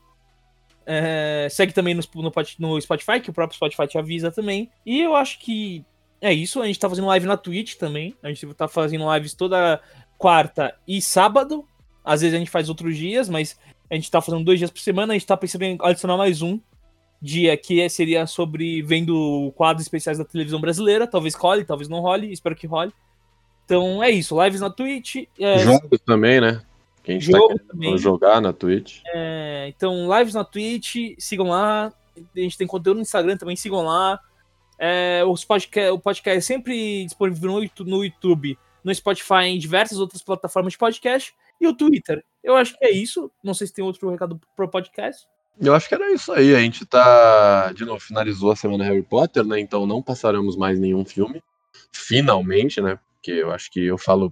[0.85, 4.69] É, segue também no, no, no, Spotify, que o próprio Spotify te avisa também.
[4.85, 5.85] E eu acho que
[6.19, 6.61] é isso.
[6.61, 8.13] A gente tá fazendo live na Twitch também.
[8.21, 9.81] A gente tá fazendo lives toda
[10.17, 11.65] quarta e sábado.
[12.03, 13.57] Às vezes a gente faz outros dias, mas
[13.89, 15.13] a gente tá fazendo dois dias por semana.
[15.13, 16.59] A gente tá pensando em adicionar mais um
[17.21, 21.07] dia que seria sobre vendo quadros especiais da televisão brasileira.
[21.07, 22.31] Talvez role, talvez não role.
[22.31, 22.93] Espero que role.
[23.65, 25.27] Então é isso, lives na Twitch.
[25.39, 25.59] É...
[25.59, 26.61] Jogos também, né?
[27.03, 29.01] Quem está querendo jogar na Twitch.
[29.13, 31.93] É, então, lives na Twitch, sigam lá.
[32.17, 34.19] A gente tem conteúdo no Instagram também, sigam lá.
[34.79, 39.99] É, os podcast, o podcast é sempre disponível no, no YouTube, no Spotify, em diversas
[39.99, 41.35] outras plataformas de podcast.
[41.59, 42.23] E o Twitter.
[42.43, 43.31] Eu acho que é isso.
[43.43, 45.25] Não sei se tem outro recado pro podcast.
[45.59, 46.53] Eu acho que era isso aí.
[46.53, 47.71] A gente tá.
[47.73, 49.59] De novo, finalizou a semana Harry Potter, né?
[49.59, 51.41] Então não passaremos mais nenhum filme.
[51.91, 52.99] Finalmente, né?
[53.25, 54.31] porque eu acho que eu falo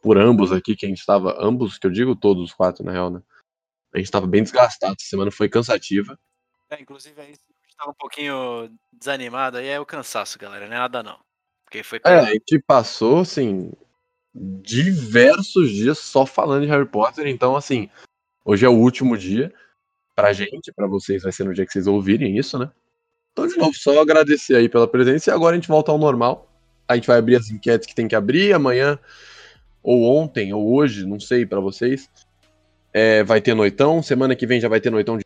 [0.00, 2.92] por ambos aqui, que a gente estava, ambos, que eu digo todos os quatro, na
[2.92, 3.20] real, né?
[3.92, 6.16] A gente estava bem desgastado, essa semana foi cansativa.
[6.70, 7.34] É, inclusive aí
[7.68, 11.18] estava um pouquinho desanimado, aí é o cansaço, galera, não é nada não.
[11.64, 13.72] Porque foi É, a gente passou, assim,
[14.34, 17.88] diversos dias só falando de Harry Potter, então, assim,
[18.44, 19.52] hoje é o último dia
[20.14, 22.70] pra gente, pra vocês vai ser no dia que vocês ouvirem isso, né?
[23.32, 26.50] Então, de novo, só agradecer aí pela presença e agora a gente volta ao normal
[26.90, 28.98] a gente vai abrir as enquetes que tem que abrir amanhã,
[29.80, 32.10] ou ontem, ou hoje, não sei para vocês.
[32.92, 35.24] É, vai ter noitão, semana que vem já vai ter noitão de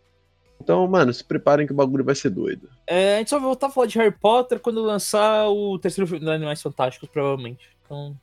[0.61, 2.69] Então, mano, se preparem que o bagulho vai ser doido.
[2.87, 6.07] É, a gente só vai voltar a falar de Harry Potter quando lançar o terceiro
[6.07, 7.67] filme dos Animais Fantásticos, provavelmente.
[7.83, 8.15] Então,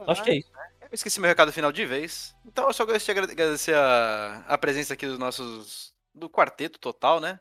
[0.00, 0.50] acho que é isso.
[0.80, 2.34] Eu esqueci meu recado final de vez.
[2.44, 5.92] Então eu só gostaria de agradecer a, a presença aqui dos nossos.
[6.14, 7.40] do quarteto total, né?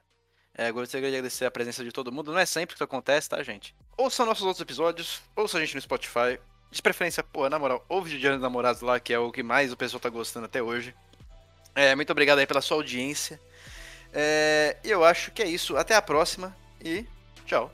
[0.57, 2.31] É, gostaria de agradecer a presença de todo mundo.
[2.31, 3.75] Não é sempre que isso acontece, tá, gente?
[3.97, 6.39] Ouça nossos outros episódios, ouça a gente no Spotify.
[6.71, 9.43] De preferência, pô, na moral, ouve o Dia dos Namorados lá, que é o que
[9.43, 10.93] mais o pessoal tá gostando até hoje.
[11.73, 13.39] É, muito obrigado aí pela sua audiência.
[14.13, 15.75] É, eu acho que é isso.
[15.75, 17.05] Até a próxima e
[17.45, 17.71] tchau.